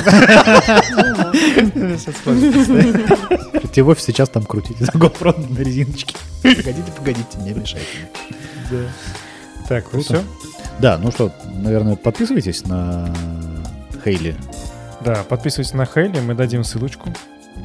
[3.72, 6.14] Ты в офис сейчас там крутите за GoPro на резиночке.
[6.42, 7.86] Погодите, погодите, не мешайте.
[9.68, 10.04] Так, ну Круто.
[10.14, 10.22] все.
[10.80, 11.30] Да, ну что,
[11.62, 13.12] наверное, подписывайтесь на
[14.04, 14.36] Heylee.
[15.04, 17.10] Да, подписывайтесь на Heylee, мы дадим ссылочку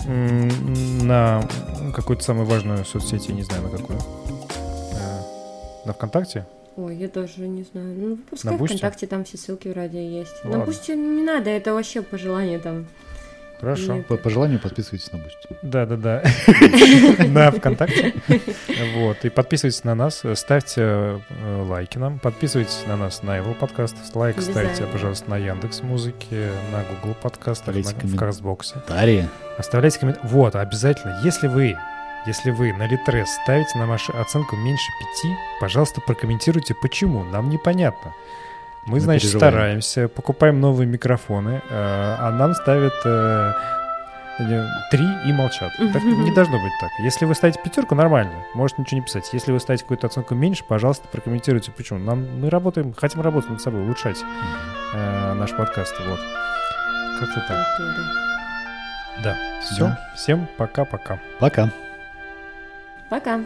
[0.08, 1.48] на
[1.96, 4.00] какую-то самую важную соцсеть, я не знаю, на какую.
[4.00, 5.22] Э,
[5.86, 6.46] На ВКонтакте?
[6.76, 7.94] Ой, я даже не знаю.
[7.96, 8.66] Ну, пускай На?
[8.66, 10.44] ВКонтакте там все ссылки вроде есть.
[10.44, 10.66] На Ладно.
[10.65, 12.88] Boosty не надо, это вообще по желанию там.
[13.60, 13.96] Хорошо.
[13.96, 14.08] Нет.
[14.08, 15.48] По, по желанию подписывайтесь на Бусти.
[15.62, 16.24] Да, да, да.
[17.28, 18.14] На ВКонтакте.
[18.96, 19.24] Вот.
[19.24, 21.20] И подписывайтесь на нас, ставьте э,
[21.68, 26.84] лайки нам, подписывайтесь на нас на Apple подкаст, лайк ставьте, пожалуйста, на Яндекс Музыке, на
[27.02, 27.16] Google
[27.94, 28.80] на- в.
[28.88, 29.30] Тария.
[29.58, 30.28] Оставляйте комментарии.
[30.30, 31.76] Вот, обязательно, если вы,
[32.28, 37.24] если вы на Литрес ставите нам аш- оценку меньше пяти, пожалуйста, прокомментируйте, почему.
[37.24, 38.14] Нам непонятно.
[38.85, 39.53] Мы, Мы значит, переживаем.
[39.53, 43.53] стараемся, покупаем новые микрофоны, э, а нам ставят э,
[44.91, 45.72] три и молчат.
[45.77, 46.89] Так не должно быть так.
[46.99, 49.30] Если вы ставите пятерку, нормально, можете ничего не писать.
[49.31, 51.99] Если вы ставите какую-то оценку меньше, пожалуйста, прокомментируйте, почему.
[51.99, 54.18] Нам, мы работаем, хотим работать над собой, улучшать
[54.93, 55.95] э, наш подкаст.
[56.05, 56.19] Вот.
[57.19, 57.65] Как-то так.
[59.23, 59.38] Да.
[59.61, 59.85] Все.
[59.85, 59.99] Да.
[60.15, 61.19] Всем пока-пока.
[61.39, 61.69] Пока.
[63.10, 63.39] Пока.